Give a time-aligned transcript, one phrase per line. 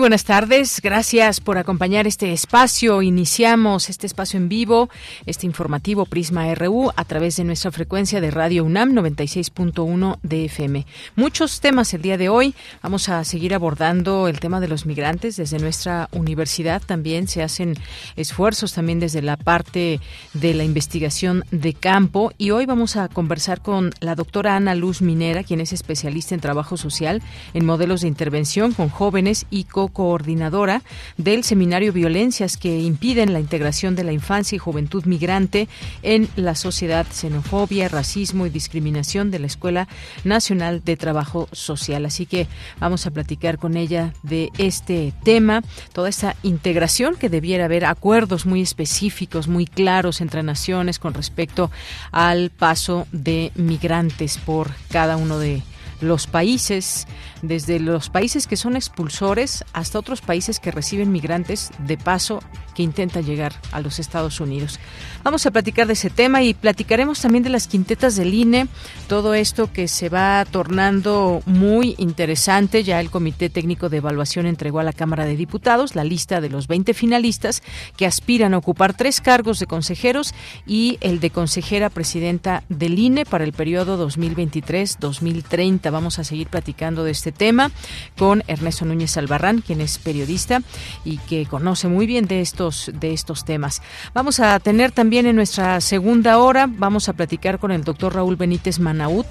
[0.00, 3.02] Buenas tardes, gracias por acompañar este espacio.
[3.02, 4.88] Iniciamos este espacio en vivo,
[5.26, 10.86] este informativo Prisma RU a través de nuestra frecuencia de Radio UNAM 96.1 de FM.
[11.16, 12.54] Muchos temas el día de hoy.
[12.82, 16.80] Vamos a seguir abordando el tema de los migrantes desde nuestra universidad.
[16.80, 17.74] También se hacen
[18.16, 20.00] esfuerzos también desde la parte
[20.32, 25.02] de la investigación de campo y hoy vamos a conversar con la doctora Ana Luz
[25.02, 27.22] Minera, quien es especialista en trabajo social
[27.52, 30.82] en modelos de intervención con jóvenes y con coordinadora
[31.16, 35.68] del seminario Violencias que impiden la integración de la infancia y juventud migrante
[36.02, 39.88] en la sociedad, xenofobia, racismo y discriminación de la Escuela
[40.24, 42.06] Nacional de Trabajo Social.
[42.06, 42.46] Así que
[42.78, 48.46] vamos a platicar con ella de este tema, toda esta integración que debiera haber acuerdos
[48.46, 51.70] muy específicos, muy claros entre naciones con respecto
[52.12, 55.62] al paso de migrantes por cada uno de
[56.00, 57.06] los países
[57.42, 62.40] desde los países que son expulsores hasta otros países que reciben migrantes de paso
[62.74, 64.78] que intentan llegar a los Estados Unidos.
[65.22, 68.68] Vamos a platicar de ese tema y platicaremos también de las quintetas del INE,
[69.08, 72.84] todo esto que se va tornando muy interesante.
[72.84, 76.48] Ya el Comité Técnico de Evaluación entregó a la Cámara de Diputados la lista de
[76.48, 77.62] los 20 finalistas
[77.96, 80.34] que aspiran a ocupar tres cargos de consejeros
[80.66, 85.90] y el de consejera presidenta del INE para el periodo 2023-2030.
[85.90, 87.70] Vamos a seguir platicando de este este tema
[88.18, 90.62] con Ernesto Núñez Albarrán, quien es periodista
[91.04, 93.82] y que conoce muy bien de estos, de estos temas.
[94.14, 98.34] Vamos a tener también en nuestra segunda hora, vamos a platicar con el doctor Raúl
[98.36, 99.26] Benítez Manaut,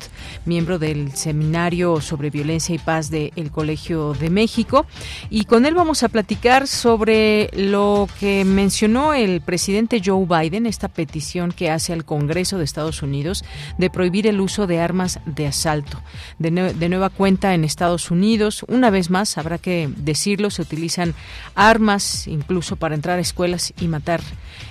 [0.45, 4.85] miembro del Seminario sobre Violencia y Paz del Colegio de México,
[5.29, 10.87] y con él vamos a platicar sobre lo que mencionó el presidente Joe Biden, esta
[10.87, 13.43] petición que hace al Congreso de Estados Unidos
[13.77, 16.01] de prohibir el uso de armas de asalto.
[16.37, 18.63] De, de nueva cuenta en Estados Unidos.
[18.67, 21.13] Una vez más, habrá que decirlo, se utilizan
[21.55, 24.21] armas incluso para entrar a escuelas y matar,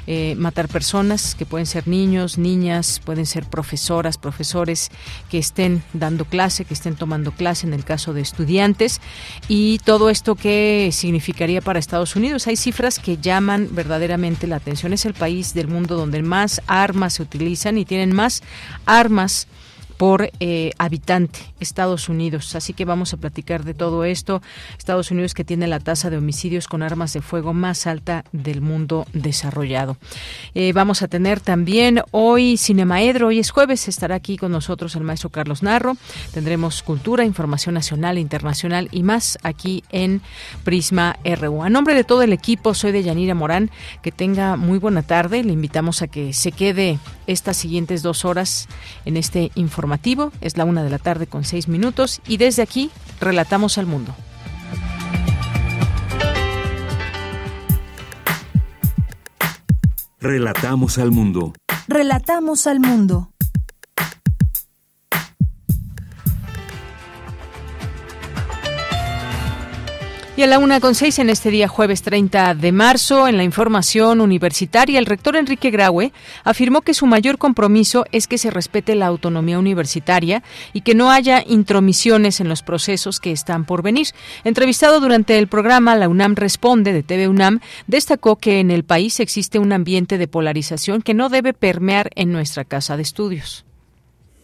[0.07, 4.91] eh, matar personas que pueden ser niños, niñas, pueden ser profesoras, profesores
[5.31, 9.01] que estén dando clase, que estén tomando clase en el caso de estudiantes.
[9.49, 12.47] Y todo esto qué significaría para Estados Unidos.
[12.47, 14.93] Hay cifras que llaman verdaderamente la atención.
[14.93, 18.43] Es el país del mundo donde más armas se utilizan y tienen más
[18.87, 19.49] armas
[19.99, 22.55] por eh, habitante, Estados Unidos.
[22.55, 24.41] Así que vamos a platicar de todo esto.
[24.79, 28.63] Estados Unidos que tiene la tasa de homicidios con armas de fuego más alta del
[28.63, 29.97] mundo desarrollado.
[30.55, 35.03] Eh, vamos a tener también hoy Cinemaedro, hoy es jueves, estará aquí con nosotros el
[35.03, 35.97] maestro Carlos Narro.
[36.33, 40.23] Tendremos cultura, información nacional internacional y más aquí en
[40.65, 41.63] Prisma RU.
[41.63, 43.71] A nombre de todo el equipo, soy de Yanira Morán.
[44.03, 45.43] Que tenga muy buena tarde.
[45.43, 48.69] Le invitamos a que se quede estas siguientes dos horas
[49.05, 49.51] en este
[49.89, 52.91] informativo es la una de la tarde con seis minutos y desde aquí
[53.21, 54.15] relatamos al mundo.
[60.21, 61.55] Relatamos al mundo.
[61.87, 63.31] Relatamos al mundo.
[70.39, 73.43] Y a la una con seis en este día jueves 30 de marzo, en la
[73.43, 76.13] información universitaria, el rector Enrique Graue
[76.45, 81.11] afirmó que su mayor compromiso es que se respete la autonomía universitaria y que no
[81.11, 84.07] haya intromisiones en los procesos que están por venir.
[84.45, 87.59] Entrevistado durante el programa La UNAM Responde de TV UNAM,
[87.89, 92.31] destacó que en el país existe un ambiente de polarización que no debe permear en
[92.31, 93.65] nuestra casa de estudios.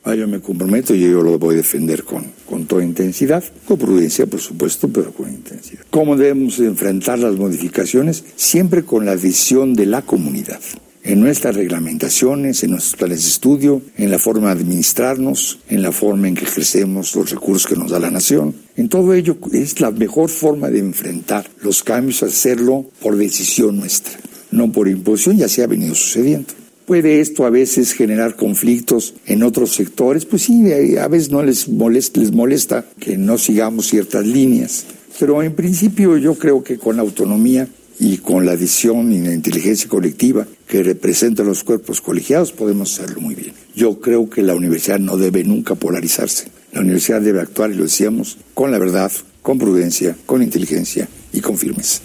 [0.06, 3.78] Ah, yo me comprometo y yo lo voy a defender con, con toda intensidad, con
[3.78, 5.82] prudencia, por supuesto, pero con intensidad.
[5.88, 8.22] ¿Cómo debemos enfrentar las modificaciones?
[8.36, 10.60] Siempre con la visión de la comunidad
[11.04, 15.92] en nuestras reglamentaciones, en nuestros planes de estudio, en la forma de administrarnos, en la
[15.92, 18.54] forma en que ejercemos los recursos que nos da la nación.
[18.76, 24.18] En todo ello es la mejor forma de enfrentar los cambios, hacerlo por decisión nuestra,
[24.50, 26.54] no por imposición, ya se ha venido sucediendo.
[26.86, 30.26] ¿Puede esto a veces generar conflictos en otros sectores?
[30.26, 34.84] Pues sí, a veces no les molesta, les molesta que no sigamos ciertas líneas.
[35.18, 39.88] Pero en principio yo creo que con autonomía y con la decisión y la inteligencia
[39.88, 43.54] colectiva que representan los cuerpos colegiados podemos hacerlo muy bien.
[43.74, 46.48] Yo creo que la universidad no debe nunca polarizarse.
[46.72, 49.10] La universidad debe actuar, y lo decíamos, con la verdad,
[49.40, 52.00] con prudencia, con inteligencia y con firmeza.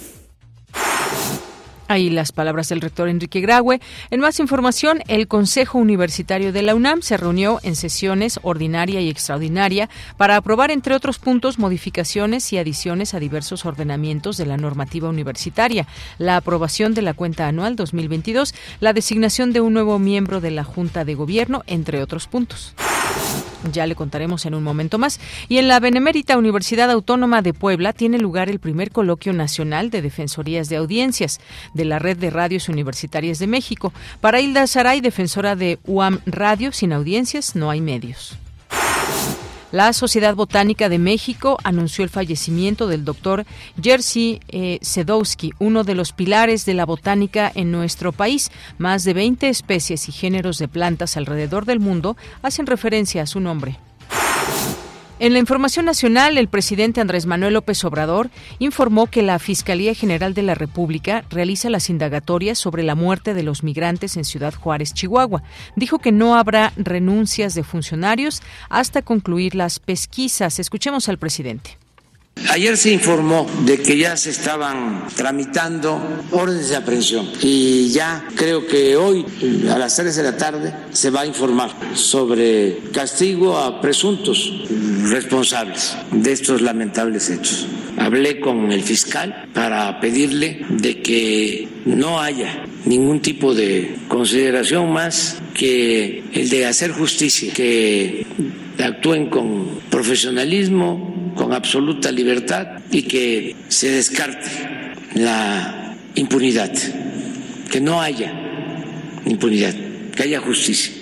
[1.89, 3.81] Ahí las palabras del rector Enrique Graue.
[4.11, 9.09] En más información, el Consejo Universitario de la UNAM se reunió en sesiones ordinaria y
[9.09, 15.09] extraordinaria para aprobar, entre otros puntos, modificaciones y adiciones a diversos ordenamientos de la normativa
[15.09, 15.87] universitaria,
[16.19, 20.63] la aprobación de la cuenta anual 2022, la designación de un nuevo miembro de la
[20.63, 22.75] Junta de Gobierno, entre otros puntos.
[23.73, 25.19] Ya le contaremos en un momento más.
[25.49, 30.01] Y en la Benemérita Universidad Autónoma de Puebla tiene lugar el primer coloquio nacional de
[30.01, 31.41] defensorías de audiencias
[31.79, 33.93] de la Red de Radios Universitarias de México.
[34.19, 38.37] Para Hilda Saray, defensora de UAM Radio, sin audiencias no hay medios.
[39.71, 43.45] La Sociedad Botánica de México anunció el fallecimiento del doctor
[43.81, 48.51] Jerzy eh, Sedowski, uno de los pilares de la botánica en nuestro país.
[48.77, 53.39] Más de 20 especies y géneros de plantas alrededor del mundo hacen referencia a su
[53.39, 53.79] nombre.
[55.21, 60.33] En la información nacional, el presidente Andrés Manuel López Obrador informó que la Fiscalía General
[60.33, 64.93] de la República realiza las indagatorias sobre la muerte de los migrantes en Ciudad Juárez,
[64.93, 65.43] Chihuahua.
[65.75, 70.57] Dijo que no habrá renuncias de funcionarios hasta concluir las pesquisas.
[70.57, 71.77] Escuchemos al presidente.
[72.47, 76.01] Ayer se informó de que ya se estaban tramitando
[76.31, 79.25] órdenes de aprehensión y ya creo que hoy
[79.69, 84.51] a las 3 de la tarde se va a informar sobre castigo a presuntos
[85.09, 87.67] responsables de estos lamentables hechos.
[87.97, 95.41] Hablé con el fiscal para pedirle de que no haya ningún tipo de consideración más
[95.53, 98.25] que el de hacer justicia, que
[98.83, 104.49] actúen con profesionalismo, con absoluta libertad y que se descarte
[105.15, 106.71] la impunidad,
[107.71, 108.33] que no haya
[109.25, 109.75] impunidad,
[110.15, 110.98] que haya justicia.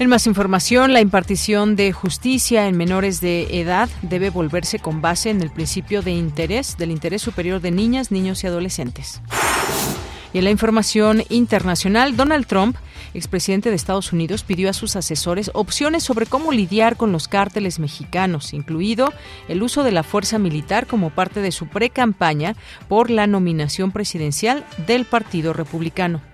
[0.00, 5.30] En más información, la impartición de justicia en menores de edad debe volverse con base
[5.30, 9.20] en el principio de interés, del interés superior de niñas, niños y adolescentes.
[10.32, 12.76] Y en la información internacional, Donald Trump
[13.14, 17.78] expresidente de Estados Unidos pidió a sus asesores opciones sobre cómo lidiar con los cárteles
[17.78, 19.12] mexicanos, incluido
[19.48, 22.56] el uso de la fuerza militar como parte de su pre-campaña
[22.88, 26.33] por la nominación presidencial del Partido Republicano.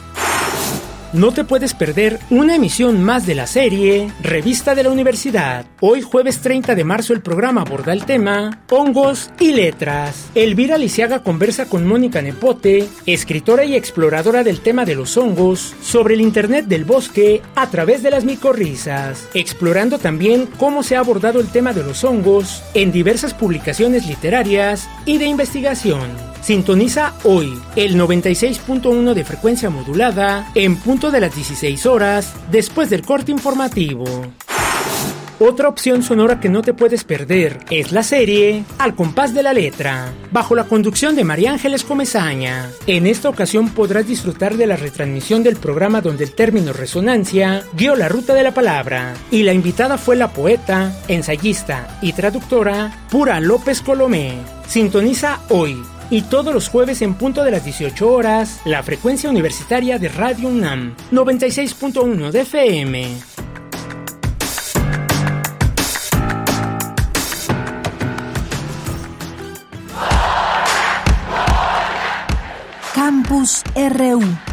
[1.13, 5.65] No te puedes perder una emisión más de la serie Revista de la Universidad.
[5.81, 10.29] Hoy jueves 30 de marzo el programa aborda el tema Hongos y Letras.
[10.35, 16.13] Elvira Lisiaga conversa con Mónica Nepote, escritora y exploradora del tema de los hongos, sobre
[16.13, 21.41] el Internet del bosque a través de las micorrizas, explorando también cómo se ha abordado
[21.41, 26.30] el tema de los hongos en diversas publicaciones literarias y de investigación.
[26.41, 33.03] Sintoniza hoy el 96.1 de frecuencia modulada en punto de las 16 horas después del
[33.03, 34.05] corte informativo.
[35.43, 39.53] Otra opción sonora que no te puedes perder es la serie Al compás de la
[39.53, 42.69] letra, bajo la conducción de María Ángeles Comezaña.
[42.85, 47.95] En esta ocasión podrás disfrutar de la retransmisión del programa donde el término resonancia guió
[47.95, 53.39] la ruta de la palabra y la invitada fue la poeta, ensayista y traductora Pura
[53.39, 54.35] López Colomé.
[54.67, 59.97] Sintoniza hoy y todos los jueves en punto de las 18 horas, la frecuencia universitaria
[59.97, 63.17] de Radio UNAM, 96.1 de FM.
[72.93, 74.50] Campus RU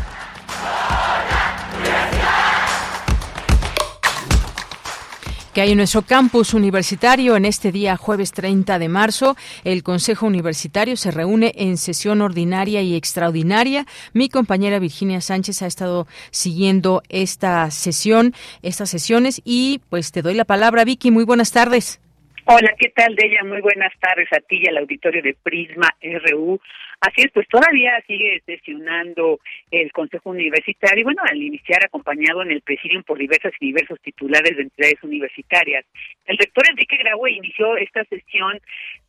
[5.58, 9.34] que hay en nuestro campus universitario en este día jueves 30 de marzo.
[9.64, 13.84] El Consejo Universitario se reúne en sesión ordinaria y extraordinaria.
[14.14, 20.34] Mi compañera Virginia Sánchez ha estado siguiendo esta sesión, estas sesiones y pues te doy
[20.34, 21.10] la palabra Vicky.
[21.10, 22.00] Muy buenas tardes.
[22.44, 23.42] Hola, ¿qué tal, Deya?
[23.42, 26.60] Muy buenas tardes a ti y al auditorio de Prisma RU.
[27.00, 29.38] Así es, pues todavía sigue sesionando
[29.70, 34.56] el Consejo Universitario, bueno, al iniciar acompañado en el presidium por diversas y diversos titulares
[34.56, 35.84] de entidades universitarias.
[36.26, 38.60] El rector Enrique Graue inició esta sesión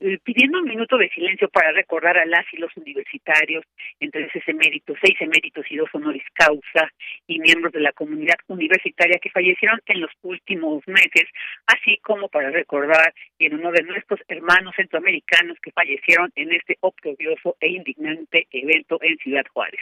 [0.01, 3.65] eh, pidiendo un minuto de silencio para recordar a las y los universitarios,
[3.99, 6.91] entre esos eméritos, seis eméritos y dos honoris causa,
[7.25, 11.25] y miembros de la comunidad universitaria que fallecieron en los últimos meses,
[11.65, 17.55] así como para recordar en uno de nuestros hermanos centroamericanos que fallecieron en este oprobioso
[17.59, 19.81] e indignante evento en Ciudad Juárez.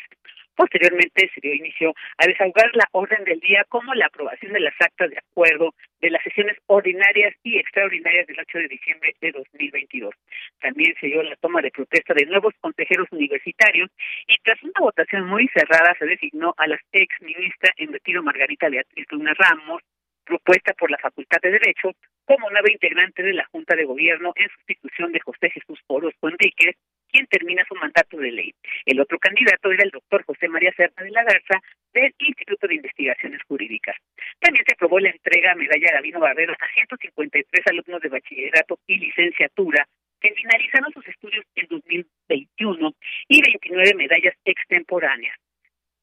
[0.57, 4.73] Posteriormente se dio inicio a desahogar la orden del día como la aprobación de las
[4.79, 10.15] actas de acuerdo de las sesiones ordinarias y extraordinarias del 8 de diciembre de 2022.
[10.59, 13.91] También se dio la toma de protesta de nuevos consejeros universitarios
[14.27, 18.67] y tras una votación muy cerrada se designó a la ex ministra en retiro Margarita
[18.67, 19.83] Beatriz Luna Ramos,
[20.27, 21.91] propuesta por la Facultad de Derecho
[22.25, 26.75] como nueva integrante de la Junta de Gobierno en sustitución de José Jesús Orozco Enríquez,
[27.09, 28.53] quien termina su mandato de ley.
[28.85, 31.61] El otro candidato era el doctor José María Serra de la Garza
[31.93, 33.95] del Instituto de Investigaciones Jurídicas.
[34.39, 38.97] También se aprobó la entrega a medalla Gabino Barbero a 153 alumnos de bachillerato y
[38.97, 39.87] licenciatura
[40.19, 42.93] que finalizaron sus estudios en 2021
[43.29, 45.37] y 29 medallas extemporáneas.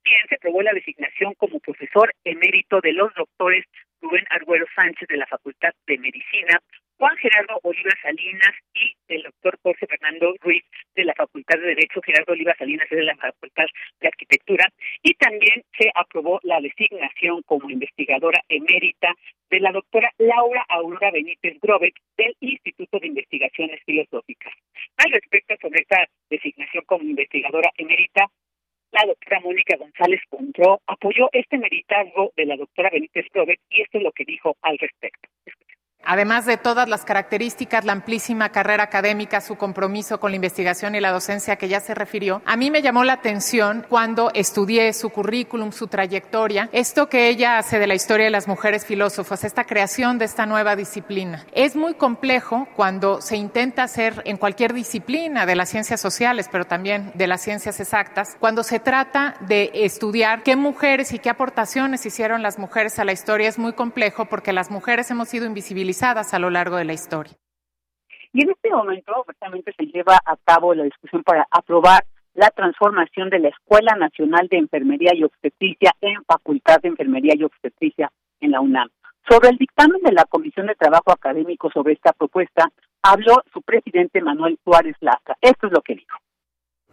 [0.04, 3.64] También se aprobó la designación como profesor emérito de los doctores
[4.02, 6.60] Rubén Arguero Sánchez de la Facultad de Medicina,
[6.98, 10.62] Juan Gerardo Oliva Salinas y el doctor Jorge Fernando Ruiz
[10.94, 13.64] de la Facultad de Derecho, Gerardo Oliva Salinas de la Facultad
[14.00, 14.68] de Arquitectura,
[15.02, 19.14] y también se aprobó la designación como investigadora emérita
[19.48, 24.52] de la doctora Laura Aurora Benítez Grobet del Instituto de Investigaciones Filosóficas.
[24.98, 28.28] Al respecto sobre esta designación como investigadora emérita,
[28.94, 33.98] la doctora Mónica González Contró apoyó este meritazgo de la doctora Benítez Probet y esto
[33.98, 35.28] es lo que dijo al respecto.
[36.06, 41.00] Además de todas las características, la amplísima carrera académica, su compromiso con la investigación y
[41.00, 45.08] la docencia que ya se refirió, a mí me llamó la atención cuando estudié su
[45.10, 49.64] currículum, su trayectoria, esto que ella hace de la historia de las mujeres filósofas, esta
[49.64, 51.46] creación de esta nueva disciplina.
[51.52, 56.66] Es muy complejo cuando se intenta hacer en cualquier disciplina de las ciencias sociales, pero
[56.66, 62.04] también de las ciencias exactas, cuando se trata de estudiar qué mujeres y qué aportaciones
[62.04, 65.93] hicieron las mujeres a la historia, es muy complejo porque las mujeres hemos sido invisibilizadas
[68.32, 73.30] Y en este momento, justamente se lleva a cabo la discusión para aprobar la transformación
[73.30, 78.10] de la Escuela Nacional de Enfermería y Obstetricia en Facultad de Enfermería y Obstetricia
[78.40, 78.90] en la UNAM.
[79.28, 82.68] Sobre el dictamen de la Comisión de Trabajo Académico sobre esta propuesta,
[83.02, 85.36] habló su presidente Manuel Suárez Lasca.
[85.40, 86.18] Esto es lo que dijo.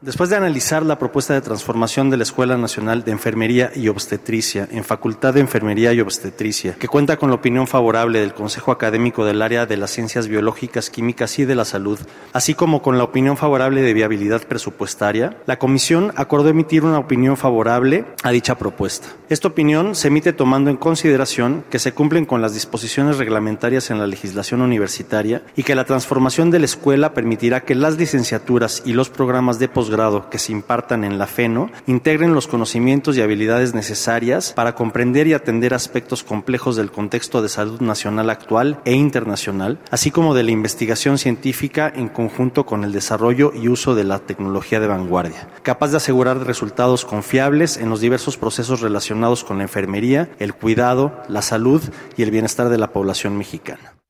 [0.02, 4.68] Después de analizar la propuesta de transformación de la Escuela Nacional de Enfermería y Obstetricia
[4.72, 9.26] en Facultad de Enfermería y Obstetricia, que cuenta con la opinión favorable del Consejo Académico
[9.26, 12.00] del Área de las Ciencias Biológicas, Químicas y de la Salud,
[12.34, 17.38] así como con la opinión favorable de viabilidad presupuestaria, la Comisión acordó emitir una opinión
[17.38, 19.08] favorable a dicha propuesta.
[19.30, 24.00] Esta opinión se emite tomando en consideración que se cumplen con las disposiciones reglamentarias en
[24.00, 28.94] la legislación universitaria y que la transformación de la escuela permitirá que las licenciaturas y
[28.94, 33.22] los programas de posgrado grado que se impartan en la FENO integren los conocimientos y
[33.22, 38.94] habilidades necesarias para comprender y atender aspectos complejos del contexto de salud nacional actual e
[38.94, 44.04] internacional, así como de la investigación científica en conjunto con el desarrollo y uso de
[44.04, 49.58] la tecnología de vanguardia, capaz de asegurar resultados confiables en los diversos procesos relacionados con
[49.58, 51.82] la enfermería, el cuidado, la salud
[52.18, 54.01] y el bienestar de la población mexicana.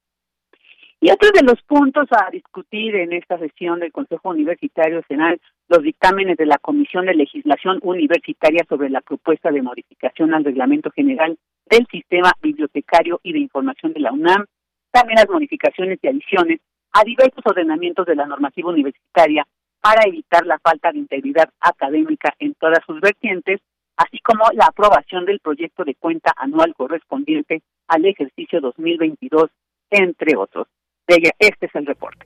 [1.04, 5.82] Y otro de los puntos a discutir en esta sesión del Consejo Universitario Senal, los
[5.82, 11.36] dictámenes de la Comisión de Legislación Universitaria sobre la propuesta de modificación al Reglamento General
[11.66, 14.46] del Sistema Bibliotecario y de Información de la UNAM,
[14.92, 16.60] también las modificaciones y adiciones
[16.92, 19.48] a diversos ordenamientos de la normativa universitaria
[19.82, 23.60] para evitar la falta de integridad académica en todas sus vertientes,
[23.98, 29.50] así como la aprobación del proyecto de cuenta anual correspondiente al ejercicio 2022,
[29.90, 30.68] entre otros
[31.08, 32.26] este es el reporte.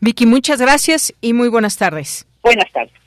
[0.00, 2.26] Vicky, muchas gracias y muy buenas tardes.
[2.42, 3.00] Buenas tardes.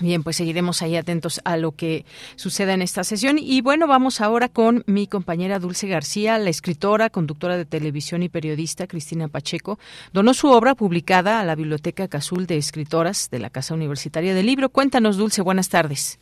[0.00, 2.04] Bien, pues seguiremos ahí atentos a lo que
[2.36, 3.36] suceda en esta sesión.
[3.38, 8.28] Y bueno, vamos ahora con mi compañera Dulce García, la escritora, conductora de televisión y
[8.28, 9.78] periodista Cristina Pacheco.
[10.12, 14.46] Donó su obra publicada a la Biblioteca Cazul de Escritoras de la Casa Universitaria del
[14.46, 14.70] Libro.
[14.70, 16.18] Cuéntanos, Dulce, buenas tardes.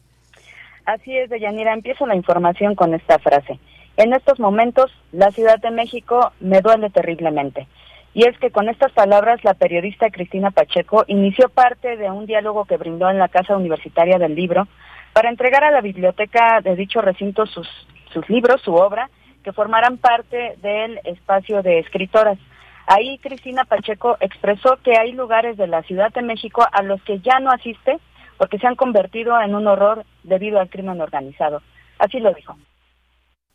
[0.85, 1.73] Así es, Deyanira.
[1.73, 3.61] Empiezo la información con esta frase.
[3.97, 7.69] En estos momentos, la Ciudad de México me duele terriblemente.
[8.13, 12.65] Y es que con estas palabras, la periodista Cristina Pacheco inició parte de un diálogo
[12.65, 14.67] que brindó en la Casa Universitaria del Libro
[15.13, 17.69] para entregar a la biblioteca de dicho recinto sus,
[18.13, 19.11] sus libros, su obra,
[19.45, 22.39] que formarán parte del espacio de escritoras.
[22.87, 27.21] Ahí Cristina Pacheco expresó que hay lugares de la Ciudad de México a los que
[27.21, 27.99] ya no asiste
[28.37, 31.63] porque se han convertido en un horror debido al crimen organizado.
[31.99, 32.57] Así lo dijo.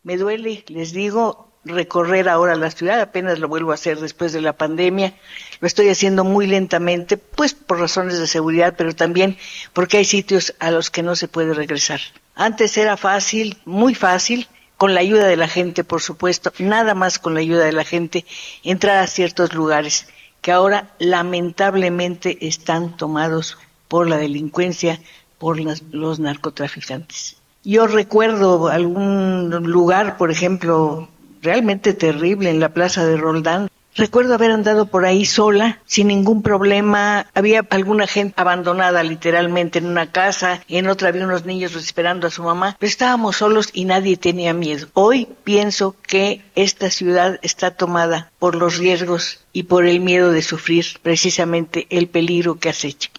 [0.03, 4.41] Me duele, les digo, recorrer ahora la ciudad, apenas lo vuelvo a hacer después de
[4.41, 5.15] la pandemia.
[5.59, 9.37] Lo estoy haciendo muy lentamente, pues por razones de seguridad, pero también
[9.73, 11.99] porque hay sitios a los que no se puede regresar.
[12.35, 17.19] Antes era fácil, muy fácil, con la ayuda de la gente, por supuesto, nada más
[17.19, 18.25] con la ayuda de la gente,
[18.63, 20.07] entrar a ciertos lugares
[20.41, 23.57] que ahora lamentablemente están tomados
[23.87, 24.99] por la delincuencia,
[25.39, 25.57] por
[25.91, 27.37] los narcotraficantes.
[27.63, 31.09] Yo recuerdo algún lugar, por ejemplo,
[31.45, 33.69] realmente terrible en la plaza de Roldán.
[33.97, 37.27] Recuerdo haber andado por ahí sola, sin ningún problema.
[37.33, 42.29] Había alguna gente abandonada literalmente en una casa, en otra había unos niños esperando a
[42.29, 44.87] su mamá, pero estábamos solos y nadie tenía miedo.
[44.95, 50.41] Hoy pienso que esta ciudad está tomada por los riesgos y por el miedo de
[50.41, 53.11] sufrir precisamente el peligro que acecha.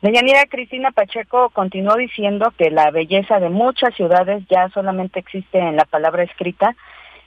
[0.00, 5.76] Deyanira Cristina Pacheco continuó diciendo que la belleza de muchas ciudades ya solamente existe en
[5.76, 6.74] la palabra escrita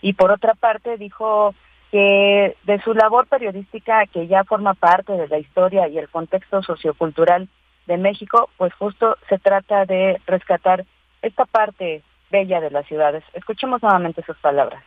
[0.01, 1.53] y por otra parte dijo
[1.91, 6.61] que de su labor periodística que ya forma parte de la historia y el contexto
[6.61, 7.47] sociocultural
[7.87, 10.85] de México, pues justo se trata de rescatar
[11.21, 13.23] esta parte bella de las ciudades.
[13.33, 14.83] Escuchemos nuevamente sus palabras.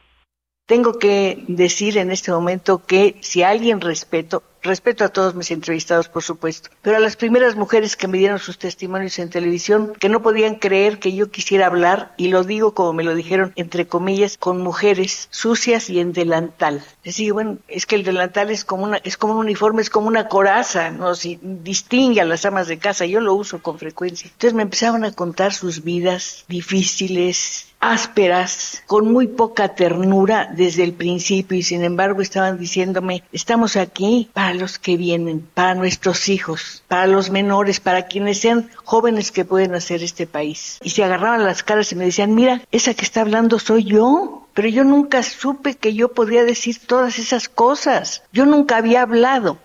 [0.68, 6.08] Tengo que decir en este momento que si alguien respeto, Respeto a todos mis entrevistados,
[6.08, 10.08] por supuesto, pero a las primeras mujeres que me dieron sus testimonios en televisión, que
[10.08, 13.87] no podían creer que yo quisiera hablar, y lo digo como me lo dijeron, entre
[13.87, 16.82] comillas, con mujeres sucias y en delantal.
[17.04, 19.90] Les digo, bueno, es que el delantal es como, una, es como un uniforme, es
[19.90, 21.14] como una coraza, ¿no?
[21.14, 24.26] Si distingue a las amas de casa, yo lo uso con frecuencia.
[24.26, 30.95] Entonces me empezaban a contar sus vidas difíciles, ásperas, con muy poca ternura desde el
[30.95, 36.83] principio y sin embargo estaban diciéndome, estamos aquí para los que vienen, para nuestros hijos,
[36.88, 40.79] para los menores, para quienes sean jóvenes que pueden hacer este país.
[40.83, 44.45] Y se agarraban las caras y me decían, mira, esa que está hablando soy yo.
[44.55, 48.25] Pero yo nunca supe que yo podría decir todas esas cosas.
[48.33, 49.59] Yo nunca había hablado.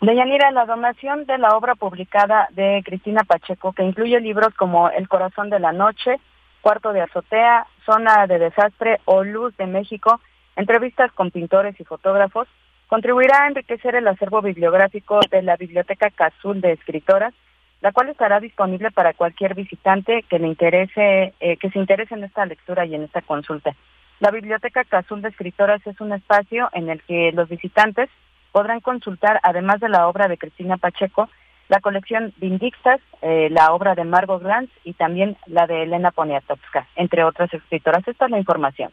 [0.00, 5.08] Deyanira, la donación de la obra publicada de Cristina Pacheco, que incluye libros como El
[5.08, 6.18] corazón de la noche,
[6.64, 10.18] Cuarto de azotea, Zona de desastre o Luz de México,
[10.56, 12.48] entrevistas con pintores y fotógrafos,
[12.86, 17.34] contribuirá a enriquecer el acervo bibliográfico de la Biblioteca Cazul de Escritoras,
[17.82, 22.24] la cual estará disponible para cualquier visitante que le interese, eh, que se interese en
[22.24, 23.74] esta lectura y en esta consulta.
[24.20, 28.08] La Biblioteca Cazul de Escritoras es un espacio en el que los visitantes
[28.52, 31.28] podrán consultar, además de la obra de Cristina Pacheco,
[31.68, 36.86] la colección Vindictas, eh, la obra de Margot Glantz y también la de Elena Poniatowska,
[36.96, 38.06] entre otras escritoras.
[38.06, 38.90] Esta es la información.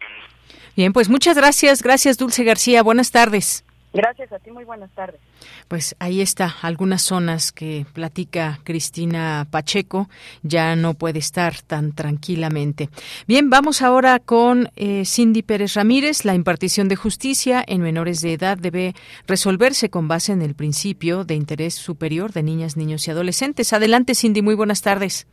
[0.76, 1.84] Bien, pues muchas gracias.
[1.84, 2.84] Gracias, Dulce García.
[2.84, 3.66] Buenas tardes.
[3.94, 5.20] Gracias a ti, muy buenas tardes.
[5.68, 10.08] Pues ahí está, algunas zonas que platica Cristina Pacheco,
[10.44, 12.90] ya no puede estar tan tranquilamente.
[13.28, 16.24] Bien, vamos ahora con eh, Cindy Pérez Ramírez.
[16.24, 18.94] La impartición de justicia en menores de edad debe
[19.28, 23.74] resolverse con base en el principio de interés superior de niñas, niños y adolescentes.
[23.74, 25.28] Adelante, Cindy, muy buenas tardes.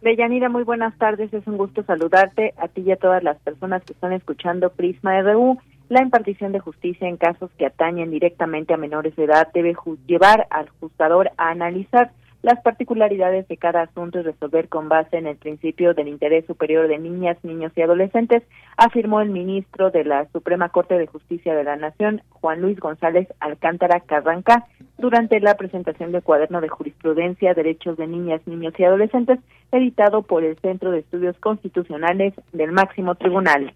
[0.00, 1.32] Deyanira, muy buenas tardes.
[1.34, 5.20] Es un gusto saludarte a ti y a todas las personas que están escuchando Prisma
[5.20, 5.58] RU.
[5.90, 9.74] La impartición de justicia en casos que atañen directamente a menores de edad debe
[10.06, 15.26] llevar al juzgador a analizar las particularidades de cada asunto y resolver con base en
[15.26, 18.44] el principio del interés superior de niñas, niños y adolescentes,
[18.76, 23.26] afirmó el ministro de la Suprema Corte de Justicia de la Nación, Juan Luis González
[23.40, 29.40] Alcántara Carranca, durante la presentación del cuaderno de jurisprudencia Derechos de Niñas, Niños y Adolescentes,
[29.72, 33.74] editado por el Centro de Estudios Constitucionales del Máximo Tribunal.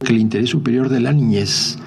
[0.00, 1.78] El interés superior de la niñez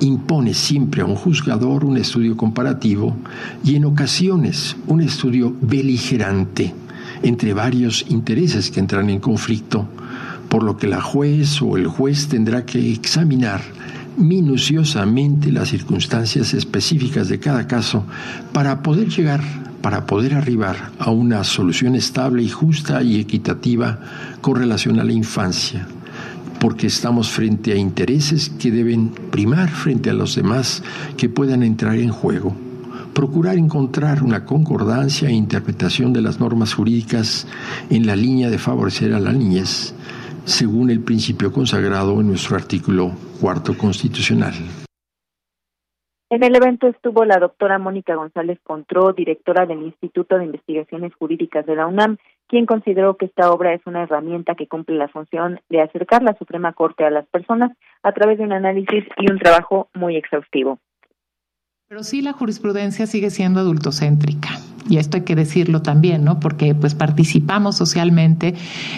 [0.00, 3.16] impone siempre a un juzgador un estudio comparativo
[3.64, 6.74] y en ocasiones un estudio beligerante
[7.22, 9.86] entre varios intereses que entran en conflicto,
[10.48, 13.60] por lo que la juez o el juez tendrá que examinar
[14.16, 18.04] minuciosamente las circunstancias específicas de cada caso
[18.52, 19.40] para poder llegar,
[19.80, 24.00] para poder arribar a una solución estable y justa y equitativa
[24.40, 25.86] con relación a la infancia,
[26.62, 30.84] porque estamos frente a intereses que deben primar frente a los demás
[31.18, 32.54] que puedan entrar en juego.
[33.12, 37.48] Procurar encontrar una concordancia e interpretación de las normas jurídicas
[37.90, 39.92] en la línea de favorecer a la niñez
[40.44, 44.54] según el principio consagrado en nuestro artículo cuarto constitucional.
[46.30, 51.66] En el evento estuvo la doctora Mónica González Contró, directora del Instituto de Investigaciones Jurídicas
[51.66, 52.18] de la UNAM,
[52.52, 56.34] quien consideró que esta obra es una herramienta que cumple la función de acercar la
[56.34, 60.78] Suprema Corte a las personas a través de un análisis y un trabajo muy exhaustivo.
[61.92, 66.40] Pero sí la jurisprudencia sigue siendo adultocéntrica y esto hay que decirlo también, ¿no?
[66.40, 68.54] Porque pues participamos socialmente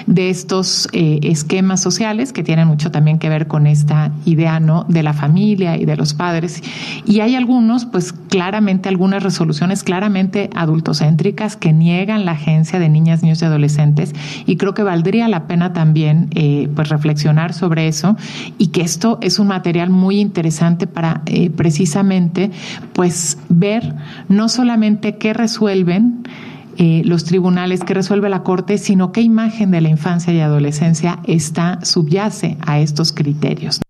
[0.06, 4.84] de estos eh, esquemas sociales que tienen mucho también que ver con esta idea, ¿no?
[4.88, 6.62] De la familia y de los padres.
[7.06, 13.22] Y hay algunos, pues claramente, algunas resoluciones claramente adultocéntricas que niegan la agencia de niñas,
[13.22, 14.14] niños y adolescentes
[14.46, 18.16] y creo que valdría la pena también, eh, pues reflexionar sobre eso
[18.58, 22.50] y que esto es un material muy interesante para eh, precisamente,
[22.92, 23.94] pues ver
[24.28, 26.24] no solamente qué resuelve resuelven
[26.78, 31.18] eh, los tribunales, que resuelve la Corte, sino qué imagen de la infancia y adolescencia
[31.28, 33.80] está, subyace a estos criterios.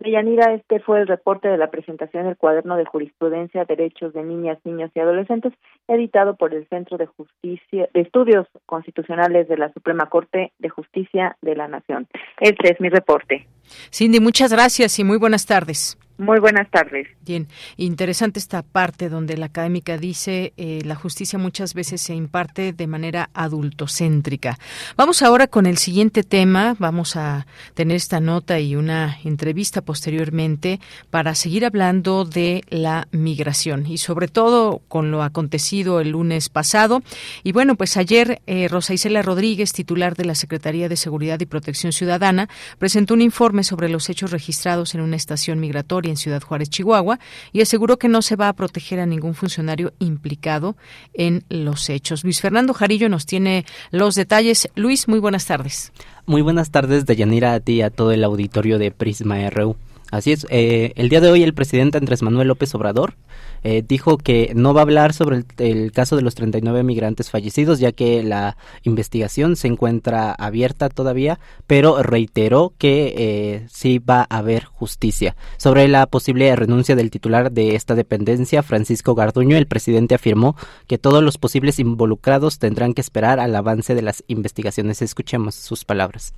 [0.00, 4.58] Deyanira, este fue el reporte de la presentación del cuaderno de jurisprudencia Derechos de Niñas,
[4.64, 5.52] Niños y Adolescentes,
[5.86, 11.36] editado por el Centro de Justicia de Estudios Constitucionales de la Suprema Corte de Justicia
[11.42, 12.08] de la Nación.
[12.40, 13.46] Este es mi reporte.
[13.92, 15.98] Cindy, muchas gracias y muy buenas tardes.
[16.18, 17.06] Muy buenas tardes.
[17.24, 22.72] Bien, interesante esta parte donde la académica dice eh, la justicia muchas veces se imparte
[22.72, 24.58] de manera adultocéntrica.
[24.96, 26.74] Vamos ahora con el siguiente tema.
[26.80, 33.86] Vamos a tener esta nota y una entrevista posteriormente para seguir hablando de la migración
[33.86, 37.00] y sobre todo con lo acontecido el lunes pasado.
[37.44, 41.46] Y bueno, pues ayer eh, Rosa Isela Rodríguez, titular de la Secretaría de Seguridad y
[41.46, 46.42] Protección Ciudadana, presentó un informe sobre los hechos registrados en una estación migratoria en Ciudad
[46.42, 47.18] Juárez, Chihuahua,
[47.52, 50.76] y aseguró que no se va a proteger a ningún funcionario implicado
[51.14, 52.24] en los hechos.
[52.24, 54.68] Luis Fernando Jarillo nos tiene los detalles.
[54.74, 55.92] Luis, muy buenas tardes.
[56.26, 59.76] Muy buenas tardes, Deyanira, a ti y a todo el auditorio de Prisma RU.
[60.10, 63.14] Así es, eh, el día de hoy el presidente Andrés Manuel López Obrador
[63.62, 67.78] eh, dijo que no va a hablar sobre el, caso de los 39 migrantes fallecidos,
[67.78, 74.38] ya que la investigación se encuentra abierta todavía, pero reiteró que eh, sí va a
[74.38, 75.36] haber justicia.
[75.58, 80.96] Sobre la posible renuncia del titular de esta dependencia, Francisco Garduño, el presidente afirmó que
[80.96, 85.02] todos los posibles involucrados tendrán que esperar al avance de las investigaciones.
[85.02, 86.32] Escuchemos sus palabras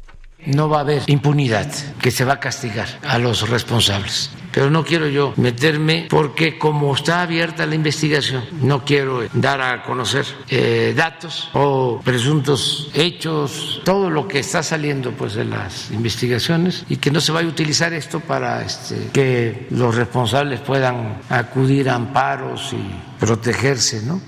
[0.46, 4.30] no va a haber impunidad, que se va a castigar a los responsables.
[4.52, 9.82] Pero no quiero yo meterme porque como está abierta la investigación, no quiero dar a
[9.84, 16.84] conocer eh, datos o presuntos hechos, todo lo que está saliendo pues de las investigaciones
[16.88, 21.88] y que no se vaya a utilizar esto para este, que los responsables puedan acudir
[21.88, 24.20] a amparos y protegerse, ¿no?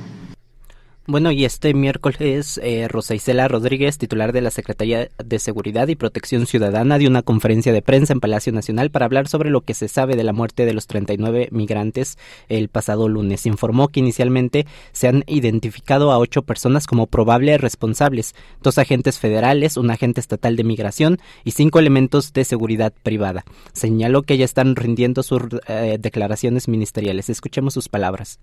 [1.12, 5.94] Bueno, y este miércoles eh, Rosa Isela Rodríguez, titular de la Secretaría de Seguridad y
[5.94, 9.75] Protección Ciudadana, dio una conferencia de prensa en Palacio Nacional para hablar sobre lo que
[9.75, 12.16] se sabe de la muerte de los 39 migrantes
[12.48, 13.44] el pasado lunes.
[13.44, 19.77] Informó que inicialmente se han identificado a ocho personas como probables responsables, dos agentes federales,
[19.77, 23.44] un agente estatal de migración y cinco elementos de seguridad privada.
[23.75, 27.29] Señaló que ya están rindiendo sus eh, declaraciones ministeriales.
[27.29, 28.38] Escuchemos sus palabras.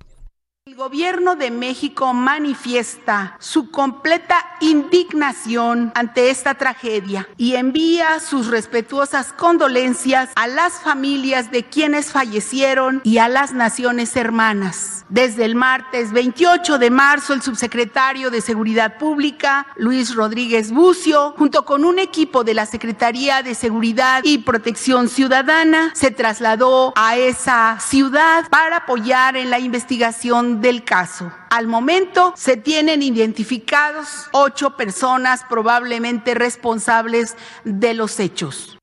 [0.70, 9.34] El gobierno de México manifiesta su completa indignación ante esta tragedia y envía sus respetuosas
[9.34, 15.08] condolencias a las familias de quienes fallecieron y a las naciones hermanas.
[15.10, 21.66] Desde el martes 28 de marzo, el subsecretario de Seguridad Pública, Luis Rodríguez Bucio, junto
[21.66, 27.80] con un equipo de la Secretaría de Seguridad y Protección Ciudadana, se trasladó a esa
[27.80, 31.32] ciudad para apoyar en la investigación del caso.
[31.50, 38.78] Al momento se tienen identificados ocho personas probablemente responsables de los hechos.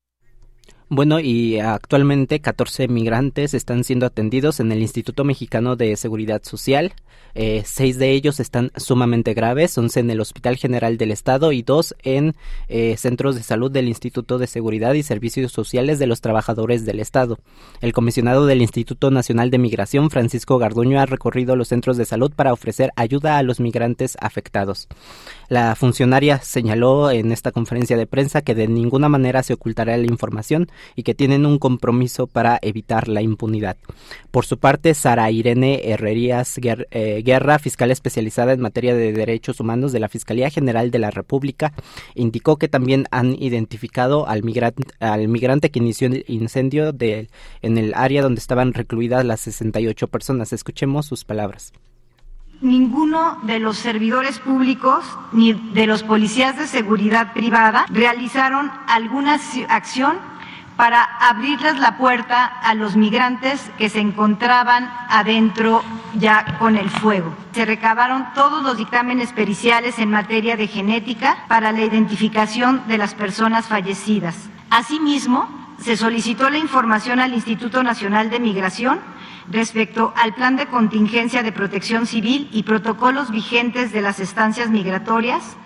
[0.89, 6.93] Bueno, y actualmente 14 migrantes están siendo atendidos en el Instituto Mexicano de Seguridad Social.
[7.39, 11.61] Eh, seis de ellos están sumamente graves, once en el Hospital General del Estado y
[11.61, 12.35] dos en
[12.67, 16.99] eh, centros de salud del Instituto de Seguridad y Servicios Sociales de los Trabajadores del
[16.99, 17.37] Estado.
[17.79, 22.31] El comisionado del Instituto Nacional de Migración, Francisco Garduño, ha recorrido los centros de salud
[22.35, 24.87] para ofrecer ayuda a los migrantes afectados.
[25.47, 30.07] La funcionaria señaló en esta conferencia de prensa que de ninguna manera se ocultará la
[30.07, 33.77] información y que tienen un compromiso para evitar la impunidad.
[34.31, 39.91] Por su parte, Sara Irene Herrerías eh, Guerra, fiscal especializada en materia de derechos humanos
[39.91, 41.73] de la Fiscalía General de la República,
[42.15, 47.93] indicó que también han identificado al migrante, al migrante que inició el incendio en el
[47.93, 50.53] área donde estaban recluidas las 68 personas.
[50.53, 51.73] Escuchemos sus palabras
[52.61, 59.39] ninguno de los servidores públicos ni de los policías de seguridad privada realizaron alguna
[59.69, 60.17] acción
[60.77, 67.33] para abrirles la puerta a los migrantes que se encontraban adentro ya con el fuego.
[67.51, 73.15] Se recabaron todos los dictámenes periciales en materia de genética para la identificación de las
[73.15, 74.49] personas fallecidas.
[74.69, 75.49] Asimismo,
[75.81, 78.99] se solicitó la información al Instituto Nacional de Migración
[79.49, 85.57] respecto al plan de contingencia de protección civil y protocolos vigentes de las estancias migratorias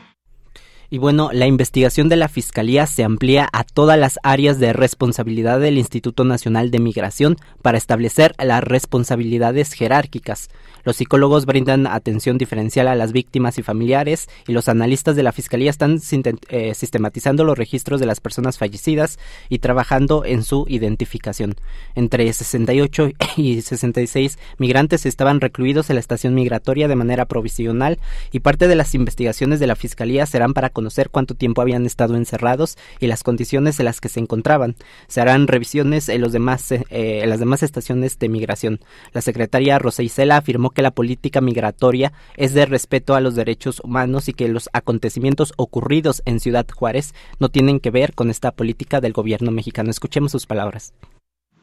[0.93, 5.61] y bueno, la investigación de la Fiscalía se amplía a todas las áreas de responsabilidad
[5.61, 10.49] del Instituto Nacional de Migración para establecer las responsabilidades jerárquicas.
[10.83, 15.31] Los psicólogos brindan atención diferencial a las víctimas y familiares y los analistas de la
[15.31, 16.01] Fiscalía están
[16.49, 21.55] eh, sistematizando los registros de las personas fallecidas y trabajando en su identificación.
[21.95, 27.99] Entre 68 y 66 migrantes estaban recluidos en la estación migratoria de manera provisional
[28.31, 32.15] y parte de las investigaciones de la Fiscalía serán para conocer cuánto tiempo habían estado
[32.15, 34.75] encerrados y las condiciones en las que se encontraban.
[35.07, 38.79] Se harán revisiones en, los demás, eh, en las demás estaciones de migración.
[39.13, 43.79] La secretaria Rosa Isela afirmó que la política migratoria es de respeto a los derechos
[43.83, 48.51] humanos y que los acontecimientos ocurridos en Ciudad Juárez no tienen que ver con esta
[48.51, 49.91] política del gobierno mexicano.
[49.91, 50.93] Escuchemos sus palabras.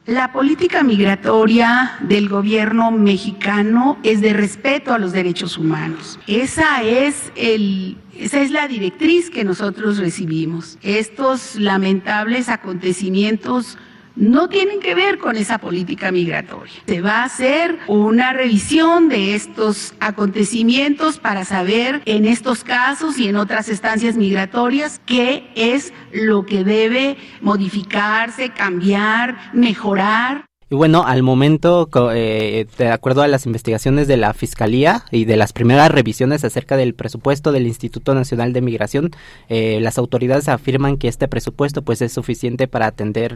[0.05, 6.19] La política migratoria del gobierno mexicano es de respeto a los derechos humanos.
[6.25, 10.77] Esa es el esa es la directriz que nosotros recibimos.
[10.81, 13.77] Estos lamentables acontecimientos
[14.19, 16.73] no tienen que ver con esa política migratoria.
[16.85, 23.29] Se va a hacer una revisión de estos acontecimientos para saber en estos casos y
[23.29, 30.48] en otras estancias migratorias qué es lo que debe modificarse, cambiar, mejorar.
[30.71, 35.35] Y bueno, al momento, eh, de acuerdo a las investigaciones de la Fiscalía y de
[35.35, 39.09] las primeras revisiones acerca del presupuesto del Instituto Nacional de Migración,
[39.47, 43.35] eh, las autoridades afirman que este presupuesto pues es suficiente para atender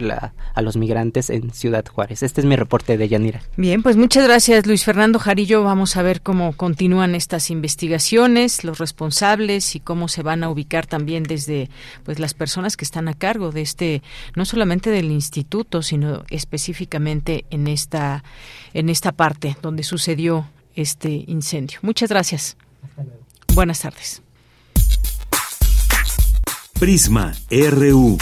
[0.54, 2.22] a los migrantes en Ciudad Juárez.
[2.22, 3.42] Este es mi reporte de Yanira.
[3.56, 5.64] Bien, pues muchas gracias Luis Fernando Jarillo.
[5.64, 10.86] Vamos a ver cómo continúan estas investigaciones, los responsables y cómo se van a ubicar
[10.86, 11.68] también desde
[12.04, 14.02] pues las personas que están a cargo de este,
[14.36, 18.22] no solamente del instituto, sino específicamente en esta,
[18.72, 21.78] en esta parte donde sucedió este incendio.
[21.82, 22.56] Muchas gracias.
[23.54, 24.22] Buenas tardes.
[26.78, 28.18] Prisma RU.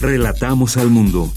[0.00, 1.32] Relatamos al mundo.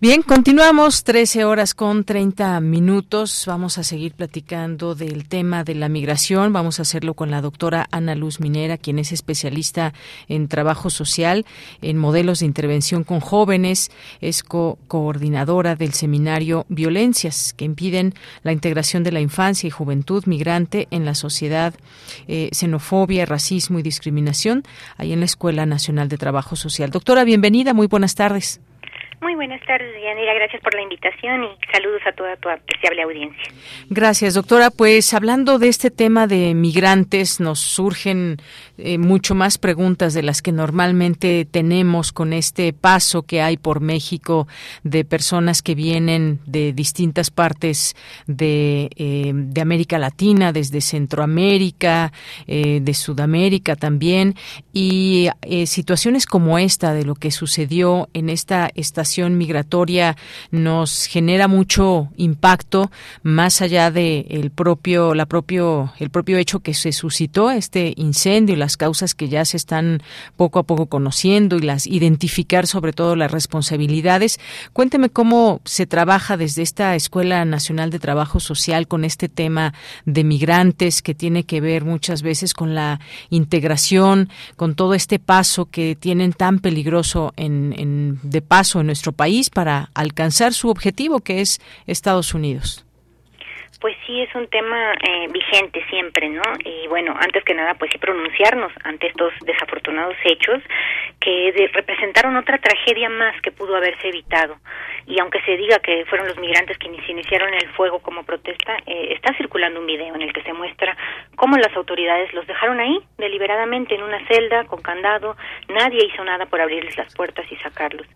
[0.00, 3.42] Bien, continuamos 13 horas con 30 minutos.
[3.48, 6.52] Vamos a seguir platicando del tema de la migración.
[6.52, 9.92] Vamos a hacerlo con la doctora Ana Luz Minera, quien es especialista
[10.28, 11.46] en trabajo social,
[11.82, 13.90] en modelos de intervención con jóvenes.
[14.20, 20.86] Es coordinadora del seminario Violencias, que impiden la integración de la infancia y juventud migrante
[20.92, 21.74] en la sociedad,
[22.28, 24.62] eh, xenofobia, racismo y discriminación,
[24.96, 26.90] ahí en la Escuela Nacional de Trabajo Social.
[26.90, 27.74] Doctora, bienvenida.
[27.74, 28.60] Muy buenas tardes.
[29.20, 30.32] Muy buenas tardes, Yanira.
[30.34, 33.52] Gracias por la invitación y saludos a toda tu apreciable audiencia.
[33.90, 34.70] Gracias, doctora.
[34.70, 38.36] Pues hablando de este tema de migrantes, nos surgen
[38.76, 43.80] eh, mucho más preguntas de las que normalmente tenemos con este paso que hay por
[43.80, 44.46] México
[44.84, 47.96] de personas que vienen de distintas partes
[48.28, 52.12] de, eh, América Latina, desde Centroamérica,
[52.46, 54.36] eh, de Sudamérica también,
[54.72, 55.28] y
[55.66, 60.16] situaciones como esta de lo que sucedió en esta estación migratoria
[60.50, 62.90] nos genera mucho impacto
[63.22, 68.54] más allá de el propio la propio el propio hecho que se suscitó este incendio
[68.54, 70.02] y las causas que ya se están
[70.36, 74.38] poco a poco conociendo y las identificar sobre todo las responsabilidades.
[74.72, 80.24] Cuénteme cómo se trabaja desde esta Escuela Nacional de Trabajo Social con este tema de
[80.24, 85.96] migrantes que tiene que ver muchas veces con la integración, con todo este paso que
[85.96, 91.60] tienen tan peligroso en, de paso en nuestro país para alcanzar su objetivo, que es
[91.86, 92.84] Estados Unidos.
[93.80, 96.42] Pues sí, es un tema eh, vigente siempre, ¿no?
[96.64, 100.60] Y bueno, antes que nada, pues sí pronunciarnos ante estos desafortunados hechos
[101.20, 104.56] que representaron otra tragedia más que pudo haberse evitado.
[105.06, 109.12] Y aunque se diga que fueron los migrantes quienes iniciaron el fuego como protesta, eh,
[109.14, 110.96] está circulando un video en el que se muestra
[111.36, 115.36] cómo las autoridades los dejaron ahí deliberadamente en una celda con candado,
[115.68, 118.06] nadie hizo nada por abrirles las puertas y sacarlos.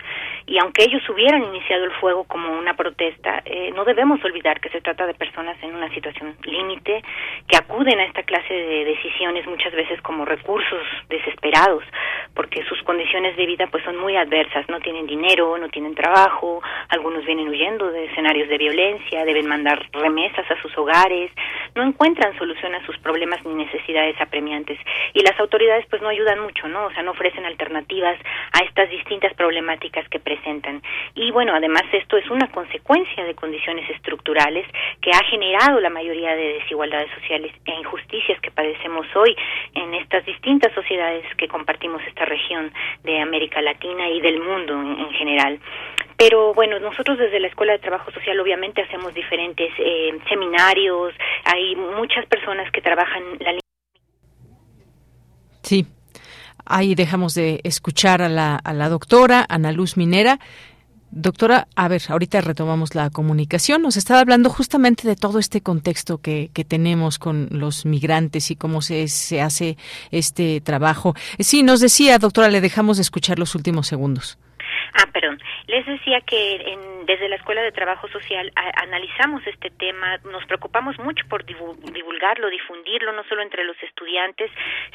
[0.47, 4.69] Y aunque ellos hubieran iniciado el fuego como una protesta, eh, no debemos olvidar que
[4.71, 7.03] se trata de personas personas en una situación límite
[7.47, 11.83] que acuden a esta clase de decisiones muchas veces como recursos desesperados
[12.35, 16.63] porque sus condiciones de vida pues son muy adversas, no tienen dinero, no tienen trabajo,
[16.89, 21.31] algunos vienen huyendo de escenarios de violencia, deben mandar remesas a sus hogares,
[21.75, 24.79] no encuentran solución a sus problemas ni necesidades apremiantes
[25.13, 26.87] y las autoridades pues no ayudan mucho, ¿no?
[26.87, 28.19] O sea, no ofrecen alternativas
[28.53, 30.83] a estas distintas problemáticas que presentan.
[31.15, 34.67] Y bueno, además esto es una consecuencia de condiciones estructurales
[35.01, 39.35] que ha la mayoría de desigualdades sociales e injusticias que padecemos hoy
[39.75, 45.11] en estas distintas sociedades que compartimos esta región de América Latina y del mundo en,
[45.13, 45.59] general.
[46.17, 51.13] Pero bueno, nosotros desde la Escuela de Trabajo Social obviamente hacemos diferentes eh, seminarios,
[51.45, 53.59] hay muchas personas que trabajan la
[55.63, 55.87] Sí,
[56.67, 60.39] ahí dejamos de escuchar a la, a la doctora Ana Luz Minera.
[61.15, 63.83] Doctora, a ver, ahorita retomamos la comunicación.
[63.83, 68.57] Nos estaba hablando justamente de todo este contexto que, que tenemos con los migrantes y
[68.57, 69.77] cómo se, se hace
[70.11, 71.15] este trabajo.
[71.39, 74.39] Sí, nos decía, doctora, le dejamos de escuchar los últimos segundos.
[74.95, 75.41] Ah, perdón.
[75.69, 80.99] Les decía que en, desde la Escuela de Trabajo Social analizamos este tema, nos preocupamos
[80.99, 84.51] mucho por divulgarlo, difundirlo, no solo entre los estudiantes,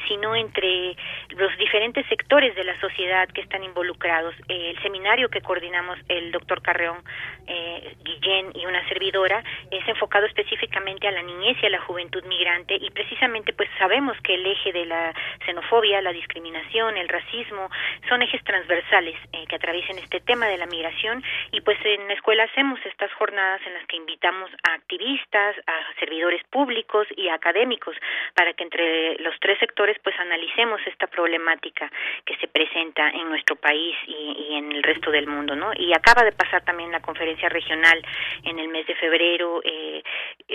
[0.06, 0.96] sino entre
[1.30, 4.34] los diferentes sectores de la sociedad que están involucrados.
[4.48, 6.98] el seminario que coordinamos el doctor Carreón,
[7.46, 12.22] eh, Guillén y una servidora es enfocado específicamente a la niñez y a la juventud
[12.24, 17.68] migrante y precisamente pues sabemos que el eje de la xenofobia, la discriminación, el racismo
[18.08, 21.22] son ejes transversales eh, que atraviesan este tema de la migración
[21.52, 25.98] y pues en la escuela hacemos estas jornadas en las que invitamos a activistas, a
[25.98, 27.96] servidores públicos y académicos
[28.34, 31.90] para que entre los tres sectores pues analicemos esta problemática
[32.26, 35.70] que se presenta en nuestro país y, en el resto del mundo, ¿no?
[35.76, 38.02] Y acaba de pasar también la conferencia regional
[38.42, 40.02] en el mes de febrero eh,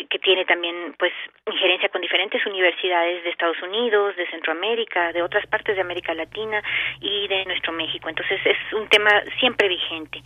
[0.10, 1.14] que tiene también pues
[1.48, 6.62] injerencia con diferentes universidades de Estados Unidos, de Centroamérica, de otras partes de América Latina
[7.00, 8.10] y de nuestro México.
[8.10, 10.24] Entonces es un tema siempre vigente.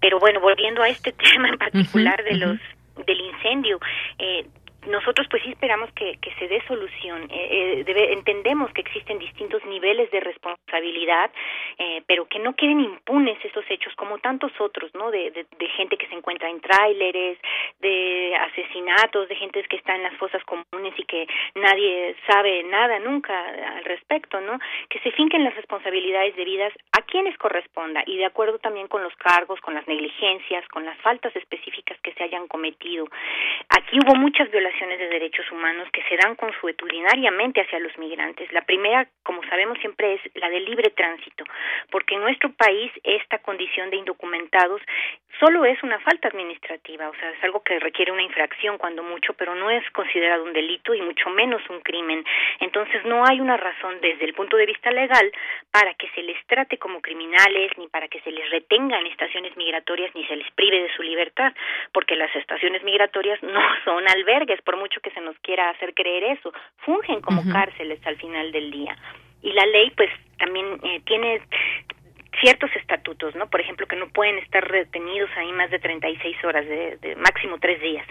[0.00, 2.58] Pero bueno, volviendo a este tema en particular de los
[3.06, 3.78] del incendio,
[4.18, 4.44] eh,
[4.88, 7.28] nosotros pues sí esperamos que, se dé solución.
[7.30, 11.30] Eh, eh entendemos que existen distintos niveles de responsabilidad,
[11.78, 15.10] eh, pero que no queden impunes esos hechos como tantos otros, ¿no?
[15.10, 17.38] De, de, gente que se encuentra en tráileres,
[17.80, 22.98] de asesinatos, de gente que está en las fosas comunes y que nadie sabe nada
[22.98, 23.34] nunca
[23.76, 24.58] al respecto, ¿no?
[24.88, 29.14] Que se finquen las responsabilidades debidas a quienes corresponda y de acuerdo también con los
[29.16, 33.06] cargos, con las negligencias, con las faltas específicas que se hayan cometido.
[33.68, 38.52] Aquí hubo muchas violaciones de derechos humanos que se dan consuetudinariamente hacia los migrantes.
[38.52, 41.44] La primera, como sabemos siempre, es la del libre tránsito,
[41.90, 44.80] porque en nuestro país esta condición de indocumentados
[45.40, 49.34] solo es una falta administrativa, o sea, es algo que requiere una infracción cuando mucho,
[49.34, 52.24] pero no es considerado un delito y mucho menos un crimen.
[52.60, 55.30] Entonces no hay una razón desde el punto de vista legal
[55.70, 59.56] para que se les trate como criminales, ni para que se les retenga en estaciones
[59.56, 61.52] migratorias, ni se les prive de su libertad,
[61.92, 66.24] porque las estaciones migratorias no son albergues, por mucho que se nos quiera hacer creer
[66.24, 68.96] eso, fungen como cárceles al final del día.
[69.42, 71.40] Y la ley, pues, también eh, tiene
[72.40, 73.48] ciertos estatutos, ¿no?
[73.48, 77.58] Por ejemplo, que no pueden estar retenidos ahí más de 36 horas, de, de máximo
[77.58, 78.06] tres días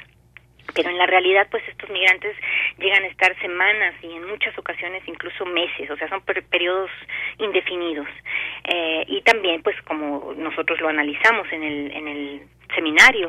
[0.73, 2.35] pero en la realidad pues estos migrantes
[2.77, 6.91] llegan a estar semanas y en muchas ocasiones incluso meses, o sea, son periodos
[7.39, 8.07] indefinidos.
[8.63, 12.41] Eh, y también pues como nosotros lo analizamos en el, en el
[12.75, 13.27] seminario,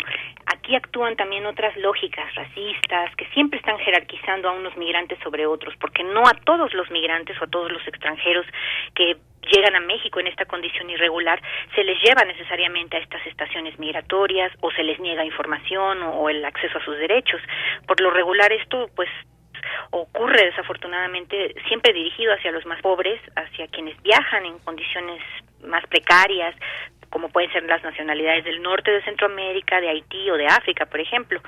[0.68, 5.74] aquí actúan también otras lógicas racistas que siempre están jerarquizando a unos migrantes sobre otros,
[5.80, 8.44] porque no a todos los migrantes o a todos los extranjeros
[8.94, 9.16] que
[9.50, 11.40] llegan a México en esta condición irregular
[11.74, 16.28] se les lleva necesariamente a estas estaciones migratorias o se les niega información o, o
[16.28, 17.40] el acceso a sus derechos.
[17.86, 19.08] Por lo regular esto pues
[19.90, 25.22] ocurre desafortunadamente siempre dirigido hacia los más pobres, hacia quienes viajan en condiciones
[25.64, 26.54] más precarias,
[27.10, 31.00] como pueden ser las nacionalidades del norte de Centroamérica, de Haití o de África, por
[31.00, 31.40] ejemplo.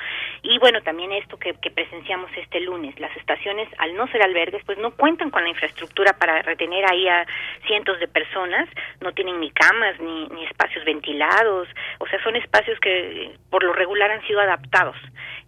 [0.42, 4.78] Y bueno, también esto que, presenciamos este lunes, las estaciones, al no ser albergues, pues
[4.78, 7.26] no cuentan con la infraestructura para retener ahí a
[7.66, 8.68] cientos de personas,
[9.00, 11.68] no tienen ni camas ni, ni espacios ventilados,
[11.98, 14.96] o sea, son espacios que por lo regular han sido adaptados.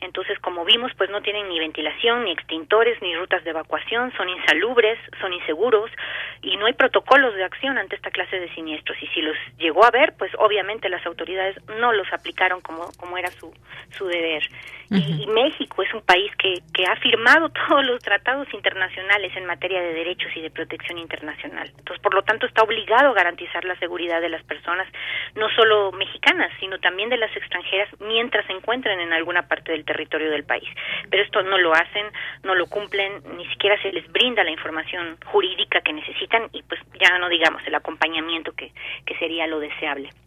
[0.02, 4.28] Entonces, como vimos, pues no tienen ni ventilación, ni extintores, ni rutas de evacuación, son
[4.28, 5.90] insalubres, son inseguros
[6.42, 9.00] y no hay protocolos de acción ante esta clase de siniestros.
[9.00, 13.16] Y si los llegó a ver, pues obviamente las autoridades no los aplicaron como, como
[13.18, 13.52] era su,
[13.96, 14.42] su deber.
[14.90, 19.80] y, México es un país que, que ha firmado todos los tratados internacionales en materia
[19.80, 21.68] de derechos y de protección internacional.
[21.78, 24.86] Entonces, por lo tanto, está obligado a garantizar la seguridad de las personas,
[25.34, 29.84] no solo mexicanas, sino también de las extranjeras, mientras se encuentren en alguna parte del
[29.84, 30.68] territorio del país.
[31.10, 32.06] Pero esto no lo hacen,
[32.42, 36.80] no lo cumplen, ni siquiera se les brinda la información jurídica que necesitan y pues
[37.00, 38.72] ya no digamos el acompañamiento que,
[39.06, 40.21] que sería lo deseable vulnerable.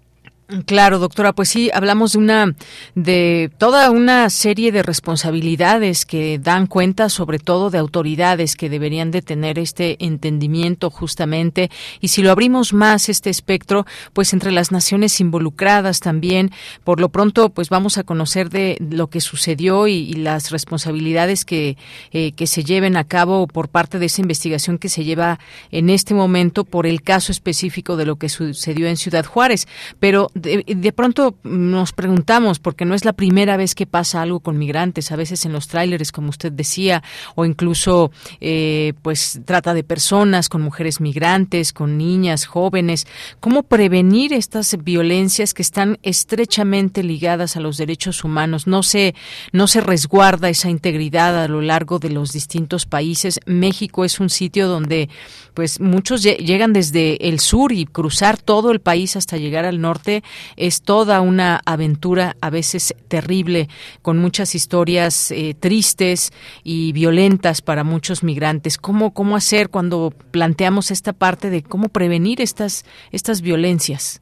[0.67, 2.55] Claro, doctora, pues sí, hablamos de una
[2.93, 9.09] de toda una serie de responsabilidades que dan cuenta sobre todo de autoridades que deberían
[9.09, 11.71] de tener este entendimiento justamente.
[11.99, 16.51] Y si lo abrimos más este espectro, pues entre las naciones involucradas también,
[16.83, 21.75] por lo pronto pues vamos a conocer de lo que sucedió y, las responsabilidades que
[22.11, 25.39] eh, que se lleven a cabo por parte de esa investigación que se lleva
[25.71, 29.67] en este momento por el caso específico de lo que sucedió en Ciudad Juárez,
[29.99, 34.57] pero de, pronto nos preguntamos, porque no es la primera vez que pasa algo con
[34.57, 37.03] migrantes, a veces en los tráileres, como usted decía,
[37.35, 38.11] o incluso
[38.41, 43.07] eh, pues trata de personas con mujeres migrantes, con niñas, jóvenes.
[43.39, 48.67] ¿Cómo prevenir estas violencias que están estrechamente ligadas a los derechos humanos?
[48.67, 49.15] No se,
[49.53, 53.39] no se resguarda esa integridad a lo largo de los distintos países.
[53.45, 55.07] México es un sitio donde
[55.55, 60.21] pues muchos llegan desde el sur y cruzar todo el país hasta llegar al norte
[60.57, 63.69] es toda una aventura a veces terrible,
[64.01, 66.31] con muchas historias eh, tristes
[66.63, 68.77] y violentas para muchos migrantes.
[68.77, 74.21] ¿Cómo, ¿Cómo hacer cuando planteamos esta parte de cómo prevenir estas, estas violencias?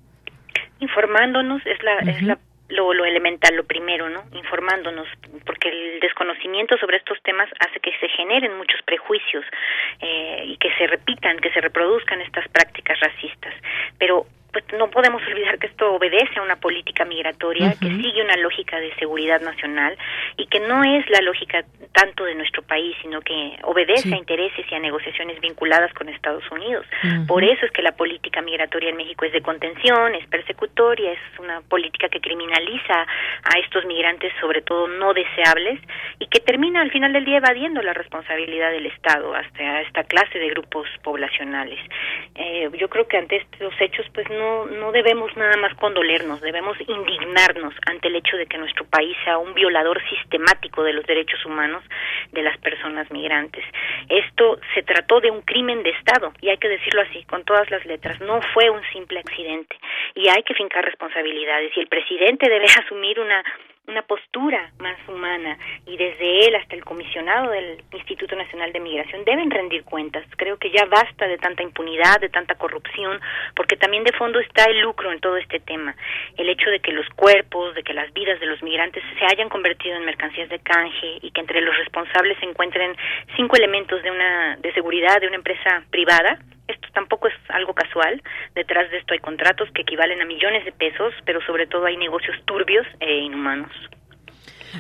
[0.80, 2.38] Informándonos es la, es la
[2.70, 4.24] lo, lo, elemental, lo primero, ¿no?
[4.34, 5.08] Informándonos,
[5.46, 9.46] porque el desconocimiento sobre estos temas hace que se generen muchos prejuicios
[10.00, 13.54] eh, y que se repitan, que se reproduzcan estas prácticas racistas.
[13.98, 18.38] Pero pues no podemos olvidar que esto obedece a una política migratoria que sigue una
[18.38, 19.98] lógica de seguridad nacional
[20.38, 24.66] y que no es la lógica tanto de nuestro país, sino que obedece a intereses
[24.70, 26.86] y a negociaciones vinculadas con Estados Unidos.
[27.28, 31.40] Por eso es que la política migratoria en México es de contención, es persecutoria, es
[31.40, 35.80] una política que criminaliza a estos migrantes, sobre todo no deseables,
[36.20, 40.38] y que termina al final del día evadiendo la responsabilidad del Estado hasta esta clase
[40.38, 41.80] de grupos poblacionales.
[42.36, 46.78] Eh, yo creo que ante estos hechos, pues no no, debemos nada más condolernos, debemos
[46.88, 51.46] indignarnos ante el hecho de que nuestro país sea un violador sistemático de los derechos
[51.46, 51.84] humanos
[52.32, 53.64] de las personas migrantes.
[54.10, 57.70] Esto se trató de un crimen de Estado, y hay que decirlo así, con todas
[57.72, 59.76] las letras, no fue un simple accidente,
[60.16, 63.44] y hay que fincar responsabilidades, y el presidente debe asumir una
[63.88, 69.26] una postura más humana y desde él hasta el comisionado del Instituto Nacional de Migración
[69.26, 70.26] deben rendir cuentas.
[70.38, 73.20] Creo que ya basta de tanta impunidad, de tanta corrupción,
[73.56, 75.96] porque también de fondo está el lucro en todo este tema.
[76.38, 79.50] El hecho de que los cuerpos, de que las vidas de los migrantes se hayan
[79.50, 82.96] convertido en mercancías de canje y que entre los responsables se encuentren
[83.36, 88.22] cinco elementos de una de seguridad de una empresa privada, esto tampoco es algo casual.
[88.56, 91.98] Detrás de esto hay contratos que equivalen a millones de pesos, pero sobre todo hay
[91.98, 93.72] negocios turbios e inhumanos.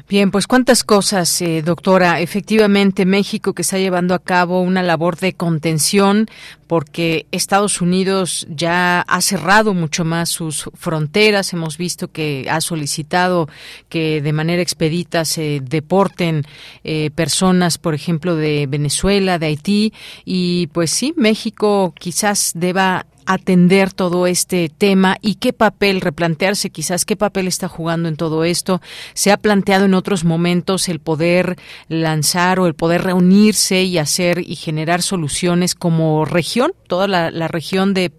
[0.09, 2.19] Bien, pues cuántas cosas, eh, doctora.
[2.19, 6.27] Efectivamente, México que está llevando a cabo una labor de contención
[6.67, 11.53] porque Estados Unidos ya ha cerrado mucho más sus fronteras.
[11.53, 13.47] Hemos visto que ha solicitado
[13.89, 16.45] que de manera expedita se deporten
[16.83, 19.93] eh, personas, por ejemplo, de Venezuela, de Haití.
[20.25, 27.05] Y pues sí, México quizás deba atender todo este tema y qué papel replantearse quizás
[27.05, 28.81] qué papel está jugando en todo esto.
[29.13, 31.57] Se ha planteado en otros momentos el poder
[31.87, 37.93] lanzar o el poder reunirse y hacer y generar soluciones como región, toda la, región
[37.93, 38.11] de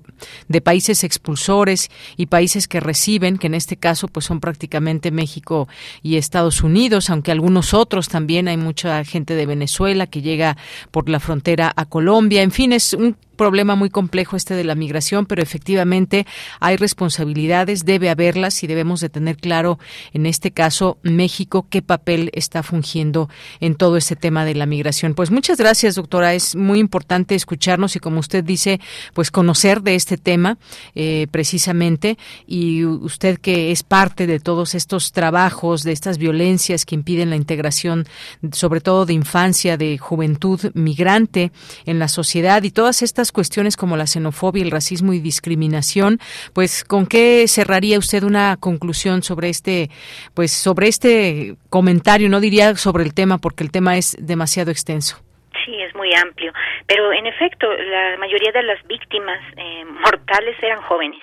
[0.49, 5.69] de países expulsores y países que reciben, que en este caso pues son prácticamente México
[6.03, 10.57] y Estados Unidos, aunque algunos otros también hay mucha gente de Venezuela que llega
[10.91, 14.75] por la frontera a Colombia, en fin, es un problema muy complejo este de la
[14.75, 16.27] migración, pero efectivamente
[16.61, 19.79] hay responsabilidades, debe haberlas y debemos de tener claro
[20.13, 23.29] en este caso México qué papel está fungiendo
[23.61, 25.15] en todo este tema de la migración.
[25.15, 26.35] Pues muchas gracias, doctora.
[26.35, 28.81] Es muy importante escucharnos y como usted dice,
[29.13, 30.59] pues conocer de este tema
[30.95, 36.95] eh, precisamente y usted que es parte de todos estos trabajos, de estas violencias que
[36.95, 38.07] impiden la integración,
[38.53, 41.53] sobre todo de infancia, de juventud migrante
[41.87, 46.19] en la sociedad y todas estas cuestiones como la xenofobia, el racismo y discriminación,
[46.53, 49.91] pues ¿con qué cerraría usted una conclusión sobre este
[50.35, 52.29] pues sobre este comentario?
[52.29, 55.17] No diría sobre el tema porque el tema es demasiado extenso.
[55.65, 56.53] Sí, es muy amplio,
[56.87, 61.21] pero en efecto, la mayoría de las víctimas eh, mortales eran jóvenes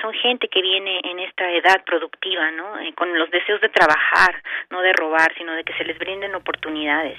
[0.00, 2.78] son gente que viene en esta edad productiva, ¿no?
[2.80, 6.34] Eh, con los deseos de trabajar, no de robar, sino de que se les brinden
[6.34, 7.18] oportunidades.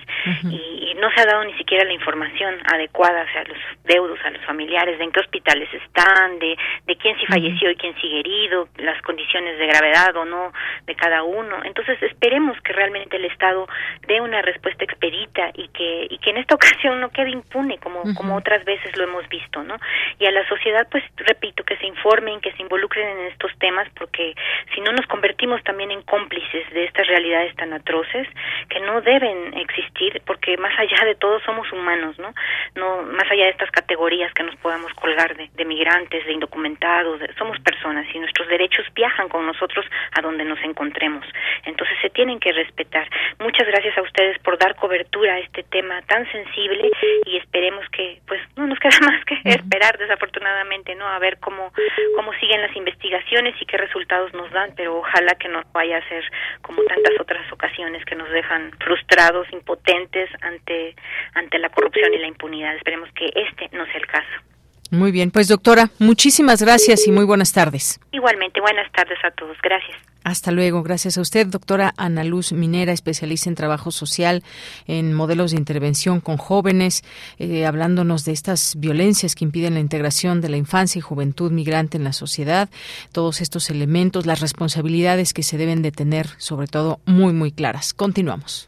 [0.50, 4.18] y, no se ha dado ni siquiera la información adecuada o sea, a los deudos,
[4.24, 7.94] a los familiares, de en qué hospitales están, de, de quién sí falleció y quién
[8.00, 10.54] sigue herido, las condiciones de gravedad o no
[10.86, 11.64] de cada uno.
[11.66, 13.68] Entonces esperemos que realmente el Estado
[14.08, 18.02] dé una respuesta expedita y que, y que en esta ocasión no quede impune como,
[18.16, 19.76] como otras veces lo hemos visto, ¿no?
[20.18, 23.88] Y a la sociedad, pues repito, que se informen, que se involucren en estos temas,
[23.98, 24.36] porque
[24.74, 28.28] si no nos convertimos también en cómplices de estas realidades tan atroces
[28.70, 32.34] que no deben existir, porque más allá de todo somos humanos, ¿no?
[32.76, 37.22] No más allá de estas categorías que nos podamos colgar de, de migrantes, de indocumentados,
[37.38, 39.86] somos personas y nuestros derechos viajan con nosotros
[40.18, 41.26] a donde nos encontremos.
[41.66, 43.08] Entonces se tienen que respetar.
[43.40, 46.92] Muchas gracias a ustedes por dar cobertura a este tema tan sensible
[47.26, 51.08] y esperemos que, pues, no nos queda más que esperar, desafortunadamente, ¿no?
[51.08, 51.72] A ver cómo
[52.16, 56.08] cómo siguen las investigaciones y qué resultados nos dan, pero ojalá que no vaya a
[56.08, 56.24] ser
[56.62, 60.96] como tantas otras ocasiones que nos dejan frustrados, impotentes ante
[61.34, 62.76] ante la corrupción y la impunidad.
[62.76, 64.55] Esperemos que este no sea el caso.
[64.92, 68.00] Muy bien, pues doctora, muchísimas gracias y muy buenas tardes.
[68.12, 69.58] Igualmente, buenas tardes a todos.
[69.64, 69.98] Gracias.
[70.26, 70.82] Hasta luego.
[70.82, 74.44] Gracias a usted, doctora Ana Luz Minera, especialista en trabajo social,
[74.88, 77.04] en modelos de intervención con jóvenes,
[77.38, 81.98] eh, hablándonos de estas violencias que impiden la integración de la infancia y juventud migrante
[81.98, 82.70] en la sociedad,
[83.12, 87.94] todos estos elementos, las responsabilidades que se deben de tener, sobre todo, muy, muy claras.
[87.94, 88.68] Continuamos.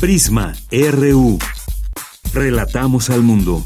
[0.00, 1.38] Prisma RU.
[2.32, 3.62] Relatamos al mundo.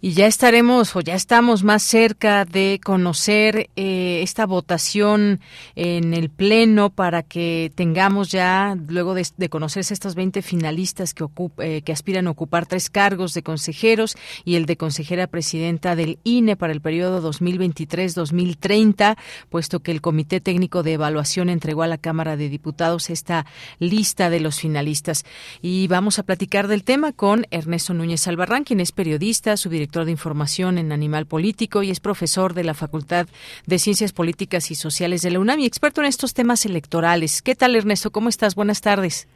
[0.00, 5.40] Y ya estaremos o ya estamos más cerca de conocer eh, esta votación
[5.74, 11.26] en el Pleno para que tengamos ya, luego de, conocerse estos 20 finalistas que,
[11.58, 16.20] eh, que aspiran a ocupar tres cargos de consejeros y el de consejera presidenta del
[16.22, 19.16] INE para el periodo 2023-2030,
[19.50, 23.46] puesto que el Comité Técnico de Evaluación entregó a la Cámara de Diputados esta
[23.80, 25.24] lista de los finalistas.
[25.60, 30.04] Y vamos a platicar del tema con Ernesto Núñez Albarrán, quien es periodista, su director
[30.04, 33.26] de información en Animal Político y es profesor de la Facultad
[33.66, 37.40] de Ciencias Políticas y Sociales de la UNAM y experto en estos temas electorales.
[37.40, 38.10] ¿Qué tal, Ernesto?
[38.10, 38.54] ¿Cómo estás?
[38.54, 39.26] Buenas tardes.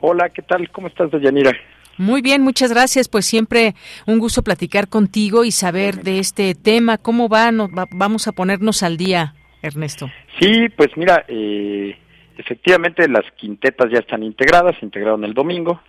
[0.00, 0.68] Hola, ¿qué tal?
[0.72, 1.52] ¿Cómo estás, Deyanira?
[1.98, 3.08] Muy bien, muchas gracias.
[3.08, 3.74] Pues siempre
[4.04, 6.98] un gusto platicar contigo y saber de este tema.
[6.98, 7.52] ¿Cómo va?
[7.92, 10.10] vamos a ponernos al día, Ernesto.
[10.40, 11.96] Sí, pues mira, eh,
[12.38, 15.80] efectivamente las quintetas ya están integradas, se integraron el domingo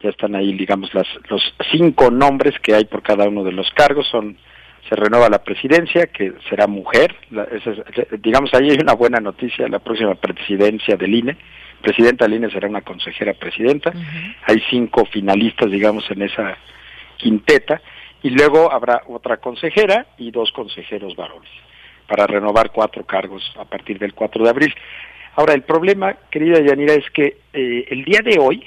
[0.00, 1.42] ya están ahí, digamos, las, los
[1.72, 4.36] cinco nombres que hay por cada uno de los cargos, son
[4.88, 7.14] se renueva la presidencia, que será mujer,
[8.20, 11.36] digamos, ahí hay una buena noticia, la próxima presidencia del INE,
[11.82, 13.92] presidenta del INE será una consejera presidenta,
[14.46, 16.56] hay cinco finalistas, digamos, en esa
[17.18, 17.82] quinteta,
[18.22, 21.50] y luego habrá otra consejera y dos consejeros varones,
[22.06, 24.74] para renovar cuatro cargos a partir del 4 de abril.
[25.36, 28.64] Ahora, el problema, querida Yanira, es que eh, el día de hoy,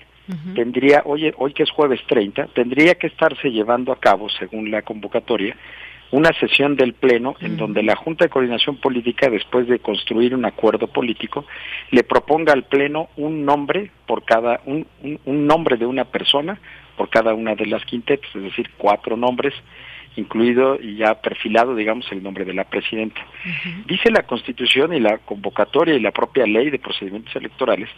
[0.56, 4.82] tendría, hoy, hoy que es jueves 30, tendría que estarse llevando a cabo, según la
[4.82, 5.56] convocatoria,
[6.12, 10.46] una sesión del Pleno en donde la Junta de Coordinación Política, después de construir un
[10.46, 11.46] acuerdo político,
[11.90, 14.86] le proponga al Pleno un nombre por cada, un,
[15.26, 16.60] un, nombre de una persona
[16.98, 19.54] por cada una de las quintetas, es decir, cuatro nombres,
[20.16, 23.22] incluido y ya perfilado, digamos, el nombre de la presidenta.
[23.86, 27.90] Dice la Constitución y la convocatoria y la propia ley de procedimientos electorales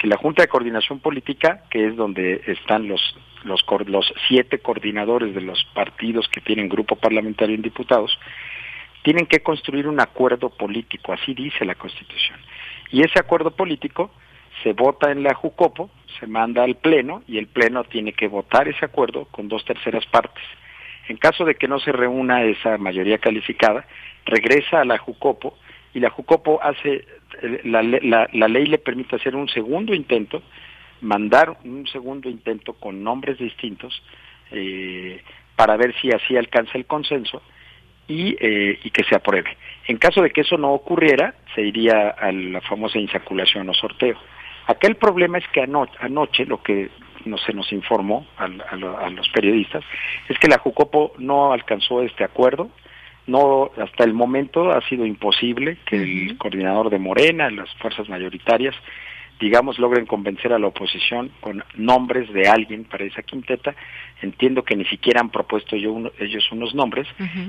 [0.00, 3.14] que la Junta de Coordinación Política, que es donde están los,
[3.44, 8.18] los, los siete coordinadores de los partidos que tienen grupo parlamentario en diputados,
[9.02, 12.38] tienen que construir un acuerdo político, así dice la Constitución.
[12.90, 14.10] Y ese acuerdo político
[14.62, 18.68] se vota en la Jucopo, se manda al Pleno y el Pleno tiene que votar
[18.68, 20.44] ese acuerdo con dos terceras partes.
[21.10, 23.84] En caso de que no se reúna esa mayoría calificada,
[24.26, 25.58] regresa a la Jucopo
[25.92, 27.04] y la Jucopo hace
[27.64, 30.40] la, la, ley le permite hacer un segundo intento,
[31.00, 34.00] mandar un segundo intento con nombres distintos
[34.52, 35.20] eh,
[35.56, 37.42] para ver si así alcanza el consenso
[38.06, 39.56] y, eh, que se apruebe.
[39.88, 44.16] En caso de que eso no ocurriera, se iría a la famosa insaculación o sorteo.
[44.68, 46.88] Acá el problema es que anoche, lo que
[47.24, 49.84] no se nos informó a, a, los periodistas
[50.28, 52.70] es que la Jucopo no alcanzó este acuerdo,
[53.26, 58.74] no hasta el momento ha sido imposible que el coordinador de Morena, las fuerzas mayoritarias,
[59.40, 63.74] digamos, logren convencer a la oposición con nombres de alguien para esa quinteta.
[64.20, 67.08] Entiendo que ni siquiera han propuesto yo ellos unos nombres.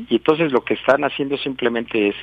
[0.09, 2.15] Y entonces lo que están haciendo simplemente es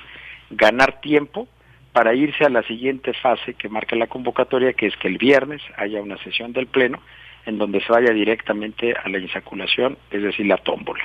[0.51, 1.49] ganar tiempo
[1.93, 5.61] para irse a la siguiente fase que marca la convocatoria, que es que el viernes
[5.77, 7.01] haya una sesión del Pleno
[7.47, 11.05] en donde se vaya directamente a la insaculación, es decir, la tómbola.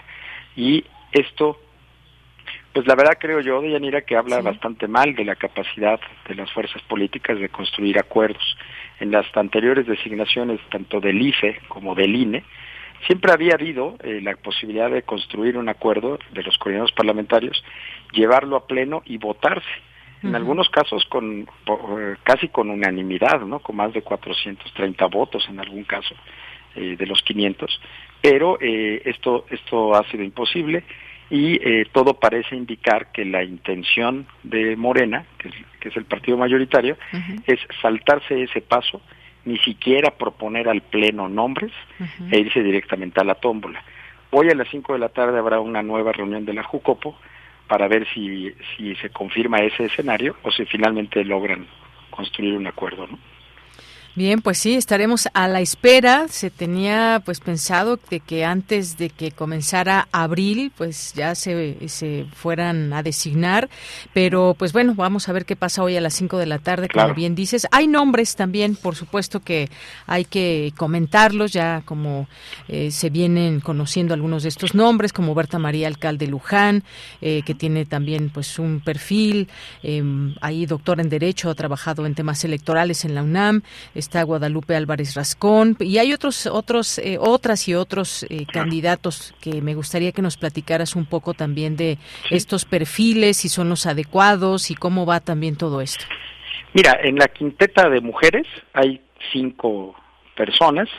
[0.56, 1.60] Y esto,
[2.74, 6.52] pues la verdad creo yo, Deyanira, que habla bastante mal de la capacidad de las
[6.52, 8.58] fuerzas políticas de construir acuerdos.
[9.00, 12.44] En las anteriores designaciones, tanto del IFE como del INE,
[13.08, 17.64] siempre había habido eh, la posibilidad de construir un acuerdo de los coordinados parlamentarios,
[18.12, 19.68] llevarlo a pleno y votarse.
[20.24, 23.60] En algunos casos con eh, casi con unanimidad, ¿no?
[23.60, 26.16] Con más de 430 votos en algún caso
[26.76, 27.82] eh, de los 500,
[28.22, 30.84] pero esto esto ha sido imposible
[31.30, 31.60] y
[31.92, 36.96] todo parece indicar que la intención de Morena, que es, que es el partido mayoritario,
[37.46, 39.02] es saltarse ese paso
[39.46, 41.72] ni siquiera proponer al pleno nombres
[42.32, 43.84] e irse directamente a la tómbola.
[44.32, 47.18] Hoy a las 5 de la tarde habrá una nueva reunión de la Jucopo
[47.68, 51.68] para ver si, si se confirma ese escenario o si finalmente logran
[52.10, 53.18] construir un acuerdo, ¿no?
[54.16, 56.28] Bien, pues sí, estaremos a la espera.
[56.28, 62.28] Se tenía pues pensado de que antes de que comenzara abril, pues ya se, se
[62.32, 63.72] fueran a designar,
[64.14, 66.90] pero pues bueno, vamos a ver qué pasa hoy a las 5 de la tarde,
[66.90, 67.66] como bien dices.
[67.72, 69.68] Hay nombres también, por supuesto que
[70.06, 72.28] hay que comentarlos, ya como
[72.68, 76.84] eh, se vienen conociendo algunos de estos nombres, como Berta María Alcalde Luján,
[77.20, 79.48] eh, que tiene también pues un perfil,
[79.82, 80.04] eh,
[80.40, 83.64] ahí doctor en Derecho, ha trabajado en temas electorales en la UNAM,
[84.04, 89.62] está Guadalupe Álvarez Rascón y hay otros otros eh, otras y otros eh, candidatos que
[89.62, 91.98] me gustaría que nos platicaras un poco también de
[92.30, 96.06] estos perfiles si son los adecuados y cómo va también todo esto.
[96.74, 99.00] Mira, en la quinteta de mujeres hay
[99.32, 99.96] cinco
[100.36, 100.90] personas,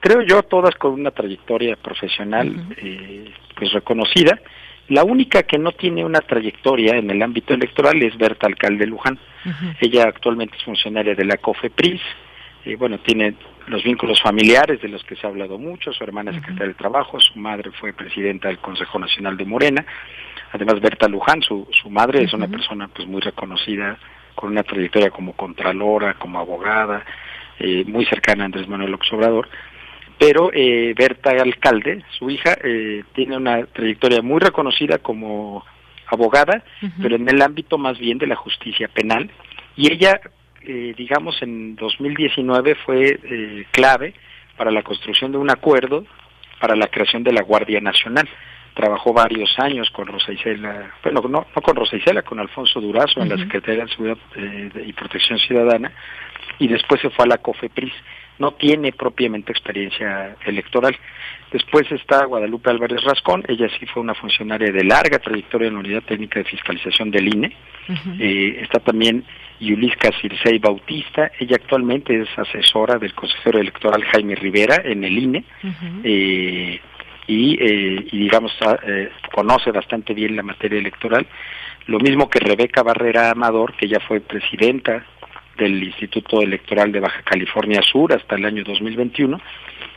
[0.00, 4.40] creo yo todas con una trayectoria profesional eh, pues reconocida.
[4.88, 9.18] La única que no tiene una trayectoria en el ámbito electoral es Berta Alcalde Luján.
[9.80, 12.00] Ella actualmente es funcionaria de la COFEPRIS,
[12.74, 13.34] bueno, tiene
[13.68, 16.74] los vínculos familiares de los que se ha hablado mucho, su hermana es secretaria de
[16.74, 19.84] Trabajo, su madre fue presidenta del Consejo Nacional de Morena,
[20.52, 23.98] además Berta Luján, su, su madre es una persona pues muy reconocida,
[24.34, 27.04] con una trayectoria como contralora, como abogada,
[27.58, 29.48] eh, muy cercana a Andrés Manuel López Obrador,
[30.18, 35.64] pero eh, Berta Alcalde, su hija, eh, tiene una trayectoria muy reconocida como
[36.06, 36.62] abogada,
[37.02, 39.30] pero en el ámbito más bien de la justicia penal,
[39.76, 40.20] y ella
[40.66, 44.14] eh, digamos, en 2019 fue eh, clave
[44.56, 46.04] para la construcción de un acuerdo
[46.60, 48.28] para la creación de la Guardia Nacional.
[48.74, 53.20] Trabajó varios años con Rosa Isela, bueno, no, no con Rosa Isela, con Alfonso Durazo
[53.20, 55.92] en la Secretaría de Seguridad eh, y Protección Ciudadana,
[56.58, 57.92] y después se fue a la COFEPRIS.
[58.38, 60.94] No tiene propiamente experiencia electoral.
[61.50, 65.80] Después está Guadalupe Álvarez Rascón, ella sí fue una funcionaria de larga trayectoria en la
[65.80, 67.56] Unidad Técnica de Fiscalización del INE.
[68.60, 69.24] está también
[69.60, 71.30] Yulisca Circei Bautista.
[71.38, 75.44] Ella actualmente es asesora del consejero electoral Jaime Rivera en el INE.
[76.04, 76.80] Eh,
[77.28, 81.26] y, eh, y, digamos, ah, eh, conoce bastante bien la materia electoral.
[81.86, 85.04] Lo mismo que Rebeca Barrera Amador, que ya fue presidenta
[85.56, 89.40] del Instituto Electoral de Baja California Sur hasta el año 2021,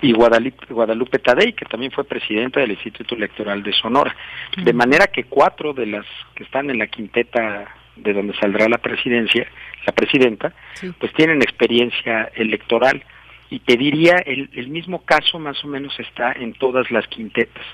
[0.01, 4.15] y Guadalupe, Guadalupe Tadei, que también fue presidenta del Instituto Electoral de Sonora.
[4.55, 6.05] De manera que cuatro de las
[6.35, 9.47] que están en la quinteta de donde saldrá la presidencia,
[9.85, 10.53] la presidenta,
[10.99, 13.03] pues tienen experiencia electoral
[13.49, 17.65] y te diría el, el, mismo caso más o menos está en todas las quintetas.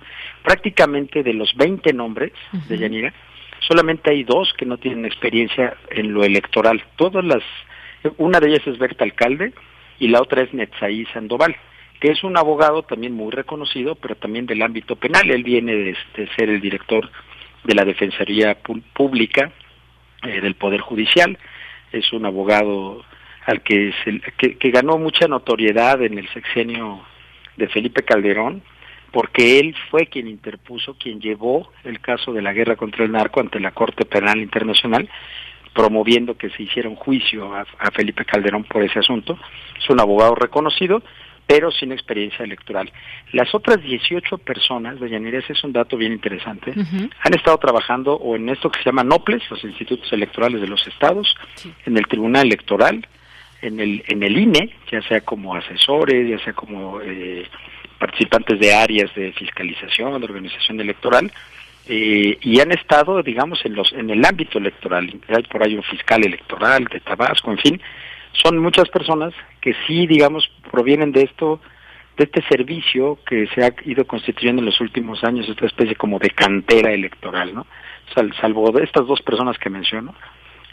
[0.44, 2.32] Prácticamente de los 20 nombres
[2.70, 3.14] de Yanira,
[3.68, 6.84] solamente hay dos que no tienen experiencia en lo electoral.
[6.96, 7.44] Todas las,
[8.18, 9.54] una de ellas es Berta Alcalde
[10.00, 11.56] y la otra es Netzaí Sandoval,
[12.00, 15.30] que es un abogado también muy reconocido, pero también del ámbito penal.
[15.30, 17.10] Él viene de, de ser el director
[17.66, 18.56] de la Defensoría
[18.94, 19.52] Pública
[20.26, 21.38] eh, del Poder Judicial.
[21.92, 23.04] Es un abogado
[23.46, 27.02] al que, se, que, ganó mucha notoriedad en el sexenio
[27.58, 28.64] de Felipe Calderón,
[29.12, 33.40] porque él fue quien interpuso, quien llevó el caso de la guerra contra el narco
[33.40, 35.08] ante la Corte Penal Internacional,
[35.74, 39.38] promoviendo que se hiciera un juicio a, a Felipe Calderón por ese asunto.
[39.78, 41.04] Es un abogado reconocido
[41.48, 42.92] pero sin experiencia electoral.
[43.32, 48.36] Las otras 18 personas, de ese es un dato bien interesante, han estado trabajando o
[48.36, 51.36] en esto que se llama NOPLES, los institutos electorales de los estados,
[51.86, 53.06] en el Tribunal Electoral,
[53.62, 57.46] en el, en el INE, ya sea como asesores, ya sea como eh,
[57.98, 61.32] participantes de áreas de fiscalización, de organización electoral,
[61.88, 65.14] eh, y han estado, digamos, en, los, en el ámbito electoral.
[65.28, 67.82] Hay por ahí un fiscal electoral de Tabasco, en fin,
[68.42, 71.60] son muchas personas que sí, digamos, provienen de esto,
[72.18, 76.20] de este servicio que se ha ido constituyendo en los últimos años, esta especie como
[76.20, 77.66] de cantera electoral, ¿no?
[78.40, 80.14] salvo de estas dos personas que menciono,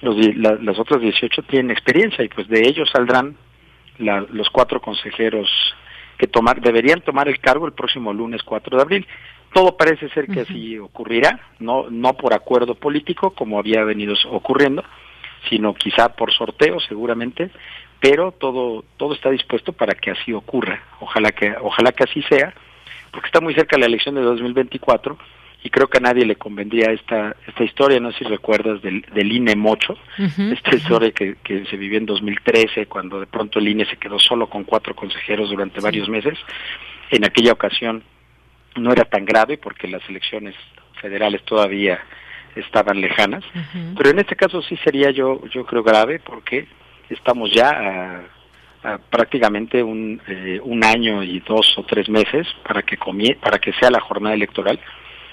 [0.03, 3.37] los, las otras 18 tienen experiencia y pues de ellos saldrán
[3.99, 5.49] los cuatro consejeros
[6.19, 9.07] que tomar, deberían tomar el cargo el próximo lunes 4 de abril.
[9.53, 14.83] Todo parece ser que así ocurrirá, no, no por acuerdo político como había venido ocurriendo,
[15.49, 17.51] sino quizá por sorteo seguramente,
[18.01, 20.83] pero todo, todo está dispuesto para que así ocurra.
[21.01, 22.53] Ojalá que, ojalá que así sea,
[23.11, 25.17] porque está muy cerca la elección de 2024
[25.65, 29.03] y creo que a nadie le convendría esta esta historia, no sé si recuerdas del,
[29.15, 33.69] del INE Mocho, esta historia que, que se vivió en 2013 cuando de pronto el
[33.69, 36.37] INE se quedó solo con cuatro consejeros durante varios meses.
[37.11, 38.03] En aquella ocasión
[38.77, 40.57] no era tan grave porque las elecciones
[41.01, 42.01] federales todavía
[42.57, 43.45] estaban lejanas,
[43.97, 46.67] pero en este caso sí sería yo yo creo grave porque
[47.09, 48.23] estamos ya
[48.83, 53.59] a, prácticamente un, eh, un año y dos o tres meses para que comie para
[53.59, 54.81] que sea la jornada electoral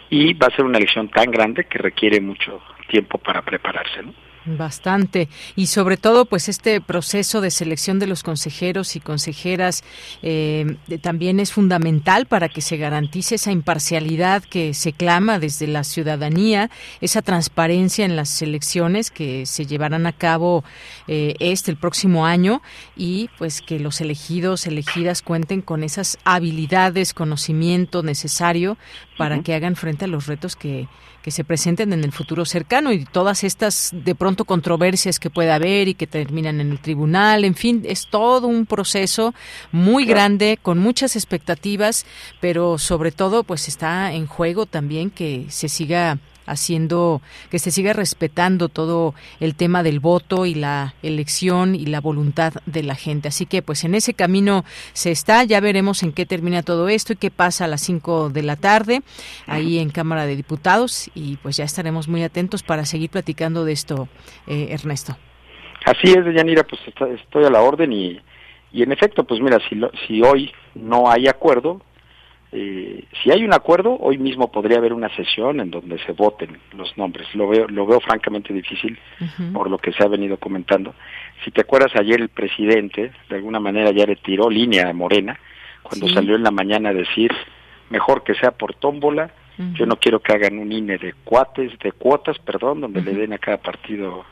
[0.09, 4.01] y va a ser una elección tan grande que requiere mucho tiempo para prepararse.
[4.03, 4.13] ¿no?
[4.58, 5.30] Bastante.
[5.56, 9.84] Y sobre todo, pues este proceso de selección de los consejeros y consejeras
[10.22, 15.84] eh, también es fundamental para que se garantice esa imparcialidad que se clama desde la
[15.84, 16.70] ciudadanía,
[17.02, 20.64] esa transparencia en las elecciones que se llevarán a cabo
[21.08, 22.62] eh, este, el próximo año,
[22.95, 28.78] y pues que los elegidos, elegidas cuenten con esas habilidades, conocimiento necesario
[29.18, 30.88] para que hagan frente a los retos que,
[31.22, 35.55] que se presenten en el futuro cercano y todas estas de pronto controversias que pueda
[35.55, 39.34] haber y que terminan en el tribunal, en fin, es todo un proceso
[39.72, 42.05] muy grande con muchas expectativas,
[42.39, 46.20] pero sobre todo pues está en juego también que se siga
[46.50, 52.02] haciendo que se siga respetando todo el tema del voto y la elección y la
[52.02, 53.28] voluntad de la gente.
[53.28, 57.14] Así que pues en ese camino se está, ya veremos en qué termina todo esto
[57.14, 59.02] y qué pasa a las 5 de la tarde
[59.47, 63.74] ahí en Cámara de Diputados y pues ya estaremos muy atentos para seguir platicando de
[63.74, 64.08] esto,
[64.47, 65.18] eh, Ernesto.
[65.86, 68.20] Así es, Yanira, pues estoy a la orden y,
[68.72, 71.82] y en efecto, pues mira, si, si hoy no hay acuerdo,
[72.52, 76.58] eh, si hay un acuerdo, hoy mismo podría haber una sesión en donde se voten
[76.76, 77.28] los nombres.
[77.36, 78.97] Lo veo, lo veo francamente difícil
[79.54, 80.95] por lo que se ha venido comentando.
[81.43, 85.39] Si te acuerdas, ayer el presidente, de alguna manera, ya retiró línea a Morena
[85.84, 87.32] cuando salió en la mañana a decir,
[87.89, 89.32] mejor que sea por tómbola,
[89.74, 93.34] yo no quiero que hagan un INE de cuates, de cuotas, perdón, donde le den
[93.34, 94.24] a cada partido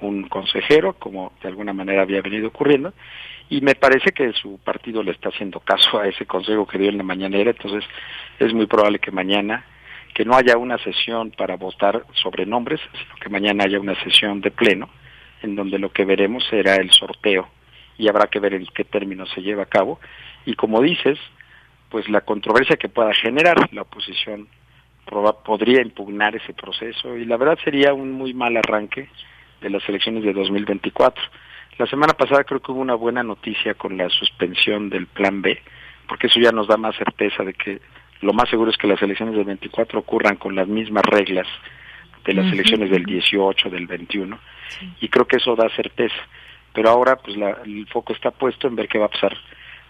[0.00, 2.92] un consejero, como de alguna manera había venido ocurriendo,
[3.50, 6.90] y me parece que su partido le está haciendo caso a ese consejo que dio
[6.90, 7.84] en la mañanera, entonces
[8.38, 9.64] es muy probable que mañana
[10.14, 14.40] que no haya una sesión para votar sobre nombres, sino que mañana haya una sesión
[14.40, 14.88] de pleno
[15.42, 17.48] en donde lo que veremos será el sorteo
[17.96, 20.00] y habrá que ver en qué términos se lleva a cabo
[20.44, 21.18] y como dices,
[21.88, 24.48] pues la controversia que pueda generar la oposición
[25.44, 29.08] podría impugnar ese proceso y la verdad sería un muy mal arranque
[29.60, 31.22] de las elecciones de 2024
[31.78, 35.62] la semana pasada creo que hubo una buena noticia con la suspensión del Plan B,
[36.08, 37.80] porque eso ya nos da más certeza de que
[38.20, 41.46] lo más seguro es que las elecciones del 24 ocurran con las mismas reglas
[42.24, 44.38] de las elecciones del 18, del 21,
[45.00, 46.16] y creo que eso da certeza.
[46.74, 49.36] Pero ahora pues el foco está puesto en ver qué va a pasar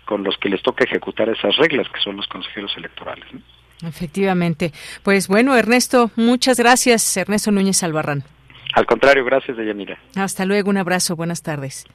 [0.04, 3.26] con los que les toca ejecutar esas reglas, que son los consejeros electorales.
[3.82, 4.72] Efectivamente.
[5.02, 8.24] Pues bueno, Ernesto, muchas gracias, Ernesto Núñez Albarrán.
[8.74, 9.98] Al contrario, gracias, Deyanira.
[10.14, 11.86] Hasta luego, un abrazo, buenas tardes.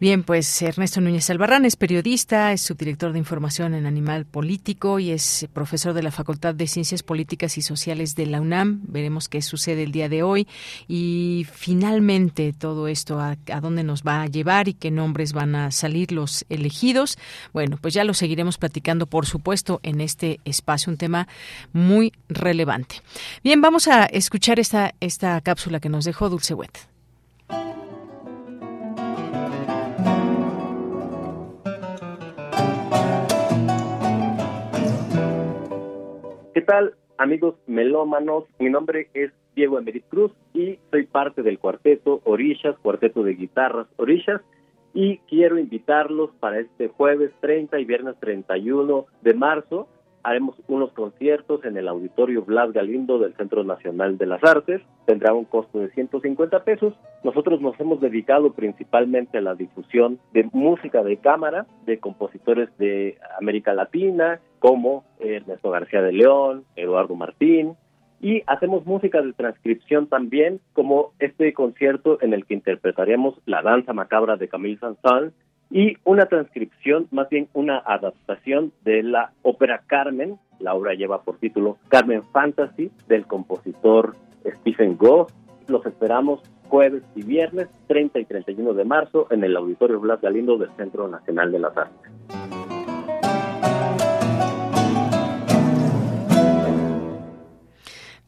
[0.00, 5.10] Bien, pues Ernesto Núñez Albarrán es periodista, es subdirector de información en Animal Político y
[5.10, 8.82] es profesor de la Facultad de Ciencias Políticas y Sociales de la UNAM.
[8.84, 10.46] Veremos qué sucede el día de hoy
[10.86, 15.56] y finalmente todo esto a, a dónde nos va a llevar y qué nombres van
[15.56, 17.18] a salir los elegidos.
[17.52, 21.26] Bueno, pues ya lo seguiremos platicando, por supuesto, en este espacio, un tema
[21.72, 23.02] muy relevante.
[23.42, 26.88] Bien, vamos a escuchar esta, esta cápsula que nos dejó Dulce Wet.
[36.58, 38.42] ¿Qué tal, amigos melómanos?
[38.58, 43.86] Mi nombre es Diego Emerit Cruz y soy parte del cuarteto Orillas, cuarteto de guitarras
[43.96, 44.40] Orillas,
[44.92, 49.86] y quiero invitarlos para este jueves 30 y viernes 31 de marzo
[50.28, 54.82] haremos unos conciertos en el Auditorio Blas Galindo del Centro Nacional de las Artes.
[55.06, 56.94] Tendrá un costo de 150 pesos.
[57.24, 63.16] Nosotros nos hemos dedicado principalmente a la difusión de música de cámara de compositores de
[63.40, 67.74] América Latina, como Ernesto García de León, Eduardo Martín,
[68.20, 73.92] y hacemos música de transcripción también, como este concierto en el que interpretaremos La Danza
[73.92, 75.32] Macabra de Camille Saint-Saëns,
[75.70, 81.38] y una transcripción, más bien una adaptación de la ópera Carmen, la obra lleva por
[81.38, 84.16] título Carmen Fantasy, del compositor
[84.60, 85.30] Stephen Goff.
[85.68, 90.56] Los esperamos jueves y viernes 30 y 31 de marzo en el Auditorio Blas Galindo
[90.56, 92.57] del Centro Nacional de las Artes.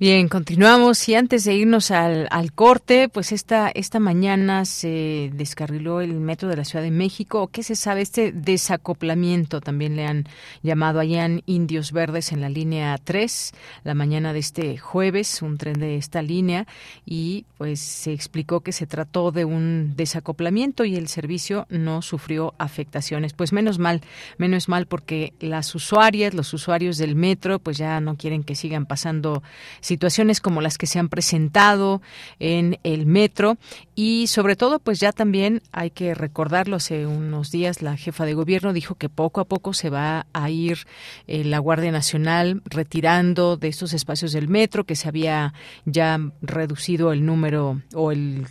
[0.01, 6.01] Bien, continuamos y antes de irnos al, al, corte, pues esta, esta mañana se descarriló
[6.01, 7.51] el metro de la Ciudad de México.
[7.53, 8.01] ¿Qué se sabe?
[8.01, 10.25] Este desacoplamiento también le han
[10.63, 13.53] llamado allá en Indios Verdes en la línea 3,
[13.85, 16.67] la mañana de este jueves, un tren de esta línea
[17.05, 22.55] y pues se explicó que se trató de un desacoplamiento y el servicio no sufrió
[22.57, 23.35] afectaciones.
[23.35, 24.01] Pues menos mal,
[24.39, 28.87] menos mal porque las usuarias, los usuarios del metro pues ya no quieren que sigan
[28.87, 29.43] pasando
[29.91, 32.01] situaciones como las que se han presentado
[32.39, 33.59] en el metro.
[33.97, 38.35] Y sobre todo pues ya también hay que recordarlo hace unos días la jefa de
[38.35, 40.87] gobierno dijo que poco a poco se va a ir
[41.27, 45.53] eh, la Guardia Nacional retirando de estos espacios del metro que se había
[45.85, 48.47] ya reducido el número o el,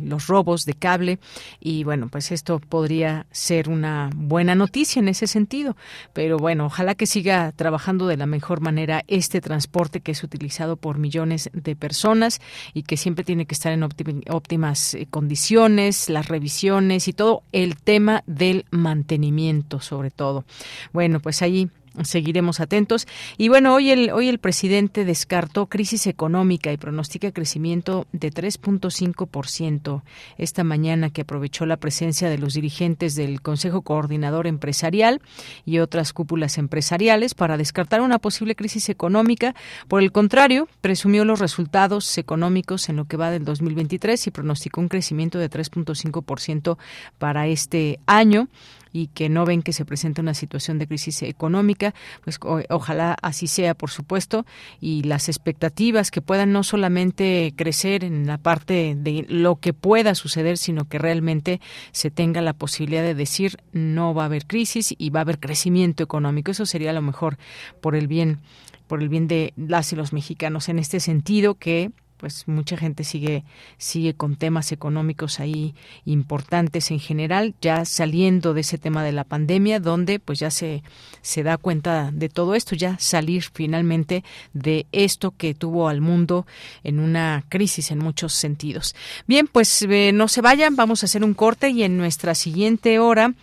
[0.00, 1.18] los robos de cable.
[1.60, 5.76] Y bueno pues esto podría ser una buena noticia en ese sentido.
[6.12, 10.75] Pero bueno ojalá que siga trabajando de la mejor manera este transporte que es utilizado
[10.76, 12.40] por millones de personas
[12.74, 17.76] y que siempre tiene que estar en óptimas eh, condiciones, las revisiones y todo el
[17.76, 20.44] tema del mantenimiento sobre todo.
[20.92, 21.70] Bueno, pues ahí
[22.02, 23.06] Seguiremos atentos.
[23.38, 30.02] Y bueno, hoy el, hoy el presidente descartó crisis económica y pronostica crecimiento de 3.5%
[30.36, 35.20] esta mañana que aprovechó la presencia de los dirigentes del Consejo Coordinador Empresarial
[35.64, 39.54] y otras cúpulas empresariales para descartar una posible crisis económica.
[39.88, 44.80] Por el contrario, presumió los resultados económicos en lo que va del 2023 y pronosticó
[44.80, 46.76] un crecimiento de 3.5%
[47.18, 48.48] para este año
[48.92, 52.38] y que no ven que se presente una situación de crisis económica, pues
[52.70, 54.46] ojalá así sea, por supuesto,
[54.80, 60.14] y las expectativas que puedan no solamente crecer en la parte de lo que pueda
[60.14, 61.60] suceder, sino que realmente
[61.92, 65.38] se tenga la posibilidad de decir no va a haber crisis y va a haber
[65.38, 66.50] crecimiento económico.
[66.50, 67.38] Eso sería lo mejor
[67.80, 68.40] por el bien
[68.86, 73.04] por el bien de las y los mexicanos en este sentido que pues mucha gente
[73.04, 73.44] sigue
[73.78, 79.24] sigue con temas económicos ahí importantes en general ya saliendo de ese tema de la
[79.24, 80.82] pandemia donde pues ya se
[81.22, 86.46] se da cuenta de todo esto ya salir finalmente de esto que tuvo al mundo
[86.82, 88.94] en una crisis en muchos sentidos.
[89.26, 92.98] Bien pues eh, no se vayan vamos a hacer un corte y en nuestra siguiente
[92.98, 93.34] hora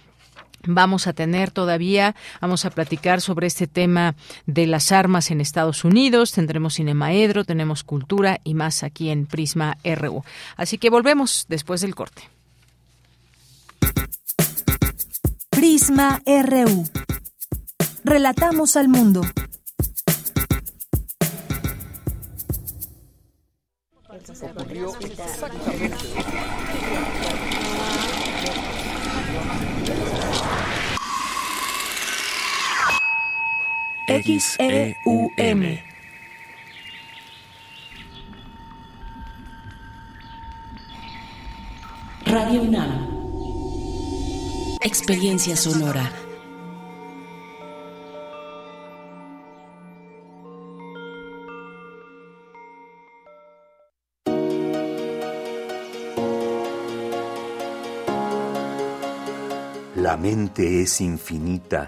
[0.65, 5.83] Vamos a tener todavía, vamos a platicar sobre este tema de las armas en Estados
[5.83, 10.23] Unidos, tendremos Cinemaedro, tenemos cultura y más aquí en Prisma RU.
[10.55, 12.29] Así que volvemos después del corte.
[15.49, 16.87] Prisma RU.
[18.03, 19.21] Relatamos al mundo.
[34.05, 35.79] XEUM.
[42.25, 42.91] Radio UNAM.
[44.81, 46.11] Experiencia sonora.
[59.95, 61.87] La mente es infinita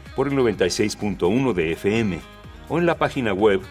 [0.15, 2.19] por el 96.1 de FM
[2.69, 3.61] o en la página web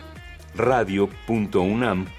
[0.55, 2.11] radio.unam.mx.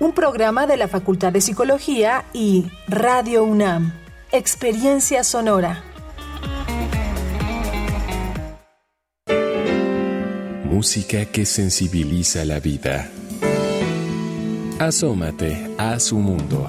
[0.00, 3.92] Un programa de la Facultad de Psicología y Radio UNAM.
[4.32, 5.84] Experiencia sonora.
[10.64, 13.08] Música que sensibiliza la vida.
[14.80, 16.68] Asómate a su mundo.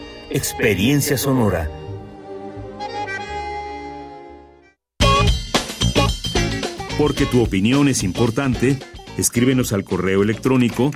[0.33, 1.69] Experiencia Sonora.
[6.97, 8.79] Porque tu opinión es importante,
[9.17, 10.91] escríbenos al correo electrónico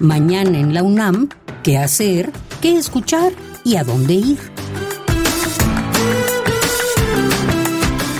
[0.00, 1.28] Mañana en la UNAM,
[1.62, 2.32] ¿qué hacer?
[2.60, 3.32] ¿Qué escuchar?
[3.64, 4.59] ¿Y a dónde ir?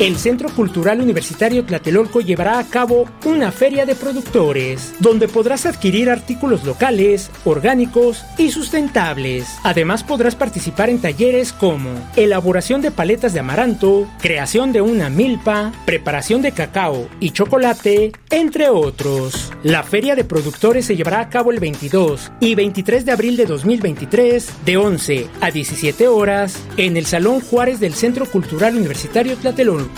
[0.00, 6.08] El Centro Cultural Universitario Tlatelolco llevará a cabo una feria de productores, donde podrás adquirir
[6.08, 9.46] artículos locales, orgánicos y sustentables.
[9.62, 15.70] Además podrás participar en talleres como elaboración de paletas de amaranto, creación de una milpa,
[15.84, 19.52] preparación de cacao y chocolate, entre otros.
[19.62, 23.44] La feria de productores se llevará a cabo el 22 y 23 de abril de
[23.44, 29.89] 2023 de 11 a 17 horas en el Salón Juárez del Centro Cultural Universitario Tlatelolco.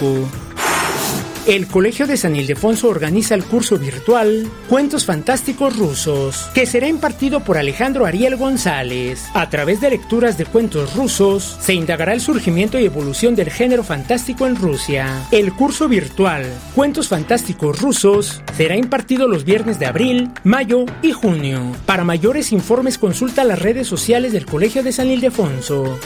[1.47, 7.41] El Colegio de San Ildefonso organiza el curso virtual Cuentos Fantásticos Rusos, que será impartido
[7.41, 9.25] por Alejandro Ariel González.
[9.35, 13.83] A través de lecturas de cuentos rusos, se indagará el surgimiento y evolución del género
[13.83, 15.27] fantástico en Rusia.
[15.33, 21.73] El curso virtual Cuentos Fantásticos Rusos será impartido los viernes de abril, mayo y junio.
[21.87, 25.99] Para mayores informes consulta las redes sociales del Colegio de San Ildefonso.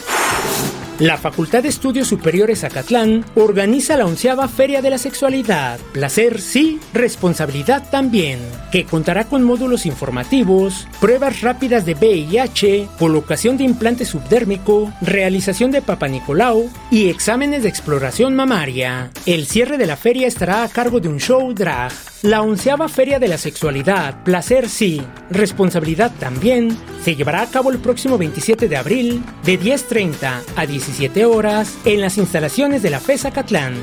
[0.98, 5.78] La Facultad de Estudios Superiores Acatlán organiza la onceava Feria de la Sexualidad.
[5.92, 8.38] Placer sí, responsabilidad también,
[8.72, 15.82] que contará con módulos informativos, pruebas rápidas de VIH, colocación de implante subdérmico, realización de
[15.82, 19.10] Papa Nicolau y exámenes de exploración mamaria.
[19.26, 21.92] El cierre de la feria estará a cargo de un show drag.
[22.26, 25.00] La onceava Feria de la Sexualidad, Placer sí,
[25.30, 31.24] Responsabilidad también, se llevará a cabo el próximo 27 de abril de 10.30 a 17
[31.24, 33.76] horas en las instalaciones de la FESA Catlán.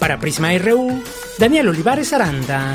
[0.00, 1.00] Para Prisma RU,
[1.38, 2.74] Daniel Olivares Aranda.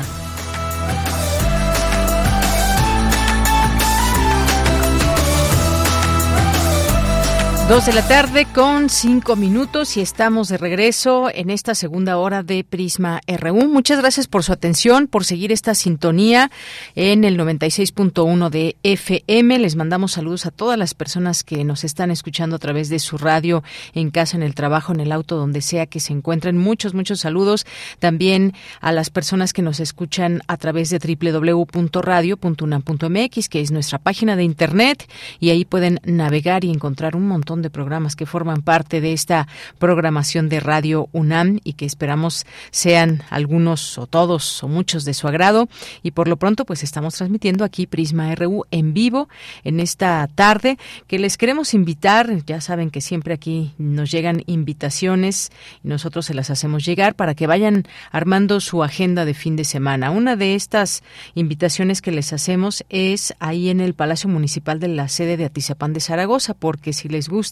[7.68, 12.44] Dos de la tarde con cinco minutos y estamos de regreso en esta segunda hora
[12.44, 13.66] de Prisma RU.
[13.66, 16.52] Muchas gracias por su atención, por seguir esta sintonía
[16.94, 19.58] en el 96.1 de FM.
[19.58, 23.18] Les mandamos saludos a todas las personas que nos están escuchando a través de su
[23.18, 23.64] radio,
[23.94, 26.56] en casa, en el trabajo, en el auto, donde sea que se encuentren.
[26.56, 27.66] Muchos, muchos saludos
[27.98, 34.36] también a las personas que nos escuchan a través de www.radio.unam.mx, que es nuestra página
[34.36, 35.10] de internet,
[35.40, 39.48] y ahí pueden navegar y encontrar un montón de programas que forman parte de esta
[39.78, 45.28] programación de Radio UNAM y que esperamos sean algunos o todos o muchos de su
[45.28, 45.68] agrado.
[46.02, 49.28] Y por lo pronto, pues estamos transmitiendo aquí Prisma RU en vivo
[49.64, 52.44] en esta tarde que les queremos invitar.
[52.46, 55.50] Ya saben que siempre aquí nos llegan invitaciones
[55.82, 59.64] y nosotros se las hacemos llegar para que vayan armando su agenda de fin de
[59.64, 60.10] semana.
[60.10, 61.02] Una de estas
[61.34, 65.92] invitaciones que les hacemos es ahí en el Palacio Municipal de la sede de Atizapán
[65.92, 67.45] de Zaragoza, porque si les gusta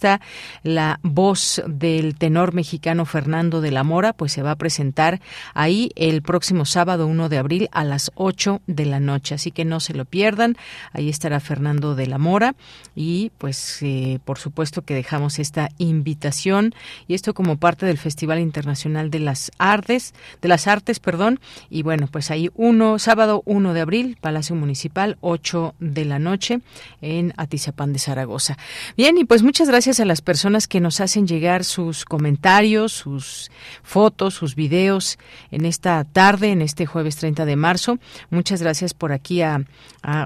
[0.62, 5.20] la voz del tenor mexicano Fernando de la Mora, pues se va a presentar
[5.54, 9.34] ahí el próximo sábado 1 de abril a las 8 de la noche.
[9.34, 10.56] Así que no se lo pierdan.
[10.92, 12.54] Ahí estará Fernando de la Mora
[12.94, 16.74] y pues eh, por supuesto que dejamos esta invitación
[17.08, 21.40] y esto como parte del Festival Internacional de las Artes, de las Artes, perdón.
[21.70, 26.60] Y bueno, pues ahí uno, sábado 1 de abril, Palacio Municipal, 8 de la noche
[27.00, 28.56] en Atizapán de Zaragoza.
[28.96, 33.50] Bien, y pues muchas gracias a las personas que nos hacen llegar sus comentarios, sus
[33.82, 35.18] fotos, sus videos
[35.50, 37.98] en esta tarde, en este jueves 30 de marzo.
[38.30, 39.62] Muchas gracias por aquí a,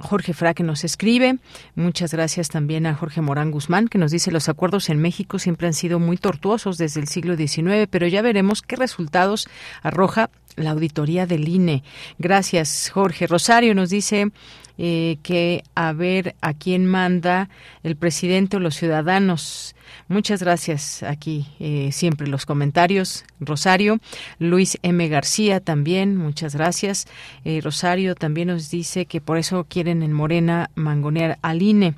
[0.03, 1.39] Jorge Fra que nos escribe.
[1.75, 5.67] Muchas gracias también a Jorge Morán Guzmán que nos dice los acuerdos en México siempre
[5.67, 9.49] han sido muy tortuosos desde el siglo XIX, pero ya veremos qué resultados
[9.83, 11.83] arroja la auditoría del INE.
[12.19, 13.27] Gracias, Jorge.
[13.27, 14.31] Rosario nos dice
[14.79, 17.49] eh, que a ver a quién manda
[17.83, 19.74] el presidente o los ciudadanos.
[20.07, 23.24] Muchas gracias aquí eh, siempre los comentarios.
[23.41, 23.99] Rosario,
[24.39, 25.09] Luis M.
[25.09, 27.07] García también, muchas gracias.
[27.45, 31.95] Eh, Rosario también nos dice que por eso quieren en Morena mangonear al INE.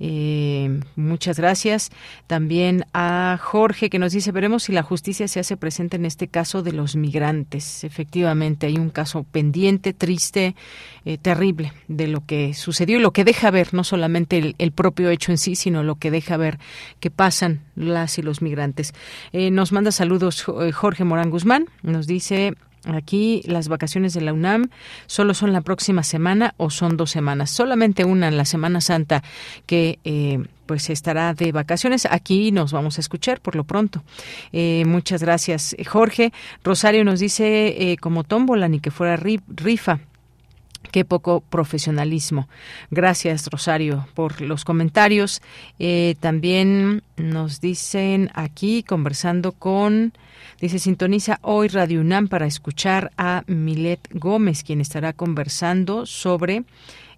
[0.00, 1.90] Eh, muchas gracias.
[2.26, 6.28] También a Jorge que nos dice, veremos si la justicia se hace presente en este
[6.28, 7.84] caso de los migrantes.
[7.84, 10.56] Efectivamente, hay un caso pendiente, triste,
[11.04, 15.10] eh, terrible de lo que sucedió y lo que deja ver, no solamente el, propio
[15.10, 16.58] hecho en sí, sino lo que deja ver
[16.98, 18.92] que pasan las y los migrantes.
[19.32, 22.54] Eh, nos manda saludos Jorge Morán Guzmán, nos dice
[22.86, 24.68] Aquí las vacaciones de la UNAM
[25.06, 27.50] solo son la próxima semana o son dos semanas.
[27.50, 29.22] Solamente una en la Semana Santa
[29.66, 32.06] que eh, pues estará de vacaciones.
[32.10, 34.02] Aquí nos vamos a escuchar por lo pronto.
[34.52, 36.32] Eh, muchas gracias, Jorge.
[36.62, 40.00] Rosario nos dice eh, como tómbola ni que fuera rifa.
[40.94, 42.48] Qué poco profesionalismo.
[42.92, 45.42] Gracias, Rosario, por los comentarios.
[46.20, 50.12] también nos dicen aquí, conversando con
[50.60, 56.62] Dice, sintoniza hoy Radio UNAM para escuchar a Milet Gómez, quien estará conversando sobre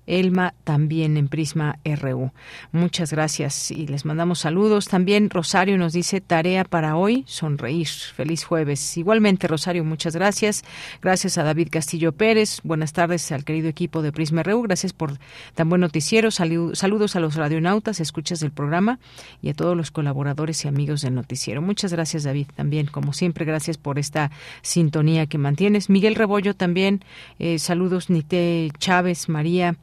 [0.06, 2.30] Elma también en Prisma RU.
[2.72, 4.86] Muchas gracias y les mandamos saludos.
[4.86, 7.86] También Rosario nos dice tarea para hoy, sonreír.
[7.86, 8.96] Feliz jueves.
[8.96, 10.64] Igualmente, Rosario, muchas gracias.
[11.02, 12.60] Gracias a David Castillo Pérez.
[12.62, 14.62] Buenas tardes al querido equipo de Prisma RU.
[14.62, 15.18] Gracias por
[15.54, 16.30] tan buen noticiero.
[16.30, 18.98] Saludos a los radionautas, escuchas del programa
[19.42, 21.62] y a todos los colaboradores y amigos del noticiero.
[21.62, 22.86] Muchas gracias, David, también.
[22.86, 24.30] Como siempre, gracias por esta
[24.62, 25.90] sintonía que mantienes.
[25.90, 27.04] Miguel Rebollo también.
[27.38, 29.76] Eh, saludos, Nite Chávez, María.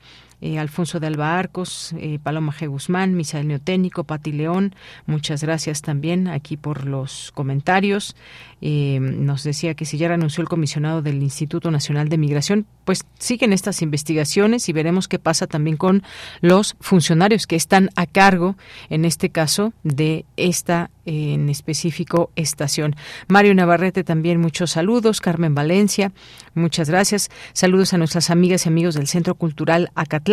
[0.45, 2.67] Eh, Alfonso de Alba Arcos, eh, Paloma G.
[2.67, 4.75] Guzmán, Misael Neoténico, Pati León,
[5.05, 8.17] muchas gracias también aquí por los comentarios.
[8.59, 13.05] Eh, nos decía que si ya renunció el comisionado del Instituto Nacional de Migración, pues
[13.17, 16.03] siguen estas investigaciones y veremos qué pasa también con
[16.41, 18.57] los funcionarios que están a cargo,
[18.89, 22.95] en este caso, de esta en específico estación.
[23.27, 26.13] Mario Navarrete también muchos saludos, Carmen Valencia,
[26.53, 27.29] muchas gracias.
[27.51, 30.32] Saludos a nuestras amigas y amigos del Centro Cultural Acatlán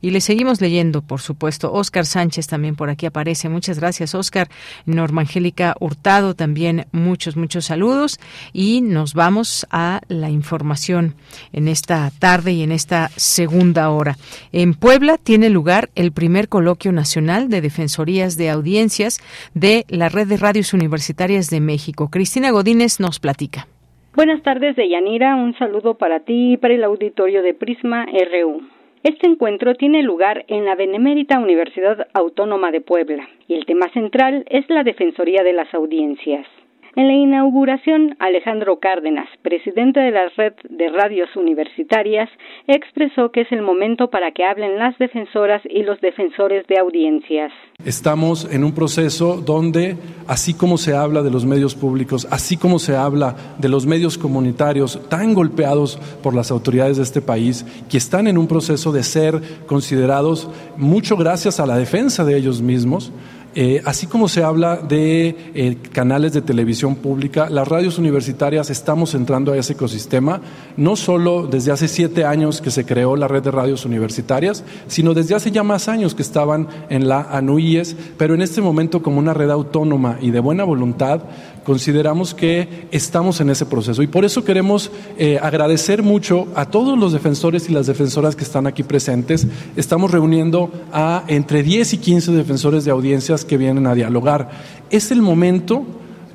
[0.00, 1.72] y le seguimos leyendo, por supuesto.
[1.72, 3.48] Oscar Sánchez también por aquí aparece.
[3.48, 4.48] Muchas gracias, Oscar.
[4.84, 8.18] Norma Angélica Hurtado también muchos muchos saludos
[8.52, 11.14] y nos vamos a la información
[11.52, 14.16] en esta tarde y en esta segunda hora.
[14.52, 19.18] En Puebla tiene lugar el primer coloquio nacional de defensorías de audiencias
[19.54, 22.08] de la Red de Radios Universitarias de México.
[22.10, 23.66] Cristina Godínez nos platica.
[24.14, 25.36] Buenas tardes, Deyanira.
[25.36, 28.77] Un saludo para ti y para el auditorio de Prisma RU.
[29.04, 34.44] Este encuentro tiene lugar en la Benemérita Universidad Autónoma de Puebla y el tema central
[34.50, 36.46] es la Defensoría de las Audiencias.
[36.98, 42.28] En la inauguración, Alejandro Cárdenas, presidente de la Red de Radios Universitarias,
[42.66, 47.52] expresó que es el momento para que hablen las defensoras y los defensores de audiencias.
[47.84, 49.96] Estamos en un proceso donde,
[50.26, 54.18] así como se habla de los medios públicos, así como se habla de los medios
[54.18, 59.04] comunitarios tan golpeados por las autoridades de este país, que están en un proceso de
[59.04, 63.12] ser considerados, mucho gracias a la defensa de ellos mismos,
[63.60, 69.16] eh, así como se habla de eh, canales de televisión pública, las radios universitarias estamos
[69.16, 70.40] entrando a ese ecosistema,
[70.76, 75.12] no solo desde hace siete años que se creó la red de radios universitarias, sino
[75.12, 79.18] desde hace ya más años que estaban en la ANUIES, pero en este momento como
[79.18, 81.22] una red autónoma y de buena voluntad,
[81.68, 84.02] consideramos que estamos en ese proceso.
[84.02, 88.42] Y por eso queremos eh, agradecer mucho a todos los defensores y las defensoras que
[88.42, 89.46] están aquí presentes.
[89.76, 94.48] Estamos reuniendo a entre 10 y 15 defensores de audiencias que vienen a dialogar.
[94.88, 95.84] Es el momento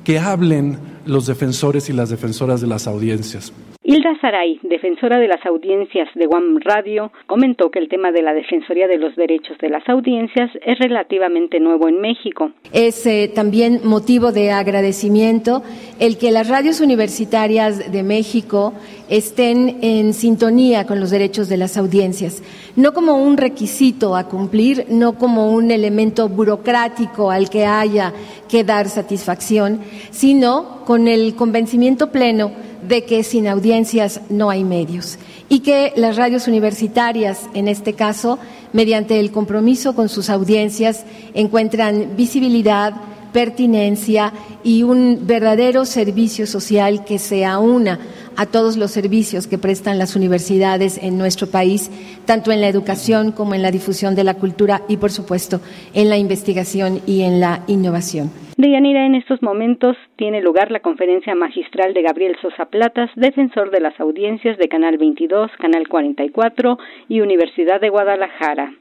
[0.04, 3.52] que hablen los defensores y las defensoras de las audiencias.
[3.86, 8.32] Hilda Saray, defensora de las audiencias de Guam Radio, comentó que el tema de la
[8.32, 12.50] Defensoría de los Derechos de las Audiencias es relativamente nuevo en México.
[12.72, 15.62] Es eh, también motivo de agradecimiento
[16.00, 18.72] el que las radios universitarias de México
[19.10, 22.42] estén en sintonía con los derechos de las audiencias,
[22.76, 28.14] no como un requisito a cumplir, no como un elemento burocrático al que haya
[28.48, 29.80] que dar satisfacción,
[30.10, 36.16] sino con el convencimiento pleno de que sin audiencias no hay medios y que las
[36.16, 38.38] radios universitarias, en este caso,
[38.72, 41.04] mediante el compromiso con sus audiencias,
[41.34, 42.94] encuentran visibilidad,
[43.34, 44.32] pertinencia
[44.62, 47.98] y un verdadero servicio social que se aúna
[48.36, 51.90] a todos los servicios que prestan las universidades en nuestro país,
[52.26, 55.60] tanto en la educación como en la difusión de la cultura y, por supuesto,
[55.94, 58.30] en la investigación y en la innovación.
[58.56, 63.80] Deyanira, en estos momentos tiene lugar la conferencia magistral de Gabriel Sosa Platas, defensor de
[63.80, 66.78] las audiencias de Canal 22, Canal 44
[67.08, 68.72] y Universidad de Guadalajara.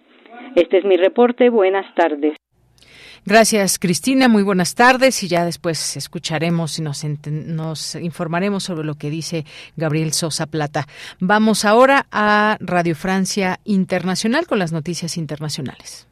[0.55, 1.49] Este es mi reporte.
[1.49, 2.35] Buenas tardes.
[3.25, 4.27] Gracias, Cristina.
[4.27, 9.45] Muy buenas tardes y ya después escucharemos y nos, nos, informaremos sobre lo que dice
[9.77, 10.87] Gabriel Sosa Plata.
[11.19, 16.07] Vamos ahora a Radio Francia Internacional con las noticias internacionales.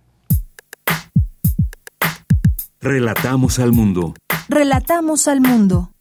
[2.80, 4.16] Relatamos al mundo.
[4.50, 5.92] Relatamos al mundo.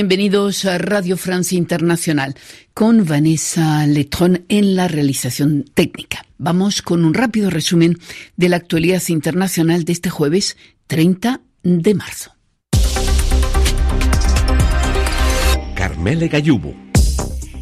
[0.00, 2.34] Bienvenidos a Radio Francia Internacional
[2.72, 6.24] con Vanessa Letron en la realización técnica.
[6.38, 7.98] Vamos con un rápido resumen
[8.34, 10.56] de la actualidad internacional de este jueves
[10.86, 12.34] 30 de marzo.
[15.74, 16.89] Carmele Gallubo.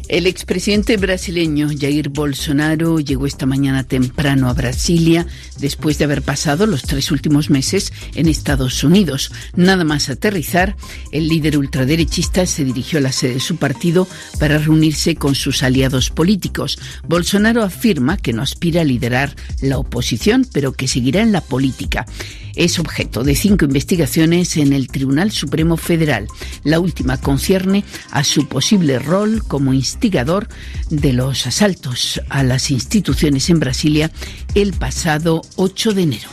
[0.09, 5.27] El expresidente brasileño Jair Bolsonaro llegó esta mañana temprano a Brasilia
[5.59, 9.31] después de haber pasado los tres últimos meses en Estados Unidos.
[9.55, 10.75] Nada más aterrizar,
[11.11, 14.07] el líder ultraderechista se dirigió a la sede de su partido
[14.39, 16.79] para reunirse con sus aliados políticos.
[17.07, 22.07] Bolsonaro afirma que no aspira a liderar la oposición, pero que seguirá en la política
[22.55, 26.27] es objeto de cinco investigaciones en el Tribunal Supremo Federal.
[26.63, 30.47] La última concierne a su posible rol como instigador
[30.89, 34.11] de los asaltos a las instituciones en Brasilia
[34.55, 36.29] el pasado 8 de enero.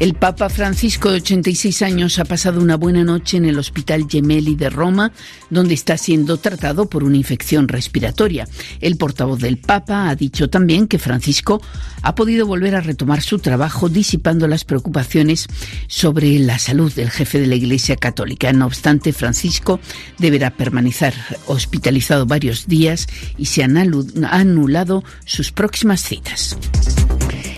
[0.00, 4.56] El Papa Francisco, de 86 años, ha pasado una buena noche en el Hospital Gemelli
[4.56, 5.12] de Roma,
[5.50, 8.48] donde está siendo tratado por una infección respiratoria.
[8.80, 11.62] El portavoz del Papa ha dicho también que Francisco
[12.02, 15.46] ha podido volver a retomar su trabajo disipando las preocupaciones
[15.86, 18.52] sobre la salud del jefe de la Iglesia Católica.
[18.52, 19.78] No obstante, Francisco
[20.18, 21.14] deberá permanecer
[21.46, 23.06] hospitalizado varios días
[23.38, 26.58] y se han anulado sus próximas citas.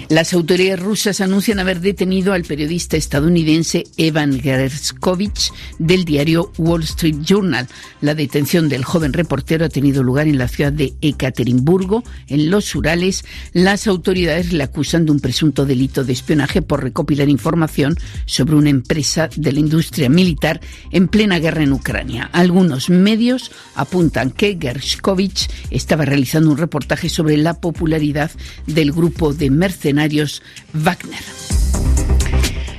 [0.08, 7.16] Las autoridades rusas anuncian haber detenido al periodista estadounidense Evan Gershkovich del diario Wall Street
[7.22, 7.66] Journal.
[8.00, 12.72] La detención del joven reportero ha tenido lugar en la ciudad de Ekaterimburgo, en los
[12.76, 13.24] Urales.
[13.52, 17.96] Las autoridades le acusan de un presunto delito de espionaje por recopilar información
[18.26, 20.60] sobre una empresa de la industria militar
[20.92, 22.30] en plena guerra en Ucrania.
[22.32, 28.30] Algunos medios apuntan que Gershkovich estaba realizando un reportaje sobre la popularidad
[28.68, 29.95] del grupo de mercenarios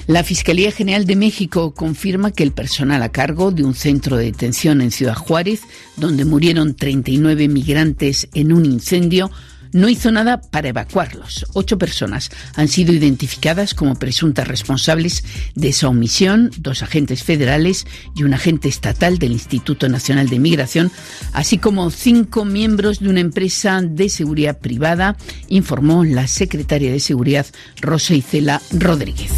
[0.07, 4.25] La Fiscalía General de México confirma que el personal a cargo de un centro de
[4.25, 5.61] detención en Ciudad Juárez,
[5.97, 9.29] donde murieron 39 migrantes en un incendio,
[9.77, 11.45] no hizo nada para evacuarlos.
[11.53, 15.23] Ocho personas han sido identificadas como presuntas responsables
[15.55, 17.85] de esa omisión, dos agentes federales
[18.15, 20.91] y un agente estatal del Instituto Nacional de Migración,
[21.33, 25.15] así como cinco miembros de una empresa de seguridad privada,
[25.47, 27.45] informó la secretaria de Seguridad
[27.81, 29.31] Rosa Isela Rodríguez.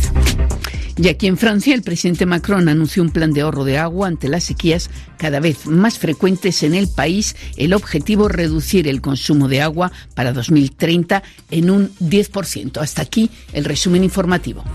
[1.02, 4.28] Y aquí en Francia, el presidente Macron anunció un plan de ahorro de agua ante
[4.28, 7.38] las sequías cada vez más frecuentes en el país.
[7.56, 12.82] El objetivo, reducir el consumo de agua para 2030 en un 10%.
[12.82, 14.66] Hasta aquí el resumen informativo.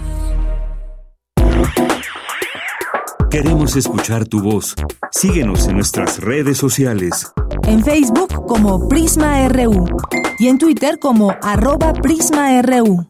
[3.30, 4.74] Queremos escuchar tu voz.
[5.10, 7.32] Síguenos en nuestras redes sociales.
[7.64, 9.84] En Facebook como Prisma RU
[10.38, 13.06] y en Twitter como arroba PrismaRU.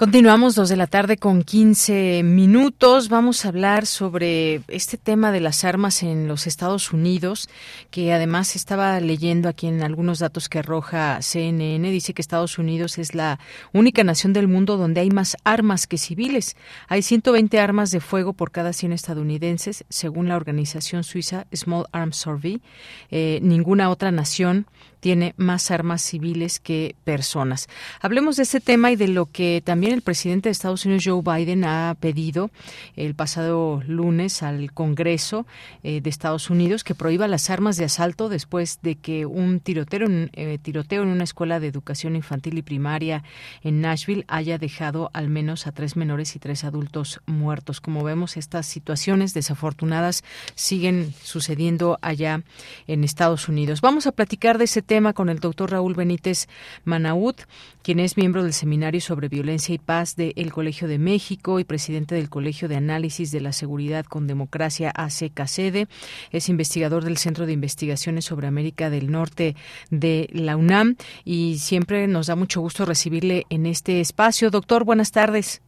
[0.00, 3.10] Continuamos dos de la tarde con 15 minutos.
[3.10, 7.50] Vamos a hablar sobre este tema de las armas en los Estados Unidos,
[7.90, 11.90] que además estaba leyendo aquí en algunos datos que arroja CNN.
[11.90, 13.40] Dice que Estados Unidos es la
[13.74, 16.56] única nación del mundo donde hay más armas que civiles.
[16.88, 22.16] Hay 120 armas de fuego por cada 100 estadounidenses, según la organización suiza Small Arms
[22.16, 22.62] Survey.
[23.10, 24.64] Eh, ninguna otra nación
[25.00, 27.68] tiene más armas civiles que personas.
[28.00, 31.22] Hablemos de este tema y de lo que también el presidente de Estados Unidos, Joe
[31.22, 32.50] Biden, ha pedido
[32.96, 35.46] el pasado lunes al Congreso
[35.82, 40.06] eh, de Estados Unidos que prohíba las armas de asalto después de que un tiroteo,
[40.08, 43.24] eh, tiroteo en una escuela de educación infantil y primaria
[43.62, 47.80] en Nashville haya dejado al menos a tres menores y tres adultos muertos.
[47.80, 52.42] Como vemos, estas situaciones desafortunadas siguen sucediendo allá
[52.86, 53.80] en Estados Unidos.
[53.80, 56.48] Vamos a platicar de ese tema con el doctor Raúl Benítez
[56.84, 57.36] Manaud,
[57.82, 62.14] quien es miembro del Seminario sobre Violencia y Paz del Colegio de México y presidente
[62.14, 65.88] del Colegio de Análisis de la Seguridad con Democracia ACKCD.
[66.30, 69.56] Es investigador del Centro de Investigaciones sobre América del Norte
[69.90, 74.50] de la UNAM y siempre nos da mucho gusto recibirle en este espacio.
[74.50, 75.62] Doctor, buenas tardes.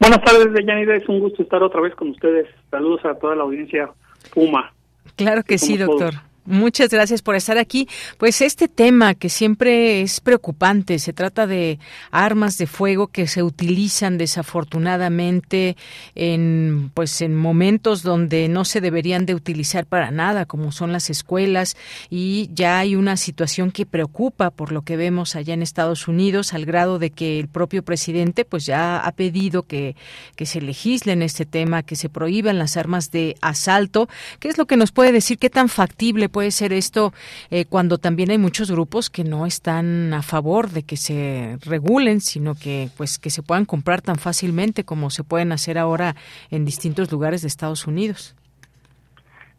[0.00, 0.96] Buenas tardes, Deyanira.
[0.96, 2.48] Es un gusto estar otra vez con ustedes.
[2.70, 3.90] Saludos a toda la audiencia
[4.32, 4.72] Puma.
[5.16, 6.14] Claro que sí, doctor.
[6.46, 7.88] Muchas gracias por estar aquí.
[8.18, 11.78] Pues este tema que siempre es preocupante, se trata de
[12.10, 15.76] armas de fuego que se utilizan desafortunadamente
[16.14, 21.08] en pues en momentos donde no se deberían de utilizar para nada, como son las
[21.08, 21.78] escuelas
[22.10, 26.52] y ya hay una situación que preocupa por lo que vemos allá en Estados Unidos
[26.52, 29.96] al grado de que el propio presidente pues ya ha pedido que
[30.36, 34.08] que se legisle en este tema, que se prohíban las armas de asalto.
[34.40, 37.12] ¿Qué es lo que nos puede decir qué tan factible puede ser esto
[37.52, 42.20] eh, cuando también hay muchos grupos que no están a favor de que se regulen,
[42.20, 46.16] sino que pues que se puedan comprar tan fácilmente como se pueden hacer ahora
[46.50, 48.34] en distintos lugares de Estados Unidos?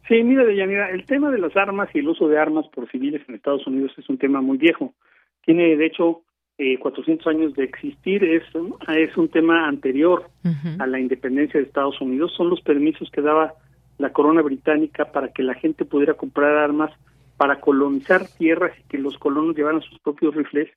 [0.06, 3.22] Sí, mira, Deyanira, el tema de las armas y el uso de armas por civiles
[3.26, 4.92] en Estados Unidos es un tema muy viejo.
[5.46, 6.22] Tiene, de hecho,
[6.58, 8.22] eh, 400 años de existir.
[8.22, 8.44] Es,
[8.88, 10.28] es un tema anterior
[10.78, 12.34] a la independencia de Estados Unidos.
[12.36, 13.54] Son los permisos que daba
[13.98, 16.92] la corona británica para que la gente pudiera comprar armas
[17.36, 20.70] para colonizar tierras y que los colonos llevaran sus propios rifles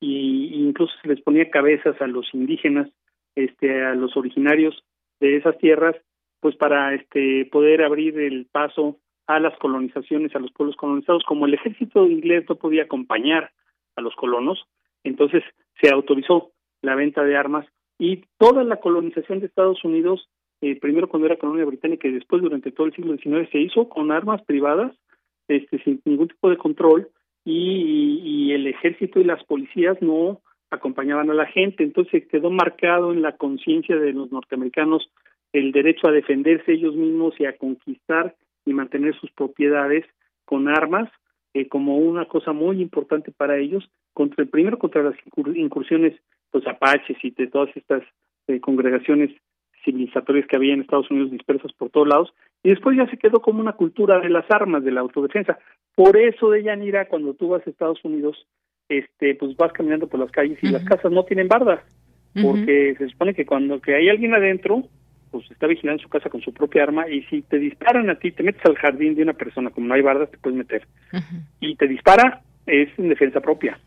[0.00, 2.88] y, incluso se les ponía cabezas a los indígenas,
[3.34, 4.84] este, a los originarios
[5.20, 5.96] de esas tierras,
[6.40, 8.96] pues para este poder abrir el paso
[9.26, 13.50] a las colonizaciones, a los pueblos colonizados, como el ejército inglés no podía acompañar
[13.96, 14.64] a los colonos,
[15.04, 15.42] entonces
[15.80, 17.66] se autorizó la venta de armas
[17.98, 20.28] y toda la colonización de Estados Unidos
[20.60, 23.88] eh, primero cuando era colonia británica y después durante todo el siglo XIX se hizo
[23.88, 24.92] con armas privadas,
[25.46, 27.08] este, sin ningún tipo de control
[27.44, 30.40] y, el ejército y las policías no
[30.70, 35.10] acompañaban a la gente, entonces quedó marcado en la conciencia de los norteamericanos
[35.52, 38.34] el derecho a defenderse ellos mismos y a conquistar
[38.66, 40.04] y mantener sus propiedades
[40.44, 41.10] con armas
[41.54, 45.14] eh, como una cosa muy importante para ellos contra primero contra las
[45.54, 46.18] incursiones
[46.52, 48.02] los apaches y de todas estas
[48.48, 49.30] eh, congregaciones
[49.88, 53.40] civilizatorias que había en Estados Unidos dispersas por todos lados, y después ya se quedó
[53.40, 55.58] como una cultura de las armas, de la autodefensa.
[55.94, 58.46] Por eso, de Yanira, cuando tú vas a Estados Unidos,
[58.88, 61.80] este, pues vas caminando por las calles y las casas no tienen bardas,
[62.40, 64.84] porque se supone que cuando que hay alguien adentro,
[65.30, 68.32] pues está vigilando su casa con su propia arma y si te disparan a ti,
[68.32, 70.86] te metes al jardín de una persona, como no hay bardas, te puedes meter.
[71.60, 73.78] Y te dispara, es en defensa propia.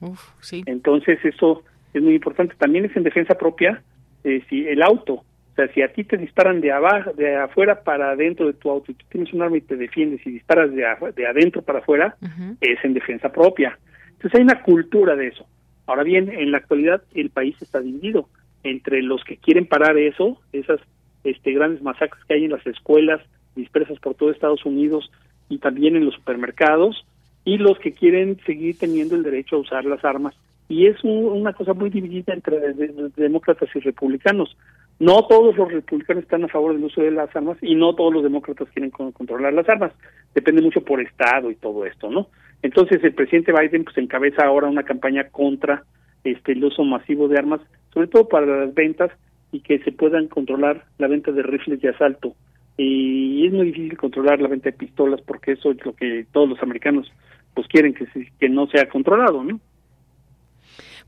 [0.65, 1.64] Entonces eso
[1.94, 2.56] es muy importante.
[2.57, 3.82] También es en defensa propia
[4.23, 7.84] eh, si el auto o sea, si a ti te disparan de abajo, de afuera
[7.84, 10.72] para adentro de tu auto y tú tienes un arma y te defiendes y disparas
[10.72, 12.15] de, de adentro para afuera,
[12.61, 13.78] es en defensa propia.
[14.11, 15.45] Entonces hay una cultura de eso.
[15.88, 18.30] Ahora bien, en la actualidad el país está dividido
[18.64, 20.80] entre los que quieren parar eso, esas
[21.23, 23.22] este, grandes masacres que hay en las escuelas
[23.56, 25.11] dispersas por todo Estados Unidos
[25.49, 27.06] y también en los supermercados,
[27.44, 30.36] y los que quieren seguir teniendo el derecho a usar las armas.
[30.69, 32.73] Y es una cosa muy dividida entre
[33.18, 34.56] demócratas y republicanos.
[35.02, 38.14] No todos los republicanos están a favor del uso de las armas y no todos
[38.14, 39.94] los demócratas quieren controlar las armas.
[40.36, 42.28] Depende mucho por estado y todo esto, ¿no?
[42.61, 45.86] Entonces el presidente Biden pues encabeza ahora una campaña contra
[46.23, 47.61] este el uso masivo de armas,
[47.91, 49.10] sobre todo para las ventas
[49.52, 52.36] y que se puedan controlar la venta de rifles de asalto.
[52.78, 56.48] Y es muy difícil controlar la venta de pistolas porque eso es lo que todos
[56.48, 57.11] los americanos
[57.56, 58.06] pues quieren que
[58.40, 59.60] que no sea controlado, ¿no?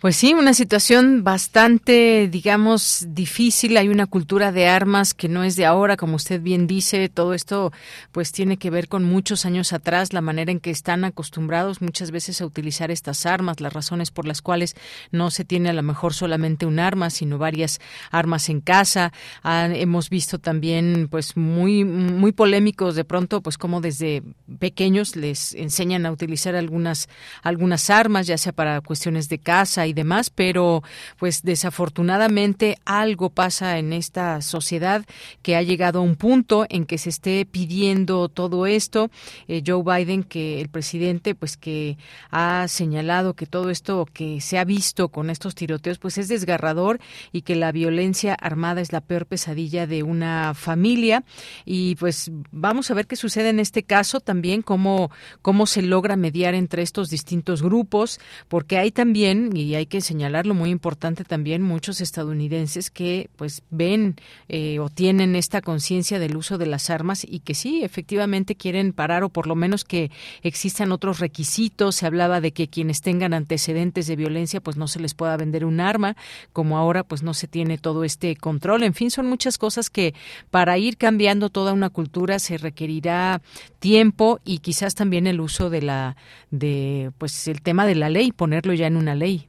[0.04, 3.78] Pues sí, una situación bastante, digamos, difícil.
[3.78, 7.08] Hay una cultura de armas que no es de ahora, como usted bien dice.
[7.08, 7.72] Todo esto,
[8.12, 12.12] pues, tiene que ver con muchos años atrás, la manera en que están acostumbrados muchas
[12.12, 14.76] veces a utilizar estas armas, las razones por las cuales
[15.14, 17.80] no se tiene a lo mejor solamente un arma, sino varias
[18.12, 19.14] armas en casa.
[19.46, 24.22] hemos visto también, pues, muy, muy polémicos de pronto, pues, como desde
[24.60, 27.08] pequeños les enseñan a utilizar algunas,
[27.42, 30.84] algunas armas, ya sea para cuestiones de casa y demás, pero
[31.18, 35.06] pues desafortunadamente algo pasa en esta sociedad
[35.42, 39.10] que ha llegado a un punto en que se esté pidiendo todo esto.
[39.48, 41.98] Eh, Joe Biden, que el presidente, pues que
[42.32, 47.00] ha señalado que todo esto que se ha visto con estos tiroteos, pues es desgarrador
[47.32, 51.24] y que la violencia armada es la peor pesadilla de una familia.
[51.66, 55.12] Y pues vamos a ver qué sucede en este caso también, cómo,
[55.42, 60.54] cómo se logra mediar entre estos distintos grupos, porque hay también, y hay que señalarlo
[60.54, 64.16] muy importante también muchos estadounidenses que pues ven
[64.50, 68.94] eh, o tienen esta conciencia del uso de las armas y que sí efectivamente quieren
[68.94, 71.96] parar o por lo menos que existan otros requisitos.
[71.96, 75.66] Se hablaba de que quienes tengan antecedentes de violencia pues no se les pueda vender
[75.66, 76.16] un arma
[76.52, 78.84] como ahora pues no se tiene todo este control.
[78.84, 80.14] En fin son muchas cosas que
[80.52, 83.42] para ir cambiando toda una cultura se requerirá
[83.80, 86.16] tiempo y quizás también el uso de la
[86.52, 89.48] de pues el tema de la ley ponerlo ya en una ley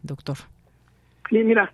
[1.31, 1.73] Sí, mira,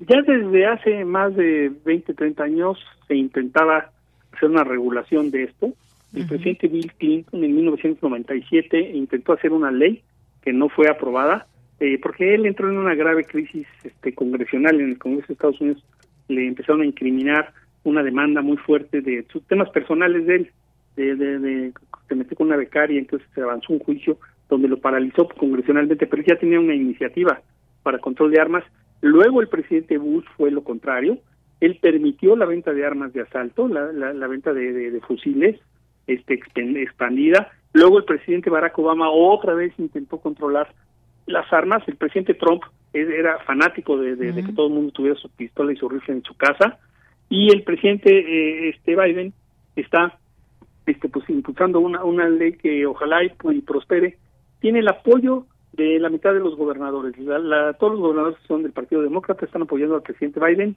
[0.00, 2.78] ya desde hace más de 20, 30 años
[3.08, 3.90] se intentaba
[4.32, 5.72] hacer una regulación de esto.
[6.14, 10.02] El presidente Bill Clinton en 1997 intentó hacer una ley
[10.42, 11.46] que no fue aprobada
[11.80, 15.60] eh, porque él entró en una grave crisis este, congresional en el Congreso de Estados
[15.60, 15.84] Unidos.
[16.28, 17.52] Le empezaron a incriminar
[17.84, 20.50] una demanda muy fuerte de sus temas personales de él.
[20.96, 21.72] De, de, de,
[22.08, 26.22] se metió con una becaria, entonces se avanzó un juicio donde lo paralizó congresionalmente, pero
[26.22, 27.42] ya tenía una iniciativa
[27.86, 28.64] para control de armas.
[29.00, 31.18] Luego el presidente Bush fue lo contrario.
[31.60, 35.60] Él permitió la venta de armas de asalto, la, la, venta de, fusiles
[36.08, 36.34] este,
[36.82, 37.52] expandida.
[37.72, 40.74] Luego el presidente Barack Obama otra vez intentó controlar
[41.26, 41.84] las armas.
[41.86, 45.88] El presidente Trump era fanático de, que todo el mundo tuviera su pistola y su
[45.88, 46.80] rifle en su casa.
[47.28, 49.32] Y el presidente eh, este Biden
[49.76, 50.18] está
[50.86, 54.18] este, pues impulsando una, una ley que ojalá y, y prospere.
[54.58, 55.46] Tiene el apoyo
[55.76, 57.14] de la mitad de los gobernadores.
[57.78, 60.76] todos los gobernadores que son del Partido Demócrata están apoyando al presidente Biden.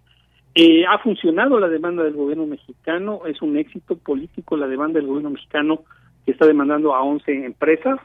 [0.56, 5.08] Eh, ha funcionado la demanda del gobierno mexicano, es un éxito político la demanda del
[5.08, 5.84] gobierno mexicano
[6.26, 8.00] que está demandando a 11 empresas.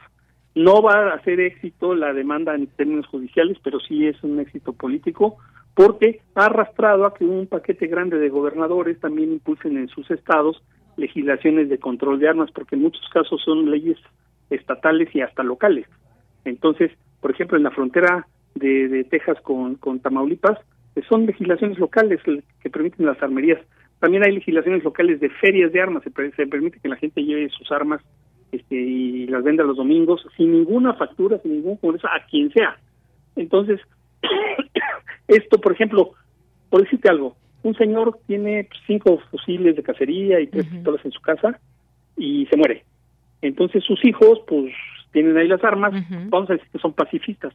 [0.53, 4.73] No va a ser éxito la demanda en términos judiciales, pero sí es un éxito
[4.73, 5.37] político
[5.73, 10.63] porque ha arrastrado a que un paquete grande de gobernadores también impulsen en sus estados
[10.95, 13.97] legislaciones de control de armas, porque en muchos casos son leyes
[14.49, 15.87] estatales y hasta locales.
[16.45, 16.91] Entonces,
[17.21, 20.59] por ejemplo, en la frontera de, Texas con, Tamaulipas,
[20.95, 22.21] eh, son legislaciones locales
[22.61, 23.59] que permiten las armerías.
[23.99, 27.71] También hay legislaciones locales de ferias de armas, se, permite que la gente lleve sus
[27.71, 28.01] armas
[28.51, 32.77] este, y las venda los domingos sin ninguna factura, sin ningún congreso, a quien sea.
[33.35, 33.81] Entonces,
[35.27, 36.13] esto, por ejemplo,
[36.69, 41.21] por decirte algo, un señor tiene cinco fusiles de cacería y tres pistolas en su
[41.21, 41.59] casa
[42.15, 42.83] y se muere.
[43.41, 44.73] Entonces sus hijos, pues
[45.15, 45.93] tienen ahí las armas,
[46.27, 47.53] vamos a decir que son pacifistas,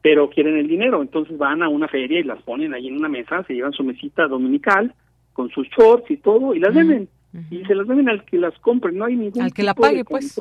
[0.00, 3.08] pero quieren el dinero, entonces van a una feria y las ponen ahí en una
[3.08, 4.94] mesa, se llevan su mesita dominical
[5.32, 7.08] con sus shorts y todo y las venden.
[7.50, 10.04] Y se las venden al que las compre, no hay ningún al que la pague,
[10.04, 10.38] pues.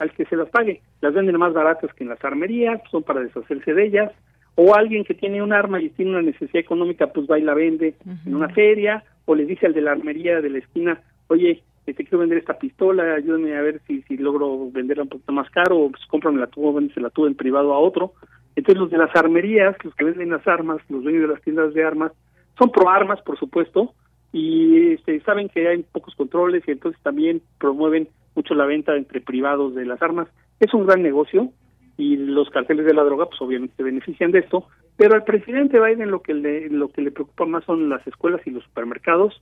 [0.00, 0.80] al que se las pague.
[1.02, 4.12] Las venden más baratas que en las armerías, son para deshacerse de ellas.
[4.56, 7.54] O alguien que tiene un arma y tiene una necesidad económica, pues va y la
[7.54, 7.94] vende
[8.26, 11.62] en una feria, o le dice al de la armería de la esquina, oye,
[11.94, 15.50] te quiero vender esta pistola, ayúdame a ver si, si logro venderla un poquito más
[15.50, 18.12] caro, o pues cómprame la tubo, se la tuvo en privado a otro.
[18.56, 21.72] Entonces los de las armerías, los que venden las armas, los dueños de las tiendas
[21.74, 22.12] de armas,
[22.58, 23.94] son pro armas, por supuesto,
[24.32, 29.20] y este, saben que hay pocos controles y entonces también promueven mucho la venta entre
[29.20, 30.28] privados de las armas.
[30.60, 31.50] Es un gran negocio
[31.96, 35.80] y los carteles de la droga pues obviamente se benefician de esto, pero al presidente
[35.80, 39.40] Biden lo que le, lo que le preocupa más son las escuelas y los supermercados,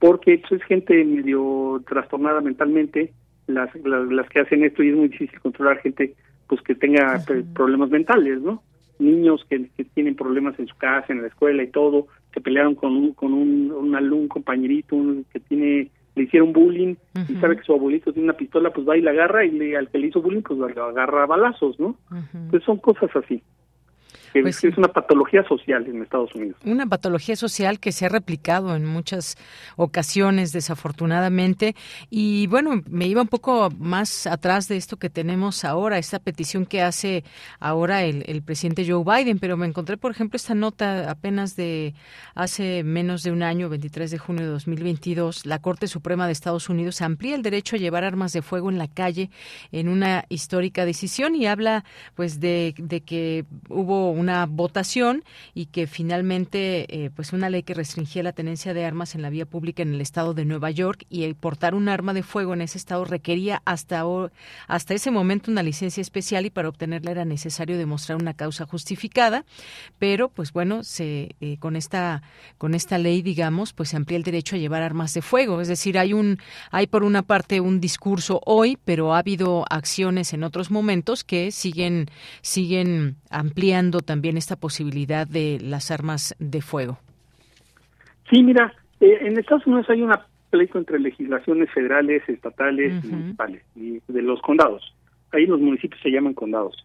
[0.00, 3.12] porque pues, es gente medio trastornada mentalmente
[3.46, 6.14] las, las, que hacen esto y es muy difícil controlar gente
[6.48, 7.22] pues que tenga
[7.54, 8.62] problemas mentales, ¿no?
[8.98, 12.96] Niños que, tienen problemas en su casa, en la escuela y todo, que pelearon con
[12.96, 14.96] un, con un, un alumno, un compañerito,
[15.32, 16.96] que tiene le hicieron bullying
[17.28, 19.76] y sabe que su abuelito tiene una pistola, pues va y la agarra y le,
[19.76, 21.96] al que le hizo bullying pues lo agarra a balazos, ¿no?
[22.34, 23.42] Entonces son cosas así.
[24.32, 26.56] Pues es una patología social en Estados Unidos.
[26.64, 29.36] Una patología social que se ha replicado en muchas
[29.76, 31.74] ocasiones, desafortunadamente.
[32.10, 36.66] Y bueno, me iba un poco más atrás de esto que tenemos ahora, esta petición
[36.66, 37.24] que hace
[37.58, 41.94] ahora el, el presidente Joe Biden, pero me encontré, por ejemplo, esta nota apenas de
[42.34, 46.68] hace menos de un año, 23 de junio de 2022, la Corte Suprema de Estados
[46.68, 49.30] Unidos amplía el derecho a llevar armas de fuego en la calle
[49.72, 51.84] en una histórica decisión y habla
[52.14, 55.24] pues de, de que hubo una votación
[55.54, 59.30] y que finalmente eh, pues una ley que restringía la tenencia de armas en la
[59.30, 62.60] vía pública en el estado de Nueva York y portar un arma de fuego en
[62.60, 64.04] ese estado requería hasta
[64.66, 69.44] hasta ese momento una licencia especial y para obtenerla era necesario demostrar una causa justificada.
[69.98, 72.22] Pero pues bueno se eh, con esta
[72.58, 75.60] con esta ley digamos pues se amplía el derecho a llevar armas de fuego.
[75.60, 76.38] Es decir hay un
[76.70, 81.52] hay por una parte un discurso hoy pero ha habido acciones en otros momentos que
[81.52, 82.10] siguen
[82.42, 86.98] siguen ampliando también esta posibilidad de las armas de fuego.
[88.30, 90.12] Sí, mira, eh, en Estados Unidos hay un
[90.50, 94.94] pleito entre legislaciones federales, estatales, y municipales y de los condados.
[95.32, 96.84] Ahí los municipios se llaman condados.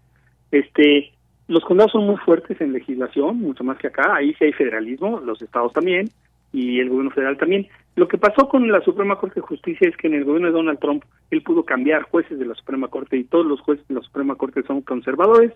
[0.52, 1.12] Este,
[1.48, 4.16] los condados son muy fuertes en legislación, mucho más que acá.
[4.16, 6.10] Ahí sí hay federalismo, los estados también
[6.54, 7.68] y el gobierno federal también.
[7.96, 10.54] Lo que pasó con la Suprema Corte de Justicia es que en el gobierno de
[10.54, 13.96] Donald Trump él pudo cambiar jueces de la Suprema Corte y todos los jueces de
[13.96, 15.54] la Suprema Corte son conservadores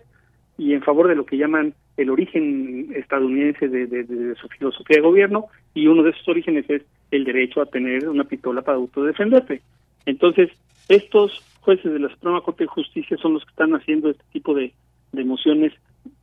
[0.60, 5.46] y en favor de lo que llaman el origen estadounidense de, su filosofía de gobierno
[5.72, 9.62] y uno de esos orígenes es el derecho a tener una pistola para autodefenderte.
[10.04, 10.50] Entonces,
[10.90, 14.52] estos jueces de la Suprema Corte de Justicia son los que están haciendo este tipo
[14.52, 14.74] de,
[15.12, 15.72] de mociones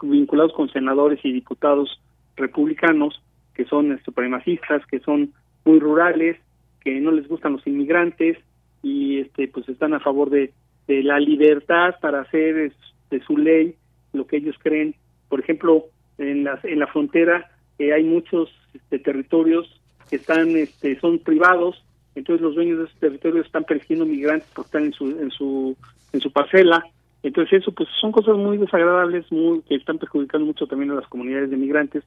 [0.03, 1.99] vinculados con senadores y diputados
[2.35, 3.19] republicanos
[3.55, 5.33] que son supremacistas, que son
[5.65, 6.37] muy rurales,
[6.81, 8.37] que no les gustan los inmigrantes
[8.83, 10.53] y este pues están a favor de,
[10.87, 12.71] de la libertad para hacer
[13.09, 13.73] de su ley
[14.17, 14.95] lo que ellos creen.
[15.29, 15.85] Por ejemplo,
[16.17, 17.49] en la, en la frontera
[17.79, 19.79] eh, hay muchos este, territorios
[20.09, 21.83] que están este, son privados,
[22.15, 25.77] entonces los dueños de esos territorios están persiguiendo migrantes porque están en su en su
[26.13, 26.83] en su parcela.
[27.23, 31.07] Entonces eso pues son cosas muy desagradables, muy que están perjudicando mucho también a las
[31.07, 32.03] comunidades de migrantes.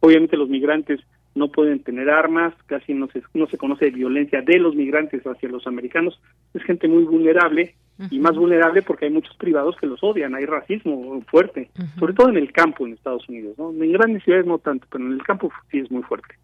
[0.00, 1.00] Obviamente los migrantes
[1.34, 5.48] no pueden tener armas, casi no se, no se conoce violencia de los migrantes hacia
[5.48, 6.20] los americanos,
[6.54, 7.74] es gente muy vulnerable
[8.10, 12.28] y más vulnerable porque hay muchos privados que los odian, hay racismo fuerte, sobre todo
[12.28, 13.70] en el campo en Estados Unidos, ¿no?
[13.70, 16.34] En grandes ciudades no tanto, pero en el campo sí es muy fuerte.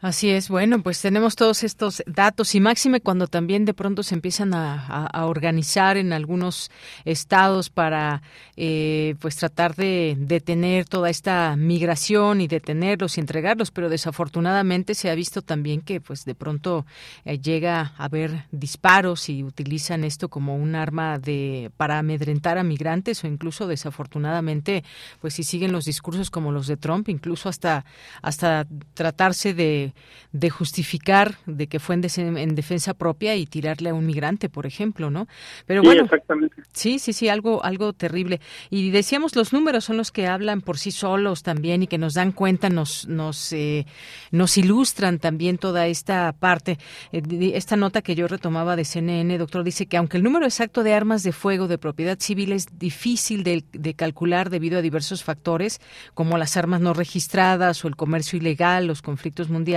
[0.00, 2.54] Así es, bueno, pues tenemos todos estos datos.
[2.54, 6.70] Y máxime cuando también de pronto se empiezan a, organizar en algunos
[7.04, 8.22] estados para
[8.56, 15.10] eh, pues tratar de detener toda esta migración y detenerlos y entregarlos, pero desafortunadamente se
[15.10, 16.84] ha visto también que pues de pronto
[17.24, 22.62] eh, llega a haber disparos y utilizan esto como un arma de para amedrentar a
[22.62, 24.84] migrantes o incluso desafortunadamente
[25.20, 27.84] pues si siguen los discursos como los de Trump, incluso hasta
[28.22, 29.85] hasta tratarse de
[30.32, 35.10] de, justificar de que fue en, defensa propia y tirarle a un migrante, por ejemplo,
[35.10, 35.26] ¿no?
[35.66, 36.62] Pero sí, bueno, exactamente.
[36.72, 38.40] sí, sí, sí, algo, algo terrible.
[38.70, 42.14] Y decíamos los números son los que hablan por sí solos también y que nos
[42.14, 43.86] dan cuenta, nos, nos, eh,
[44.30, 46.78] nos ilustran también toda esta parte.
[47.12, 50.82] Eh, esta nota que yo retomaba de CNN, doctor, dice que aunque el número exacto
[50.82, 55.22] de armas de fuego de propiedad civil es difícil de, de calcular debido a diversos
[55.22, 55.80] factores,
[56.14, 59.75] como las armas no registradas o el comercio ilegal, los conflictos mundiales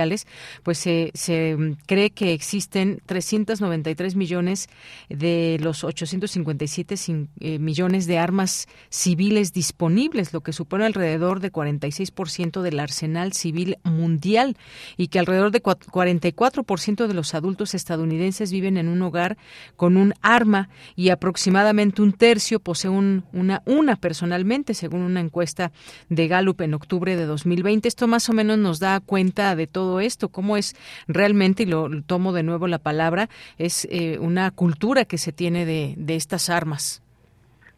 [0.62, 4.68] pues se, mm, cree que existen 393 millones
[5.08, 6.94] de los 857
[7.40, 13.78] eh, millones de armas civiles disponibles, lo que supone alrededor de 46% del arsenal civil
[13.84, 14.56] mundial
[14.96, 19.36] y que alrededor de 44% de los adultos estadounidenses viven en un hogar
[19.76, 25.72] con un arma y aproximadamente un tercio posee un, una, una personalmente, según una encuesta
[26.08, 27.88] de Gallup en octubre de 2020.
[27.88, 30.76] Esto más o menos nos da cuenta de todo esto, cómo es
[31.08, 35.66] realmente, y lo, tomo de nuevo la palabra, es eh, una cultura que se tiene
[35.66, 37.02] de, de estas armas.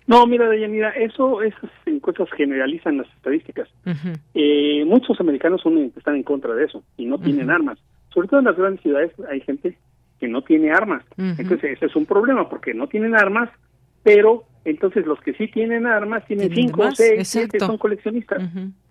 [0.06, 3.68] No, mira, Deyanira, eso, esas encuestas generalizan las estadísticas.
[4.34, 7.78] eh, muchos americanos son, están en contra de eso y no tienen armas.
[8.12, 9.78] Sobre todo en las grandes ciudades hay gente
[10.20, 11.04] que no tiene armas.
[11.16, 13.48] Entonces, ese es un problema porque no tienen armas,
[14.02, 18.42] pero entonces los que sí tienen armas tienen cinco, seis, siete, son coleccionistas.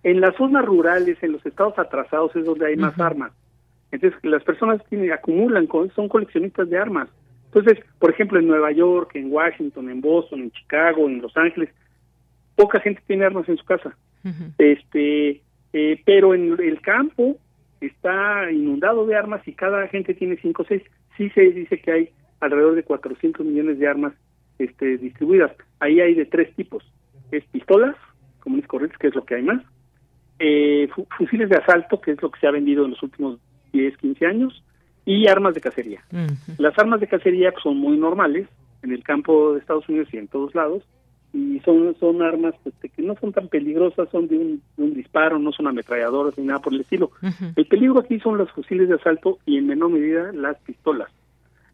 [0.02, 3.32] En las zonas rurales, en los estados atrasados es donde hay más armas.
[3.90, 7.08] Entonces las personas tienen, acumulan, son coleccionistas de armas.
[7.46, 11.70] Entonces, por ejemplo, en Nueva York, en Washington, en Boston, en Chicago, en Los Ángeles,
[12.54, 13.96] poca gente tiene armas en su casa.
[14.58, 15.42] Este,
[15.72, 17.36] eh, pero en el campo
[17.80, 20.82] está inundado de armas y cada gente tiene cinco o seis.
[21.16, 24.12] Sí se dice que hay alrededor de 400 millones de armas
[24.58, 25.52] este, distribuidas.
[25.80, 26.84] Ahí hay de tres tipos.
[27.30, 27.96] Es pistolas,
[28.40, 29.62] comunes corrientes, que es lo que hay más,
[30.38, 33.38] eh, fusiles de asalto, que es lo que se ha vendido en los últimos
[33.72, 34.64] 10, 15 años,
[35.04, 36.02] y armas de cacería.
[36.58, 38.48] Las armas de cacería son muy normales
[38.82, 40.82] en el campo de Estados Unidos y en todos lados,
[41.32, 44.36] y son son armas este, que no son tan peligrosas, son de
[44.76, 47.10] un, disparo, no son ametralladoras ni nada por el estilo.
[47.56, 51.10] El peligro aquí son los fusiles de asalto y en menor medida las pistolas.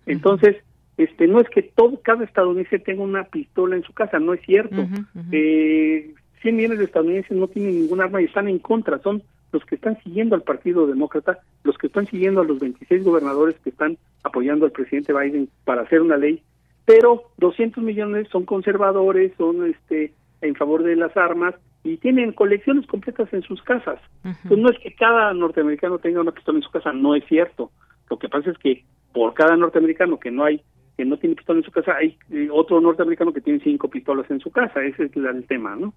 [0.06, 0.56] Entonces,
[0.98, 4.40] este no es que todo cada estadounidense tenga una pistola en su casa, no es
[4.42, 4.86] cierto.
[5.30, 6.12] Eh,
[6.42, 9.22] 100 millones de estadounidenses no tienen ningún arma y están en contra, son
[9.52, 13.56] los que están siguiendo al Partido Demócrata, los que están siguiendo a los 26 gobernadores
[13.62, 16.42] que están apoyando al presidente Biden para hacer una ley,
[16.84, 21.54] pero 200 millones son conservadores, son este en favor de las armas
[21.84, 24.00] y tienen colecciones completas en sus casas.
[24.24, 27.70] Entonces no es que cada norteamericano tenga una pistola en su casa, no es cierto.
[28.10, 30.62] Lo que pasa es que por cada norteamericano que no hay
[30.98, 34.28] que no tiene pistola en su casa, hay eh, otro norteamericano que tiene cinco pistolas
[34.32, 34.82] en su casa.
[34.82, 35.94] Ese es el tema, ¿no?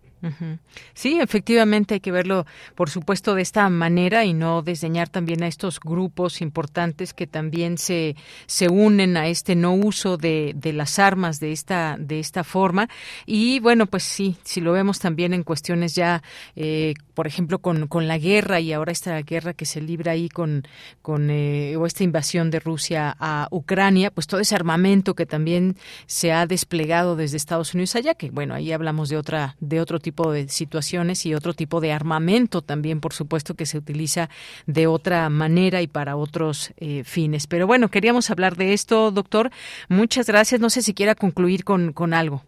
[0.93, 2.45] Sí, efectivamente hay que verlo,
[2.75, 7.79] por supuesto, de esta manera y no desdeñar también a estos grupos importantes que también
[7.79, 8.15] se,
[8.45, 12.87] se unen a este no uso de, de las armas de esta, de esta forma.
[13.25, 16.21] Y bueno, pues sí, si lo vemos también en cuestiones ya,
[16.55, 20.27] eh, por ejemplo, con, con la guerra y ahora esta guerra que se libra ahí
[20.27, 20.63] con,
[21.03, 25.77] con eh, o esta invasión de Rusia a Ucrania, pues todo ese armamento que también
[26.07, 29.99] se ha desplegado desde Estados Unidos allá, que bueno, ahí hablamos de otra de otro
[29.99, 34.31] tipo de situaciones y otro tipo de armamento también, por supuesto, que se utiliza
[34.65, 37.45] de otra manera y para otros eh, fines.
[37.45, 39.51] Pero bueno, queríamos hablar de esto, doctor.
[39.89, 40.59] Muchas gracias.
[40.59, 42.41] No sé si quiera concluir con, con algo.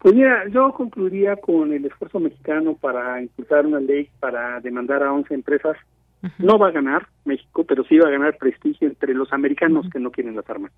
[0.00, 5.12] Pues mira, yo concluiría con el esfuerzo mexicano para impulsar una ley para demandar a
[5.12, 5.76] 11 empresas.
[6.38, 9.98] No va a ganar México, pero sí va a ganar prestigio entre los americanos que
[9.98, 10.70] no quieren las armas,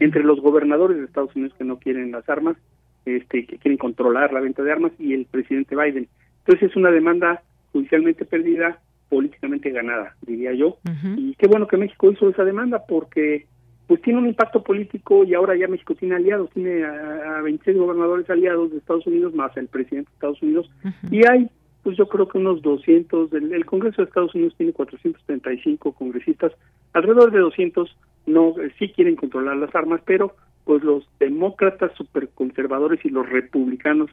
[0.00, 2.56] entre los gobernadores de Estados Unidos que no quieren las armas,
[3.04, 6.08] este, que quieren controlar la venta de armas y el presidente Biden.
[6.40, 7.42] Entonces es una demanda
[7.72, 10.78] judicialmente perdida, políticamente ganada, diría yo.
[11.16, 13.46] Y qué bueno que México hizo esa demanda porque
[13.88, 18.28] pues tiene un impacto político y ahora ya México tiene aliados, tiene a, 26 gobernadores
[18.28, 20.70] aliados de Estados Unidos más el presidente de Estados Unidos.
[21.10, 21.50] Y hay
[21.82, 26.52] pues yo creo que unos 200, el, el Congreso de Estados Unidos tiene 435 congresistas,
[26.92, 27.96] alrededor de 200
[28.26, 34.10] no eh, sí quieren controlar las armas, pero pues los demócratas superconservadores y los republicanos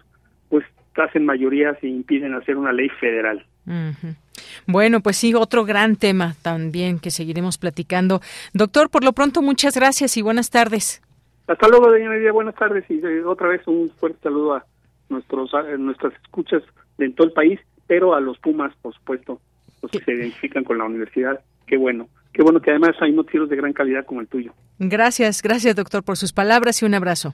[0.48, 0.64] pues
[0.96, 3.46] hacen mayorías e impiden hacer una ley federal.
[4.68, 8.22] Bueno, pues sí, otro gran tema también que seguiremos platicando.
[8.54, 11.02] Doctor, por lo pronto, muchas gracias y buenas tardes.
[11.48, 14.66] Hasta luego, doña Media, buenas tardes y eh, otra vez un fuerte saludo a
[15.10, 16.64] nuestros a nuestras escuchas
[16.98, 19.40] de todo el país, pero a los Pumas, por supuesto,
[19.82, 21.40] los que se identifican con la universidad.
[21.68, 22.08] Qué bueno.
[22.34, 24.54] Qué bueno que además hay noticieros de gran calidad como el tuyo.
[24.80, 27.34] Gracias, gracias doctor por sus palabras y un abrazo.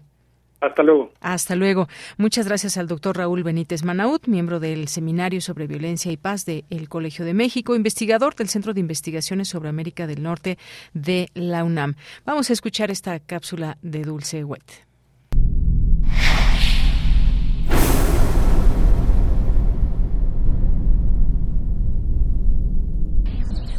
[0.62, 1.12] Hasta luego.
[1.22, 1.88] Hasta luego.
[2.18, 6.66] Muchas gracias al doctor Raúl Benítez Manaut, miembro del Seminario sobre Violencia y Paz del
[6.70, 10.60] el Colegio de México, investigador del Centro de Investigaciones sobre América del Norte
[10.94, 11.96] de la UNAM.
[12.26, 14.92] Vamos a escuchar esta cápsula de Dulce Wet.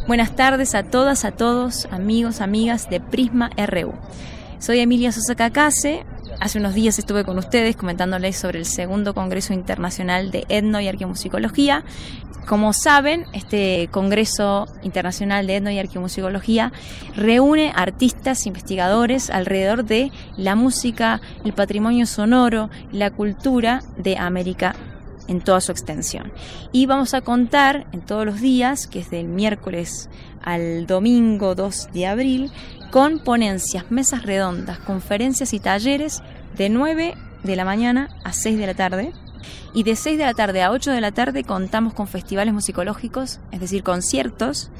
[0.08, 3.94] Buenas tardes a todas, a todos, amigos, amigas de Prisma RU.
[4.58, 6.04] Soy Emilia Sosa Cacase.
[6.40, 10.88] Hace unos días estuve con ustedes comentándoles sobre el segundo Congreso Internacional de Etno y
[10.88, 11.84] Arqueomusicología.
[12.46, 16.72] Como saben, este Congreso Internacional de Etno y Arqueomusicología
[17.14, 24.74] reúne artistas, investigadores alrededor de la música, el patrimonio sonoro, la cultura de América
[25.28, 26.32] en toda su extensión.
[26.72, 30.08] Y vamos a contar en todos los días, que es del miércoles
[30.42, 32.52] al domingo 2 de abril,
[32.92, 36.22] con ponencias, mesas redondas, conferencias y talleres
[36.58, 39.12] de 9 de la mañana a 6 de la tarde.
[39.72, 43.40] Y de 6 de la tarde a 8 de la tarde contamos con festivales musicológicos,
[43.50, 44.70] es decir, conciertos,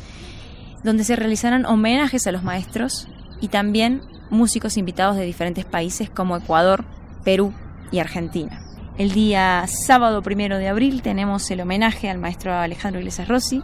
[0.85, 3.09] donde se realizarán homenajes a los maestros
[3.41, 6.85] y también músicos invitados de diferentes países como Ecuador,
[7.25, 7.55] Perú
[7.93, 8.61] y Argentina.
[8.99, 13.63] El día sábado primero de abril tenemos el homenaje al maestro Alejandro Iglesias Rossi.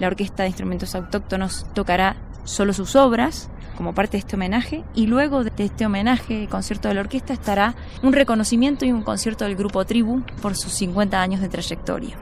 [0.00, 5.06] La Orquesta de Instrumentos Autóctonos tocará solo sus obras como parte de este homenaje y
[5.06, 9.44] luego de este homenaje, el concierto de la orquesta, estará un reconocimiento y un concierto
[9.44, 12.16] del grupo Tribu por sus 50 años de trayectoria.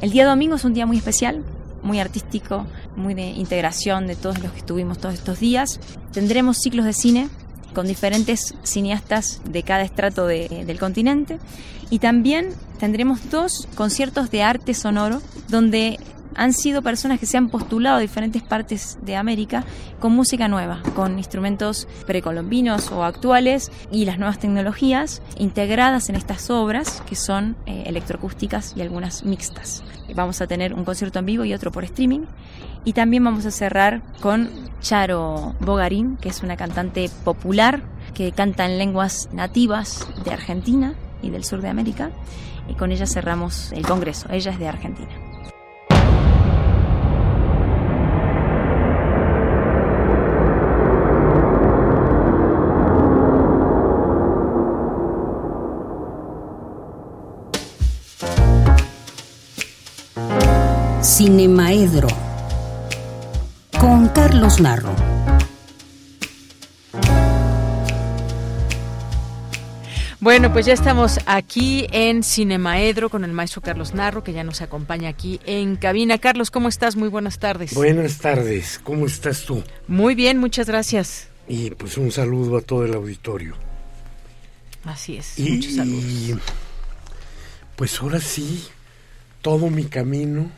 [0.00, 1.44] El día domingo es un día muy especial,
[1.82, 2.66] muy artístico,
[2.96, 5.80] muy de integración de todos los que estuvimos todos estos días.
[6.12, 7.28] Tendremos ciclos de cine
[7.74, 11.38] con diferentes cineastas de cada estrato del continente.
[11.90, 15.98] Y también tendremos dos conciertos de arte sonoro donde
[16.34, 19.64] han sido personas que se han postulado a diferentes partes de América
[20.00, 26.50] con música nueva, con instrumentos precolombinos o actuales y las nuevas tecnologías integradas en estas
[26.50, 29.82] obras que son eh, electroacústicas y algunas mixtas.
[30.14, 32.22] Vamos a tener un concierto en vivo y otro por streaming.
[32.84, 34.48] Y también vamos a cerrar con
[34.80, 37.82] Charo Bogarín, que es una cantante popular
[38.14, 42.10] que canta en lenguas nativas de Argentina y del sur de América.
[42.68, 44.28] Y con ella cerramos el Congreso.
[44.30, 45.27] Ella es de Argentina.
[61.18, 62.06] Cinemaedro
[63.80, 64.94] con Carlos Narro.
[70.20, 74.62] Bueno, pues ya estamos aquí en Cinemaedro con el maestro Carlos Narro, que ya nos
[74.62, 76.18] acompaña aquí en cabina.
[76.18, 76.94] Carlos, ¿cómo estás?
[76.94, 77.74] Muy buenas tardes.
[77.74, 79.64] Buenas tardes, ¿cómo estás tú?
[79.88, 81.30] Muy bien, muchas gracias.
[81.48, 83.56] Y pues un saludo a todo el auditorio.
[84.84, 86.04] Así es, y, muchos saludos.
[86.04, 86.34] Y,
[87.74, 88.68] pues ahora sí,
[89.42, 90.48] todo mi camino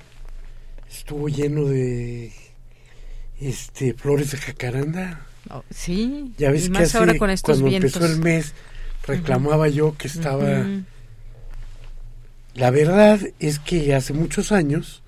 [0.91, 2.33] estuvo lleno de
[3.41, 5.27] este flores de jacaranda.
[5.49, 7.97] Oh, sí, ya ves y que más hace, ahora con estos cuando vientos.
[7.97, 8.53] empezó el mes
[9.07, 10.67] reclamaba yo que estaba
[12.55, 15.03] la verdad es que hace muchos años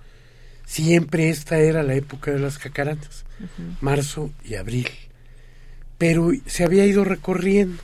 [0.64, 3.26] siempre esta era la época de las jacarandas
[3.82, 4.88] marzo y abril
[5.98, 7.82] pero se había ido recorriendo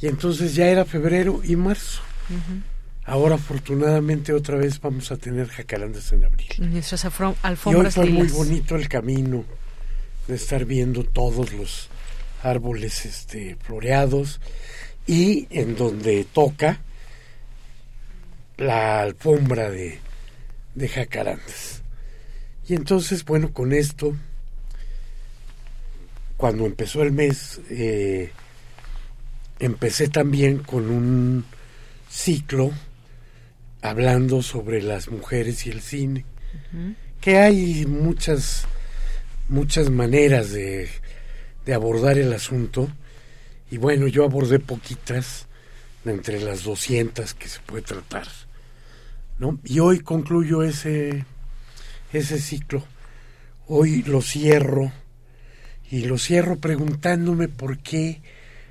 [0.00, 2.00] y entonces ya era febrero y marzo.
[3.08, 7.94] Ahora afortunadamente otra vez vamos a tener jacarandas en abril Nuestras afro- y hoy alfombras
[7.94, 9.44] fue muy bonito el camino
[10.26, 11.88] de estar viendo todos los
[12.42, 14.40] árboles este floreados
[15.06, 16.80] y en donde toca
[18.58, 19.98] la alfombra de,
[20.74, 21.82] de jacarandas.
[22.68, 24.14] Y entonces, bueno, con esto,
[26.36, 28.30] cuando empezó el mes, eh,
[29.60, 31.44] empecé también con un
[32.10, 32.70] ciclo
[33.82, 36.24] hablando sobre las mujeres y el cine.
[37.20, 38.66] Que hay muchas
[39.48, 40.88] muchas maneras de,
[41.64, 42.88] de abordar el asunto.
[43.70, 45.46] Y bueno yo abordé poquitas
[46.04, 48.28] de entre las 200 que se puede tratar
[49.38, 49.58] ¿no?
[49.64, 51.24] y hoy concluyo ese
[52.12, 52.84] ese ciclo.
[53.66, 54.92] Hoy lo cierro.
[55.90, 58.20] Y lo cierro preguntándome por qué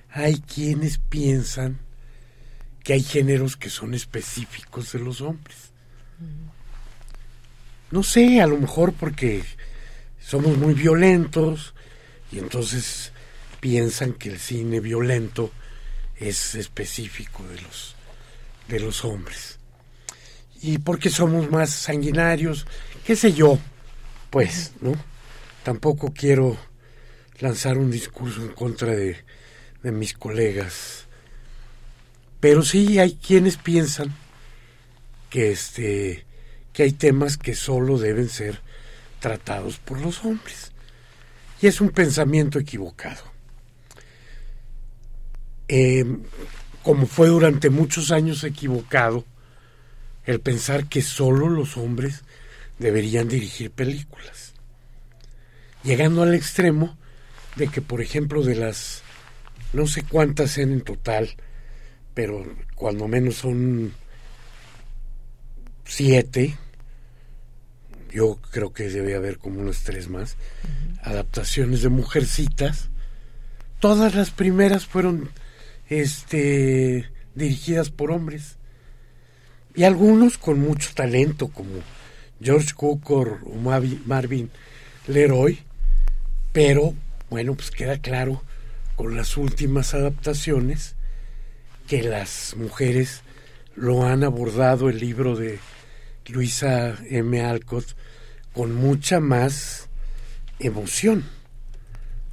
[0.09, 1.79] hay quienes piensan
[2.87, 5.67] que hay géneros que son específicos de los hombres
[7.91, 9.43] no sé, a lo mejor porque
[10.19, 11.73] somos muy violentos
[12.31, 13.13] y entonces
[13.59, 15.51] piensan que el cine violento
[16.17, 17.95] es específico de los
[18.67, 19.59] de los hombres.
[20.61, 22.65] Y porque somos más sanguinarios,
[23.05, 23.57] qué sé yo,
[24.29, 24.93] pues, ¿no?
[25.63, 26.57] Tampoco quiero
[27.39, 29.23] lanzar un discurso en contra de,
[29.83, 31.06] de mis colegas.
[32.39, 34.13] Pero sí hay quienes piensan
[35.29, 36.25] que este
[36.73, 38.61] que hay temas que solo deben ser
[39.19, 40.71] tratados por los hombres.
[41.59, 43.23] Y es un pensamiento equivocado.
[45.67, 46.05] Eh,
[46.83, 49.25] como fue durante muchos años equivocado
[50.25, 52.23] el pensar que solo los hombres
[52.77, 54.53] deberían dirigir películas.
[55.83, 56.95] Llegando al extremo
[57.55, 59.01] de que, por ejemplo, de las
[59.73, 61.35] no sé cuántas en total,
[62.17, 63.93] pero cuando menos son
[65.85, 66.57] siete,
[68.09, 70.35] yo creo que debe haber como unas tres más,
[71.03, 72.89] adaptaciones de Mujercitas.
[73.79, 75.29] Todas las primeras fueron
[75.89, 78.57] este, dirigidas por hombres.
[79.75, 81.69] Y algunos con mucho talento, como
[82.41, 83.53] George Cukor o
[84.07, 84.49] Marvin
[85.05, 85.59] Leroy.
[86.51, 86.95] Pero,
[87.29, 88.41] bueno, pues queda claro
[88.95, 90.96] con las últimas adaptaciones
[91.87, 93.21] que las mujeres
[93.75, 95.59] lo han abordado el libro de
[96.27, 97.41] Luisa M.
[97.41, 97.95] Alcott
[98.53, 99.87] con mucha más
[100.59, 101.23] emoción,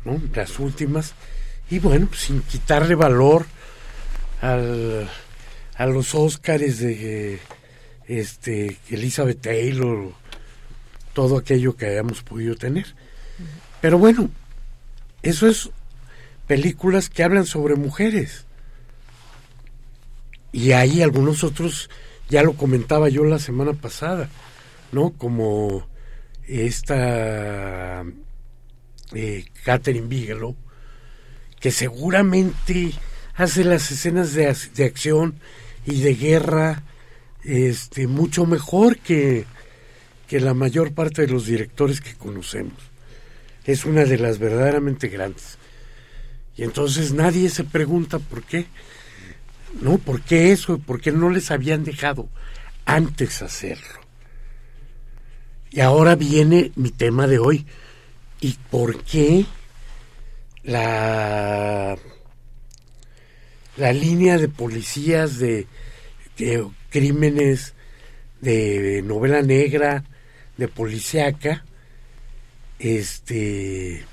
[0.04, 0.20] ¿no?
[0.34, 1.14] Las últimas,
[1.70, 3.46] y bueno, pues sin quitarle valor
[4.40, 5.08] al,
[5.76, 7.38] a los Óscares de
[8.08, 10.12] este Elizabeth Taylor,
[11.12, 12.94] todo aquello que hayamos podido tener.
[13.80, 14.30] Pero bueno,
[15.22, 15.70] eso es
[16.46, 18.46] películas que hablan sobre mujeres.
[20.54, 21.90] Y hay algunos otros,
[22.30, 24.28] ya lo comentaba yo la semana pasada,
[24.92, 25.10] ¿no?
[25.10, 25.88] Como
[26.46, 28.04] esta
[29.12, 30.54] eh, Catherine Bigelow,
[31.58, 32.92] que seguramente
[33.34, 35.40] hace las escenas de, de acción
[35.86, 36.84] y de guerra
[37.42, 39.46] este mucho mejor que,
[40.28, 42.78] que la mayor parte de los directores que conocemos.
[43.64, 45.58] Es una de las verdaderamente grandes.
[46.56, 48.68] Y entonces nadie se pregunta por qué.
[49.80, 50.78] No, ¿por qué eso?
[50.78, 52.28] ¿Por qué no les habían dejado
[52.84, 54.00] antes hacerlo?
[55.70, 57.66] Y ahora viene mi tema de hoy.
[58.40, 59.46] ¿Y por qué
[60.62, 61.96] la,
[63.76, 65.66] la línea de policías de,
[66.90, 67.74] crímenes
[68.40, 70.04] de novela negra,
[70.56, 71.64] de policíaca,
[72.78, 74.04] este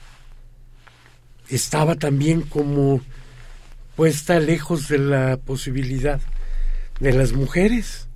[1.50, 3.02] estaba también como
[4.02, 6.20] puesta lejos de la posibilidad
[7.00, 8.08] de las mujeres,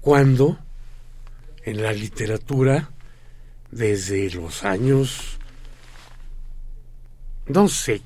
[0.00, 0.58] cuando
[1.62, 2.88] en la literatura,
[3.70, 5.36] desde los años,
[7.48, 8.00] no sé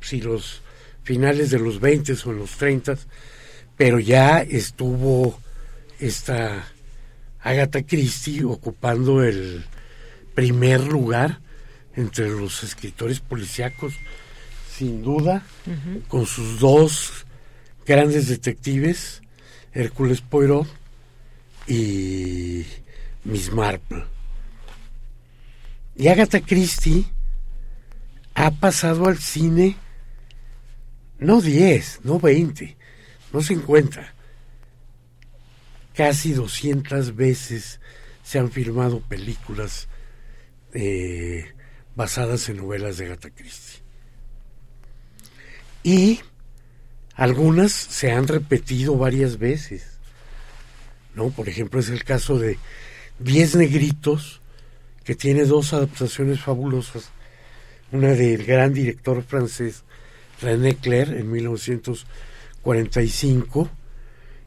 [0.00, 0.62] si los
[1.04, 2.96] finales de los 20 o en los 30,
[3.76, 5.40] pero ya estuvo
[6.00, 6.66] esta
[7.38, 9.64] Agatha Christie ocupando el
[10.34, 11.38] primer lugar
[11.94, 13.94] entre los escritores policíacos,
[14.76, 15.42] sin duda,
[16.08, 17.24] con sus dos
[17.86, 19.22] grandes detectives,
[19.72, 20.66] Hércules Poirot
[21.66, 22.66] y
[23.24, 24.04] Miss Marple.
[25.94, 27.06] Y Agatha Christie
[28.34, 29.76] ha pasado al cine
[31.18, 32.76] no 10, no 20,
[33.32, 34.14] no 50.
[35.94, 37.80] Casi 200 veces
[38.22, 39.88] se han filmado películas
[40.74, 41.46] eh,
[41.94, 43.85] basadas en novelas de Agatha Christie.
[45.86, 46.20] Y
[47.14, 50.00] algunas se han repetido varias veces.
[51.14, 51.30] ¿No?
[51.30, 52.58] Por ejemplo, es el caso de
[53.20, 54.40] Diez Negritos,
[55.04, 57.10] que tiene dos adaptaciones fabulosas.
[57.92, 59.84] Una del gran director francés
[60.42, 63.70] René Clair en 1945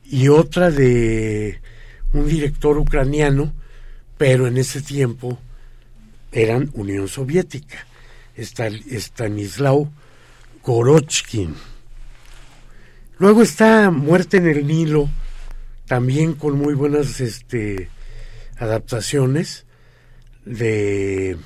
[0.03, 1.61] y otra de
[2.11, 3.53] un director ucraniano,
[4.17, 5.39] pero en ese tiempo
[6.33, 7.87] eran Unión Soviética,
[8.35, 9.89] Stanislao
[10.69, 11.55] Gorochkin.
[13.17, 15.09] Luego está Muerte en el Nilo,
[15.87, 17.89] también con muy buenas este,
[18.55, 19.65] adaptaciones
[20.45, 21.37] de,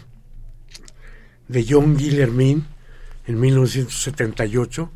[1.48, 2.68] de John Guillermin
[3.26, 4.92] en 1978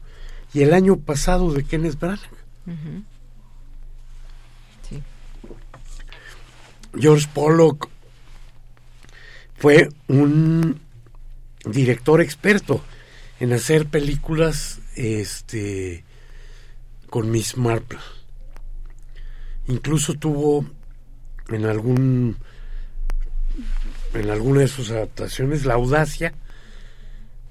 [0.53, 2.19] y el año pasado de Kenneth Branagh.
[6.99, 7.87] George Pollock
[9.55, 10.81] fue un
[11.63, 12.83] director experto
[13.39, 16.03] en hacer películas este
[17.09, 17.99] con Miss Marple.
[19.67, 20.65] Incluso tuvo
[21.49, 22.37] en algún
[24.13, 26.33] en alguna de sus adaptaciones la audacia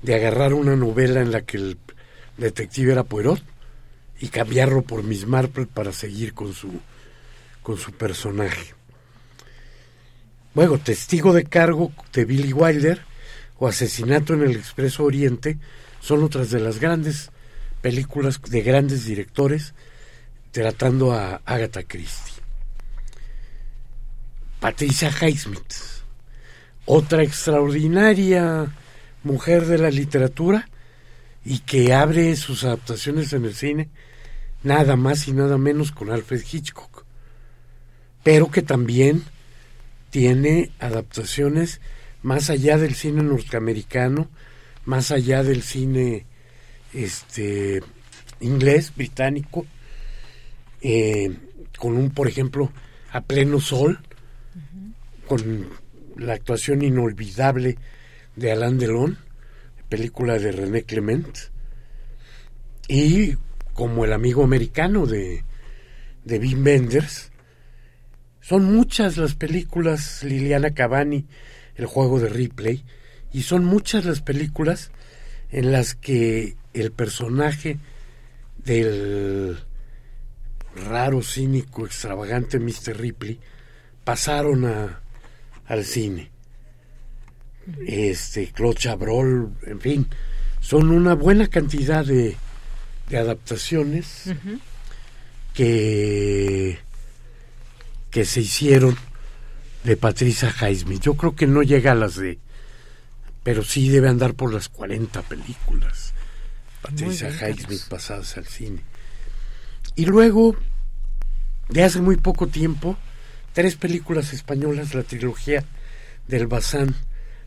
[0.03, 1.79] de agarrar una novela en la que el
[2.37, 3.43] detective era Poirot
[4.21, 6.81] y cambiarlo por Miss Marple para seguir con su
[7.63, 8.75] con su personaje.
[10.55, 13.03] Luego, Testigo de Cargo de Billy Wilder
[13.59, 15.59] o Asesinato en el Expreso Oriente
[16.01, 17.31] son otras de las grandes
[17.81, 19.75] películas de grandes directores
[20.51, 22.35] tratando a Agatha Christie.
[24.61, 25.75] Patricia Highsmith,
[26.87, 28.73] otra extraordinaria
[29.23, 30.69] mujer de la literatura
[31.45, 33.91] y que abre sus adaptaciones en el cine
[34.63, 37.05] nada más y nada menos con Alfred Hitchcock,
[38.23, 39.25] pero que también
[40.11, 41.81] tiene adaptaciones
[42.27, 44.29] más allá del cine norteamericano,
[44.85, 46.27] más allá del cine
[46.93, 47.81] este
[48.41, 49.65] inglés, británico,
[50.81, 51.33] eh,
[51.79, 52.73] con un, por ejemplo,
[53.13, 54.01] a pleno sol,
[55.29, 55.69] con
[56.17, 57.79] la actuación inolvidable
[58.35, 59.19] de Alain Delon,
[59.89, 61.39] película de René Clement,
[62.89, 63.37] y
[63.73, 65.45] como el amigo americano de,
[66.25, 67.31] de Wim Wenders,
[68.41, 71.25] son muchas las películas Liliana Cavani,
[71.77, 72.85] el juego de Ripley,
[73.33, 74.91] y son muchas las películas
[75.51, 77.79] en las que el personaje
[78.65, 79.59] del
[80.75, 82.99] raro, cínico, extravagante Mr.
[82.99, 83.39] Ripley
[84.05, 85.01] pasaron a,
[85.67, 86.31] al cine.
[87.87, 90.07] Este, Claude Chabrol, en fin,
[90.61, 92.37] son una buena cantidad de,
[93.09, 94.31] de adaptaciones
[95.53, 96.79] que
[98.17, 98.97] que se hicieron
[99.87, 101.01] de Patricia Highsmith.
[101.01, 102.41] Yo creo que no llega a las de,
[103.45, 106.13] pero sí debe andar por las 40 películas.
[106.83, 108.83] Patricia Highsmith pasadas al cine.
[109.95, 110.57] Y luego,
[111.69, 112.99] de hace muy poco tiempo,
[113.53, 115.65] tres películas españolas, la trilogía
[116.27, 116.97] del Bazán,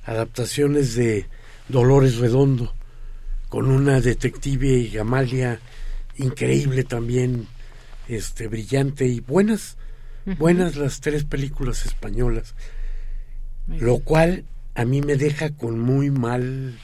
[0.05, 1.27] adaptaciones de
[1.67, 2.73] Dolores Redondo,
[3.49, 5.59] con una detective y Amalia
[6.15, 7.47] increíble también,
[8.07, 9.75] este, brillante y buenas
[10.37, 12.53] buenas las tres películas españolas,
[13.67, 14.45] lo cual
[14.75, 16.77] a mí me deja con muy mal,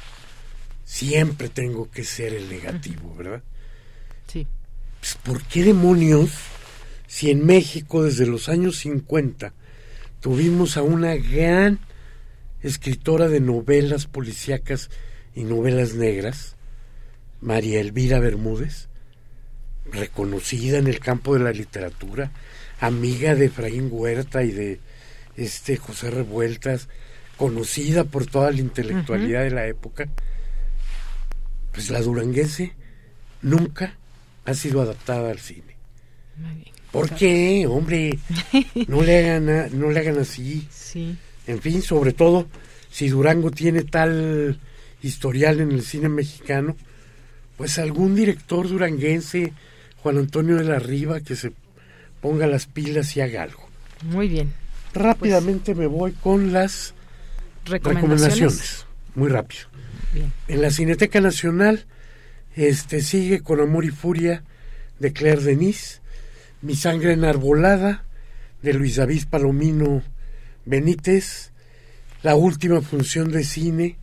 [0.83, 3.43] siempre tengo que ser el negativo, ¿verdad?
[4.27, 4.47] Sí.
[4.99, 6.31] Pues, ¿Por qué demonios,
[7.07, 9.53] si en México desde los años 50
[10.19, 11.79] tuvimos a una gran
[12.63, 14.89] escritora de novelas policíacas
[15.35, 16.55] y novelas negras,
[17.41, 18.87] María Elvira Bermúdez,
[19.91, 22.31] reconocida en el campo de la literatura,
[22.79, 24.79] amiga de Efraín Huerta y de
[25.37, 26.87] este José Revueltas,
[27.37, 30.07] conocida por toda la intelectualidad de la época,
[31.71, 32.73] pues la duranguense
[33.41, 33.97] nunca
[34.45, 35.75] ha sido adaptada al cine.
[36.91, 38.17] ¿Por qué, hombre?
[38.87, 40.67] No le hagan, no le hagan así.
[40.71, 41.17] Sí.
[41.47, 42.47] En fin, sobre todo
[42.89, 44.59] si Durango tiene tal
[45.01, 46.75] historial en el cine mexicano,
[47.57, 49.53] pues algún director duranguense,
[49.97, 51.51] Juan Antonio de la Riva, que se
[52.25, 53.69] ponga las pilas y haga algo.
[54.01, 54.51] Muy bien.
[54.95, 56.95] Rápidamente me voy con las
[57.65, 58.87] recomendaciones.
[59.13, 59.65] Muy rápido.
[60.47, 61.85] En la Cineteca Nacional
[62.55, 64.43] este sigue con Amor y Furia
[64.97, 66.01] de Claire Denis,
[66.63, 68.05] Mi sangre enarbolada
[68.63, 70.01] de Luis David Palomino
[70.65, 71.51] Benítez,
[72.23, 73.97] la última función de cine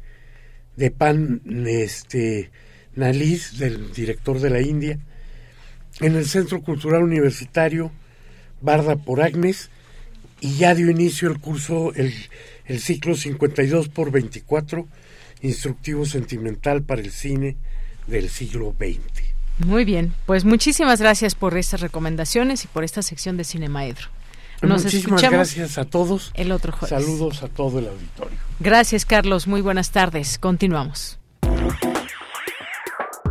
[0.77, 2.53] de Pan este
[2.94, 5.01] Nalis del director de la India
[5.99, 7.90] en el Centro Cultural Universitario
[8.63, 9.71] Barda por Agnes
[10.41, 12.15] y ya dio inicio el curso el,
[12.67, 14.87] el ciclo 52 por 24
[15.43, 17.57] instructivo sentimental para el cine
[18.07, 19.33] del siglo XX.
[19.67, 24.09] Muy bien, pues muchísimas gracias por estas recomendaciones y por esta sección de Cinemaedro.
[24.63, 26.31] Nos Muchísimas gracias a todos.
[26.35, 26.91] El otro jueves.
[26.91, 28.39] Saludos a todo el auditorio.
[28.61, 29.49] Gracias, Carlos.
[29.49, 30.39] Muy buenas tardes.
[30.39, 31.19] Continuamos.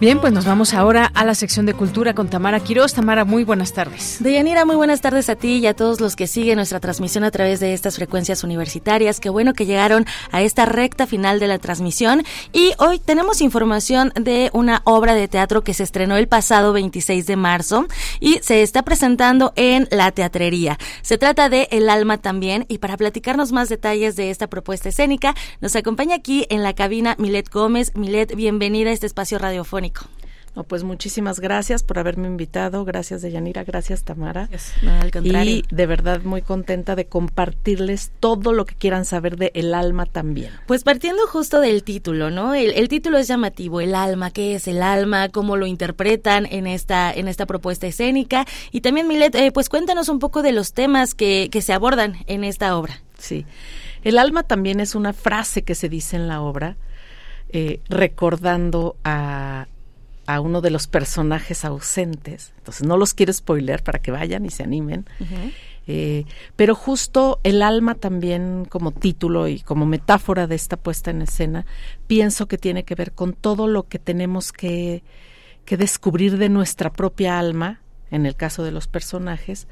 [0.00, 2.94] Bien, pues nos vamos ahora a la sección de cultura con Tamara Quiroz.
[2.94, 4.16] Tamara, muy buenas tardes.
[4.20, 7.30] Deyanira, muy buenas tardes a ti y a todos los que siguen nuestra transmisión a
[7.30, 9.20] través de estas frecuencias universitarias.
[9.20, 12.22] Qué bueno que llegaron a esta recta final de la transmisión.
[12.54, 17.26] Y hoy tenemos información de una obra de teatro que se estrenó el pasado 26
[17.26, 17.86] de marzo
[18.20, 20.78] y se está presentando en la teatrería.
[21.02, 22.64] Se trata de El alma también.
[22.68, 27.16] Y para platicarnos más detalles de esta propuesta escénica, nos acompaña aquí en la cabina
[27.18, 27.92] Milet Gómez.
[27.94, 29.89] Milet, bienvenida a este espacio radiofónico.
[30.56, 34.48] No, pues muchísimas gracias por haberme invitado, gracias Deyanira, gracias Tamara.
[34.84, 35.58] al contrario.
[35.58, 40.06] Y de verdad muy contenta de compartirles todo lo que quieran saber de El Alma
[40.06, 40.50] también.
[40.66, 42.54] Pues partiendo justo del título, ¿no?
[42.54, 45.28] El, título es llamativo, El Alma, ¿qué es el alma?
[45.28, 48.44] ¿Cómo lo interpretan en esta, en esta propuesta escénica?
[48.72, 52.16] Y también, Milet, eh, pues cuéntanos un poco de los temas que, que se abordan
[52.26, 53.00] en esta obra.
[53.18, 53.46] Sí,
[54.02, 56.76] El Alma también es una frase que se dice en la obra,
[57.50, 59.66] eh, recordando a
[60.34, 62.52] a uno de los personajes ausentes.
[62.58, 65.06] Entonces no los quiero spoiler para que vayan y se animen.
[65.86, 66.24] Eh,
[66.56, 71.66] pero justo el alma también como título y como metáfora de esta puesta en escena,
[72.06, 75.02] pienso que tiene que ver con todo lo que tenemos que,
[75.64, 77.80] que descubrir de nuestra propia alma,
[78.10, 79.66] en el caso de los personajes,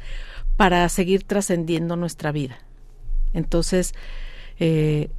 [0.56, 2.58] para seguir trascendiendo nuestra vida.
[3.32, 3.94] Entonces,
[4.58, 5.10] eh,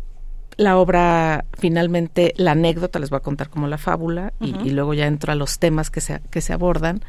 [0.60, 5.08] la obra, finalmente, la anécdota, les voy a contar como la fábula, y, luego ya
[5.08, 7.00] entro a los temas que se, que se abordan.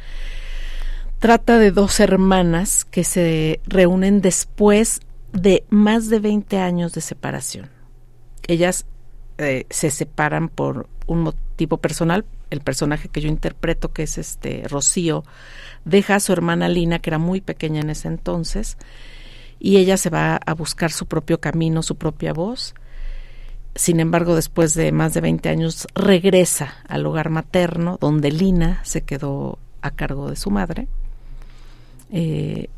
[1.18, 5.00] Trata de dos hermanas que se reúnen después
[5.32, 7.70] de más de 20 años de separación.
[8.46, 8.86] Ellas
[9.38, 12.24] eh, se separan por un motivo personal.
[12.50, 15.24] El personaje que yo interpreto, que es este Rocío,
[15.84, 18.78] deja a su hermana Lina, que era muy pequeña en ese entonces,
[19.58, 22.74] y ella se va a buscar su propio camino, su propia voz
[23.74, 29.02] sin embargo, después de más de 20 años, regresa al hogar materno, donde Lina se
[29.02, 30.88] quedó a cargo de su madre.
[32.10, 32.68] Eh,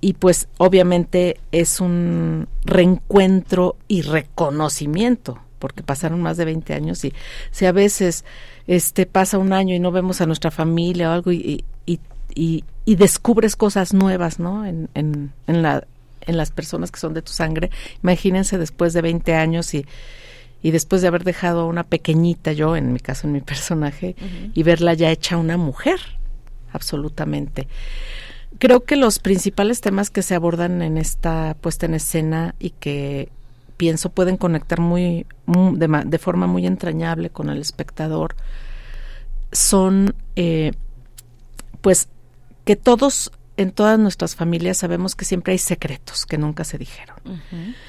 [0.00, 7.14] y pues obviamente es un reencuentro y reconocimiento, porque pasaron más de 20 años y
[7.52, 8.24] si a veces
[8.66, 12.00] este pasa un año y no vemos a nuestra familia o algo y, y,
[12.34, 14.66] y, descubres cosas nuevas, ¿no?
[14.66, 15.86] En, en, en, la,
[16.22, 17.70] en las personas que son de tu sangre.
[18.02, 19.86] Imagínense después de 20 años y,
[20.62, 24.14] y después de haber dejado a una pequeñita, yo en mi caso, en mi personaje,
[24.54, 25.98] y verla ya hecha una mujer,
[26.72, 27.68] absolutamente.
[28.58, 33.30] Creo que los principales temas que se abordan en esta puesta en escena y que
[33.76, 38.36] pienso pueden conectar muy, de, forma muy entrañable con el espectador
[39.50, 40.72] son eh,
[41.80, 42.08] pues
[42.64, 47.16] que todos en todas nuestras familias sabemos que siempre hay secretos que nunca se dijeron.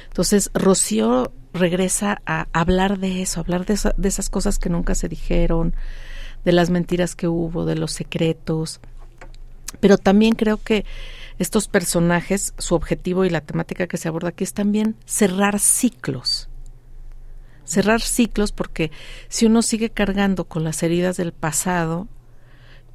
[0.10, 5.08] Entonces, Rocío regresa a hablar de eso, hablar de, de, esas cosas que nunca se
[5.08, 5.76] dijeron,
[6.44, 8.80] de las mentiras que hubo, de los secretos.
[9.80, 10.86] Pero también creo que
[11.40, 16.50] estos personajes, su objetivo y la temática que se aborda aquí es también cerrar ciclos.
[17.66, 18.92] Cerrar ciclos porque
[19.30, 22.08] si uno sigue cargando con las heridas del pasado,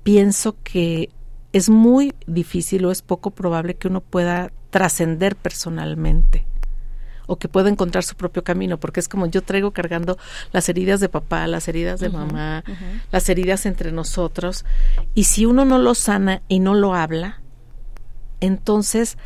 [0.03, 1.11] pienso que
[1.53, 6.45] es muy difícil o es poco probable que uno pueda trascender personalmente
[7.29, 10.19] o que pueda encontrar su propio camino, porque es como yo traigo cargando
[10.51, 12.65] las heridas de papá, las heridas de mamá,
[13.13, 14.65] las heridas entre nosotros,
[15.15, 17.41] y si uno no lo sana y no lo habla,
[18.41, 19.19] entonces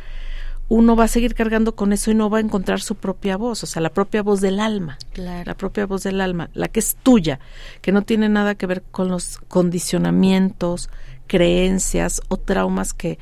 [0.69, 3.63] uno va a seguir cargando con eso y no va a encontrar su propia voz,
[3.63, 6.97] o sea, la propia voz del alma, la propia voz del alma, la que es
[7.01, 7.39] tuya,
[7.81, 10.89] que no tiene nada que ver con los condicionamientos,
[11.27, 13.17] creencias o traumas que,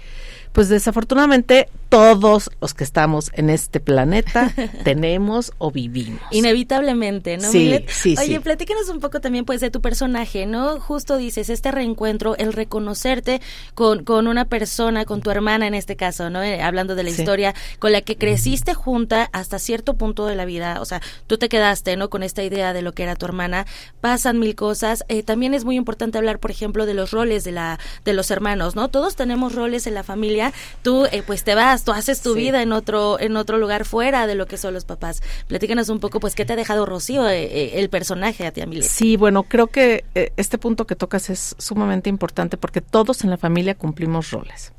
[0.54, 4.54] pues desafortunadamente, todos los que estamos en este planeta
[4.86, 6.22] tenemos o vivimos.
[6.32, 7.52] Inevitablemente, ¿no?
[7.52, 10.80] Sí, sí, Oye, platícanos un poco también pues de tu personaje, ¿no?
[10.80, 13.42] Justo dices, este reencuentro, el reconocerte
[13.76, 16.42] con, con una persona, con tu hermana en este caso, ¿no?
[16.42, 20.46] Eh, hablando de la historia, con la que creciste junta hasta cierto punto de la
[20.46, 22.10] vida, o sea, tú te quedaste, ¿no?
[22.10, 23.66] Con esta idea de lo que era tu hermana,
[24.00, 27.52] pasan mil cosas, eh, también es muy importante hablar, por ejemplo, de los roles de
[27.52, 28.88] la de los hermanos, ¿no?
[28.88, 30.54] Todos tenemos roles en la familia,
[30.84, 34.28] tú eh, pues te vas tú haces tu vida en otro, en otro lugar fuera
[34.28, 35.22] de lo que son los papás.
[35.48, 38.62] Platícanos un poco, pues, ¿qué te ha dejado Rocío, eh, eh, el personaje a ti,
[38.62, 38.84] Amelia?
[38.84, 43.30] Sí, bueno, creo que eh, este punto que tocas es sumamente importante porque todos en
[43.30, 44.74] la familia cumplimos roles.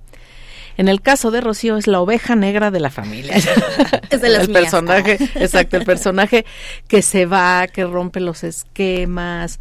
[0.78, 3.36] En el caso de Rocío es la oveja negra de la familia.
[4.10, 6.46] es de las el personaje, exacto, el personaje
[6.88, 9.60] que se va, que rompe los esquemas,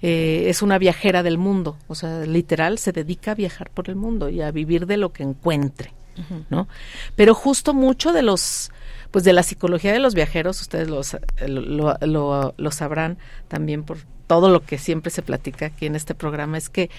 [0.00, 4.28] es una viajera del mundo, o sea, literal se dedica a viajar por el mundo
[4.28, 5.92] y a vivir de lo que encuentre.
[6.50, 6.68] ¿No?
[7.16, 8.70] Pero justo mucho de los
[9.10, 11.02] pues de la psicología de los viajeros, ustedes lo,
[12.56, 13.18] lo, sabrán
[13.48, 16.90] también por todo lo que siempre se platica aquí en este programa, es que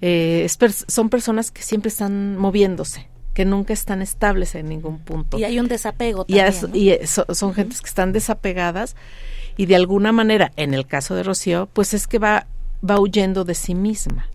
[0.00, 0.46] eh,
[0.86, 5.38] son personas que siempre están moviéndose, que nunca están estables en ningún punto.
[5.38, 6.54] Y hay un desapego también.
[6.74, 8.94] Y, son gentes que están desapegadas
[9.56, 12.46] y de alguna manera, en el caso de Rocío, pues es que va,
[12.88, 14.28] va huyendo de sí misma.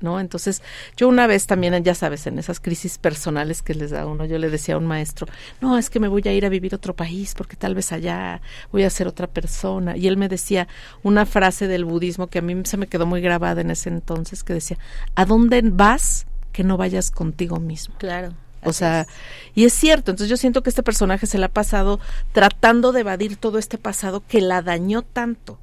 [0.00, 0.20] ¿No?
[0.20, 0.62] Entonces,
[0.96, 4.38] yo una vez también, ya sabes, en esas crisis personales que les da uno, yo
[4.38, 5.26] le decía a un maestro,
[5.60, 7.92] no, es que me voy a ir a vivir a otro país porque tal vez
[7.92, 8.40] allá
[8.72, 9.96] voy a ser otra persona.
[9.96, 10.68] Y él me decía
[11.02, 14.44] una frase del budismo que a mí se me quedó muy grabada en ese entonces,
[14.44, 14.78] que decía,
[15.14, 17.94] ¿a dónde vas que no vayas contigo mismo?
[17.98, 18.34] Claro.
[18.64, 19.06] O sea,
[19.54, 22.00] y es cierto, entonces yo siento que este personaje se le ha pasado
[22.32, 25.58] tratando de evadir todo este pasado que la dañó tanto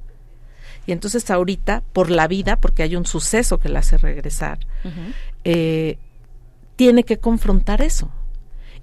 [0.86, 4.58] y entonces ahorita, por la vida, porque hay un suceso que la hace regresar,
[5.44, 5.98] eh,
[6.76, 8.10] tiene que confrontar eso.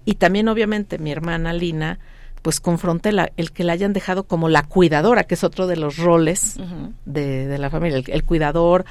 [0.05, 1.99] Y también, obviamente, mi hermana Lina,
[2.41, 5.97] pues confronta el que la hayan dejado como la cuidadora, que es otro de los
[5.97, 6.57] roles
[7.05, 8.85] de, la familia, el, cuidador,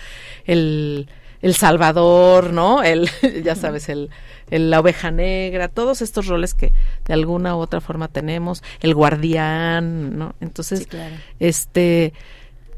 [0.44, 1.08] el,
[1.42, 2.84] el, salvador, ¿no?
[2.84, 3.10] El,
[3.44, 4.10] ya sabes, el,
[4.50, 6.72] la oveja negra, todos estos roles que
[7.06, 10.36] de alguna u otra forma tenemos, el guardián, ¿no?
[10.40, 10.86] Entonces,
[11.40, 12.12] este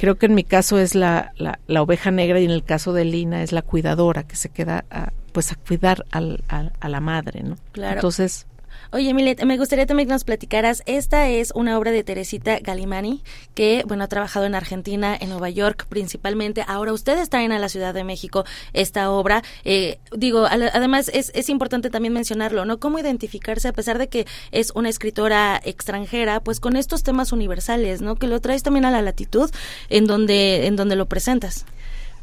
[0.03, 3.05] Creo que en mi caso es la, la, oveja negra y en el caso de
[3.05, 7.45] Lina es la cuidadora que se queda a, pues a cuidar al, a la madre,
[7.45, 7.55] ¿no?
[7.71, 7.95] Claro.
[7.95, 8.49] Entonces,
[8.95, 13.23] Oye, Milet, me gustaría también que nos platicaras, esta es una obra de Teresita Galimani,
[13.55, 16.63] que, bueno, ha trabajado en Argentina, en Nueva York principalmente.
[16.69, 18.45] Ahora ustedes traen a la Ciudad de México
[18.75, 19.43] esta obra.
[19.65, 22.81] Eh, digo, además es, es importante también mencionarlo, ¿no?
[22.81, 28.03] Cómo identificarse, a pesar de que es una escritora extranjera, pues con estos temas universales,
[28.03, 28.17] ¿no?
[28.17, 29.51] Que lo traes también a la latitud
[29.89, 31.65] en donde, en donde lo presentas.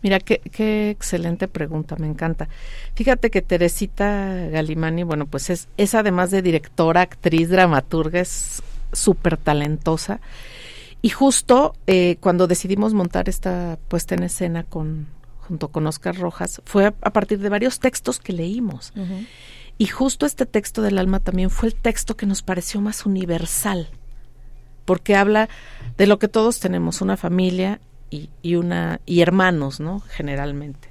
[0.02, 2.48] Mira, qué, qué excelente pregunta, me encanta.
[2.96, 8.64] Fíjate que Teresita Galimani, bueno, pues es, es además de directora, actriz, dramaturga, es
[8.94, 10.22] súper talentosa.
[11.02, 15.08] Y justo eh, cuando decidimos montar esta puesta en escena con,
[15.48, 18.94] junto con Oscar Rojas, fue a, partir de varios textos que leímos.
[19.78, 23.90] Y justo este texto del alma también fue el texto que nos pareció más universal,
[24.84, 25.48] porque habla
[25.98, 29.99] de lo que todos tenemos, una familia y, una y hermanos, ¿no?
[29.99, 30.90] Generalmente.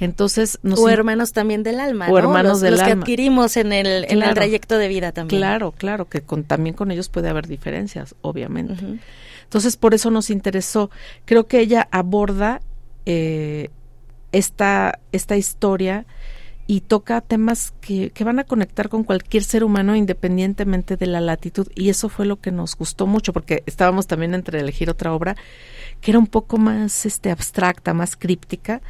[0.00, 2.94] Entonces, o hermanos también del alma, o hermanos del los alma.
[2.94, 5.40] que adquirimos en el, en el trayecto de vida también.
[5.40, 9.00] Claro, claro, que con, también con ellos puede haber diferencias, obviamente.
[9.42, 10.90] Entonces, por eso nos interesó.
[11.24, 12.60] Creo que ella aborda
[13.06, 13.70] eh,
[14.30, 16.06] esta, esta historia
[16.70, 21.22] y toca temas que, que, van a conectar con cualquier ser humano independientemente de la
[21.22, 21.66] latitud.
[21.74, 25.34] Y eso fue lo que nos gustó mucho porque estábamos también entre elegir otra obra
[26.02, 28.82] que era un poco más este abstracta, más críptica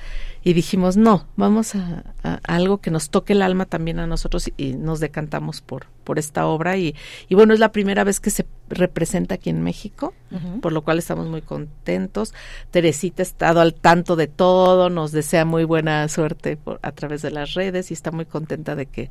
[0.43, 2.05] y dijimos, no, vamos a,
[2.45, 6.47] algo que nos toque el alma también a nosotros y, nos decantamos por, por esta
[6.47, 6.95] obra y,
[7.29, 10.15] y, bueno, es la primera vez que se representa aquí en México,
[10.61, 12.35] por lo cual estamos muy contentos.
[12.71, 17.23] Teresita ha estado al tanto de todo, nos desea muy buena suerte por, a través
[17.23, 19.11] de las redes y está muy contenta de que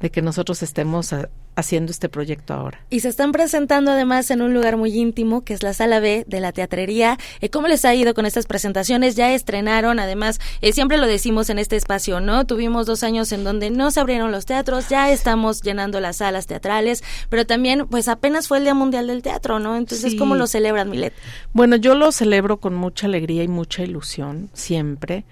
[0.00, 1.12] de que nosotros estemos
[1.58, 2.80] haciendo este proyecto ahora.
[2.88, 6.24] Y se están presentando además en un lugar muy íntimo, que es la sala B
[6.28, 7.18] de la teatrería.
[7.40, 9.16] Eh, ¿Cómo les ha ido con estas presentaciones?
[9.16, 12.46] Ya estrenaron, además, eh, siempre lo decimos en este espacio, ¿no?
[12.46, 16.46] Tuvimos dos años en donde no se abrieron los teatros, ya estamos llenando las salas
[16.46, 19.76] teatrales, pero también, pues apenas fue el Día Mundial del Teatro, ¿no?
[19.76, 21.12] Entonces, ¿cómo lo celebran, Milet?
[21.52, 25.24] Bueno, yo lo celebro con mucha alegría y mucha ilusión, siempre,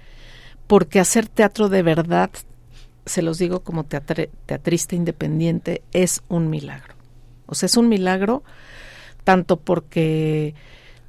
[0.67, 2.31] porque hacer teatro de verdad
[3.07, 6.95] se los digo como teatrista independiente, es un milagro.
[7.47, 8.43] O sea, es un milagro
[9.24, 10.55] tanto porque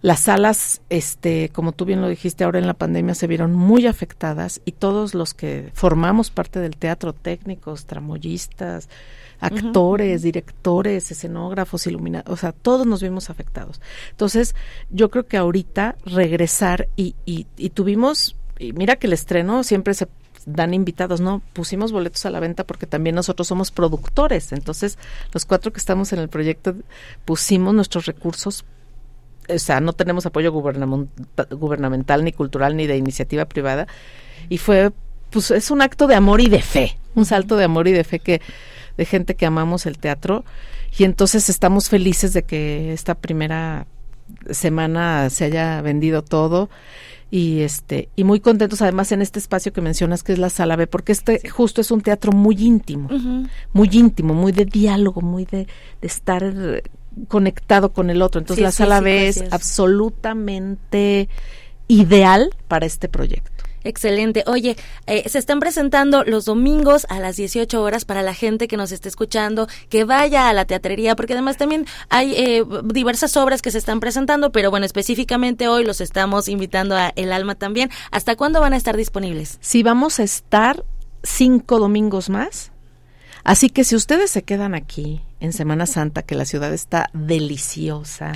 [0.02, 3.88] las salas, este, como tú bien lo dijiste, ahora en la pandemia se vieron muy
[3.88, 8.90] afectadas y todos los que formamos parte del teatro, técnicos, tramoyistas,
[9.40, 13.82] actores, directores, escenógrafos, iluminados, o sea, todos nos vimos afectados.
[14.12, 14.56] Entonces,
[14.90, 19.94] yo creo que ahorita regresar y, y, y tuvimos, y mira que el estreno siempre
[19.94, 20.08] se
[20.48, 24.98] dan invitados, no, pusimos boletos a la venta porque también nosotros somos productores, entonces
[25.34, 26.74] los cuatro que estamos en el proyecto
[27.26, 28.64] pusimos nuestros recursos,
[29.50, 33.88] o sea, no tenemos apoyo gubernamental ni cultural ni de iniciativa privada.
[34.50, 34.92] Y fue,
[35.30, 38.04] pues es un acto de amor y de fe, un salto de amor y de
[38.04, 38.42] fe que
[38.98, 40.44] de gente que amamos el teatro.
[40.98, 43.88] Y entonces estamos felices de que esta primera
[44.52, 46.70] semana se haya vendido todo
[47.30, 50.78] y este y muy contentos además en este espacio que mencionas que es la sala
[50.78, 53.10] B porque este justo es un teatro muy íntimo
[53.74, 55.68] muy íntimo muy de diálogo muy de,
[56.02, 56.54] estar
[57.28, 58.40] conectado con el otro.
[58.40, 59.44] Entonces la sala B es.
[59.52, 61.30] absolutamente
[61.88, 63.57] ideal para este proyecto
[63.88, 64.44] Excelente.
[64.48, 68.76] Oye, eh, se están presentando los domingos a las 18 horas para la gente que
[68.76, 73.62] nos esté escuchando, que vaya a la teatrería, porque además también hay eh, diversas obras
[73.62, 77.90] que se están presentando, pero bueno, específicamente hoy los estamos invitando a El Alma también.
[78.12, 79.58] ¿Hasta cuándo van a estar disponibles?
[79.62, 80.84] Sí, vamos a estar
[81.24, 82.74] cinco domingos más.
[83.46, 88.34] Así que si ustedes se quedan aquí en Semana Santa, que la ciudad está deliciosa,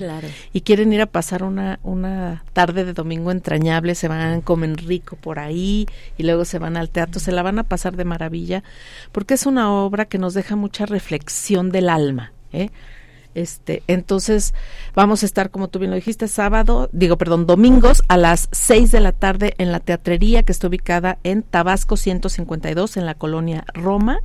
[0.54, 5.16] y quieren ir a pasar una, una tarde de domingo entrañable, se van, comen rico
[5.16, 5.88] por ahí
[6.18, 8.64] y luego se van al teatro, se la van a pasar de maravilla,
[9.12, 12.34] porque es una obra que nos deja mucha reflexión del alma.
[12.54, 12.70] ¿eh?
[13.34, 14.54] Este, entonces
[14.94, 18.92] vamos a estar, como tú bien lo dijiste, sábado, digo, perdón, domingos a las 6
[18.92, 23.64] de la tarde en la teatrería que está ubicada en Tabasco 152 en la colonia
[23.74, 24.20] Roma.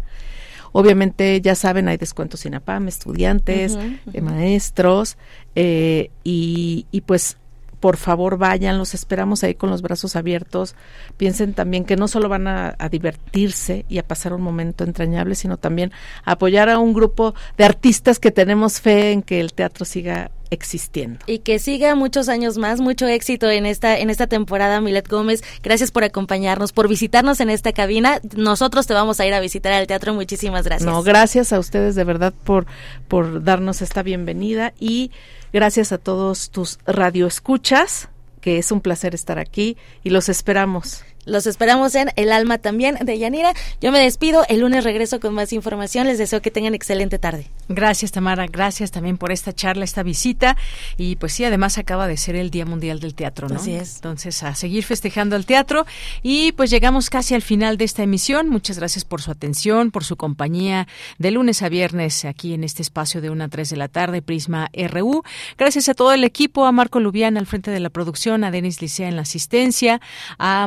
[0.79, 3.79] Obviamente, ya saben, hay descuentos sin APAM, estudiantes,
[4.13, 5.17] eh, maestros,
[5.55, 7.39] eh, y, y pues
[7.81, 10.75] por favor vayan, los esperamos ahí con los brazos abiertos.
[11.17, 15.35] Piensen también que no solo van a, a, divertirse y a pasar un momento entrañable,
[15.35, 15.93] sino también
[16.27, 20.31] a apoyar a un grupo de artistas que tenemos fe en que el teatro siga
[20.51, 21.19] existiendo.
[21.27, 25.43] Y que siga muchos años más, mucho éxito en esta en esta temporada, Milet Gómez.
[25.63, 28.21] Gracias por acompañarnos, por visitarnos en esta cabina.
[28.37, 30.15] Nosotros te vamos a ir a visitar al teatro.
[30.15, 30.91] Muchísimas gracias.
[30.91, 32.67] No, gracias a ustedes de verdad por
[33.09, 35.11] por darnos esta bienvenida y
[35.53, 38.09] gracias a todos tus radioescuchas,
[38.41, 41.05] que es un placer estar aquí y los esperamos.
[41.27, 43.53] Los esperamos en El Alma también de Yanira.
[43.81, 44.45] Yo me despido.
[44.49, 46.07] El lunes regreso con más información.
[46.07, 47.51] Les deseo que tengan excelente tarde.
[47.69, 48.47] Gracias, Tamara.
[48.47, 50.57] Gracias también por esta charla, esta visita.
[50.97, 53.57] Y pues sí, además acaba de ser el Día Mundial del Teatro, ¿no?
[53.57, 53.97] Así es.
[53.97, 55.85] Entonces, a seguir festejando el teatro.
[56.23, 58.49] Y pues llegamos casi al final de esta emisión.
[58.49, 60.87] Muchas gracias por su atención, por su compañía
[61.19, 64.23] de lunes a viernes aquí en este espacio de 1 a 3 de la tarde,
[64.23, 65.25] Prisma RU.
[65.59, 68.81] Gracias a todo el equipo, a Marco Lubián al frente de la producción, a Denis
[68.81, 70.01] Licea en la asistencia,
[70.39, 70.67] a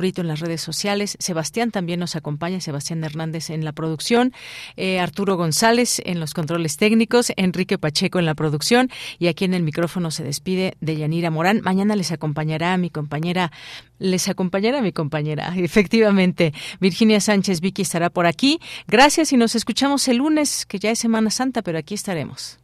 [0.00, 1.16] Montserrat en las redes sociales.
[1.20, 4.32] Sebastián también nos acompaña, Sebastián Hernández en la producción,
[4.76, 9.54] eh, Arturo González en los controles técnicos, Enrique Pacheco en la producción y aquí en
[9.54, 11.60] el micrófono se despide de Yanira Morán.
[11.62, 13.52] Mañana les acompañará mi compañera,
[13.98, 16.52] les acompañará mi compañera, efectivamente.
[16.80, 18.58] Virginia Sánchez Vicky estará por aquí.
[18.88, 22.58] Gracias y nos escuchamos el lunes, que ya es Semana Santa, pero aquí estaremos.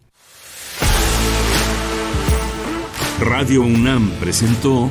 [3.21, 4.91] Radio UNAM presentó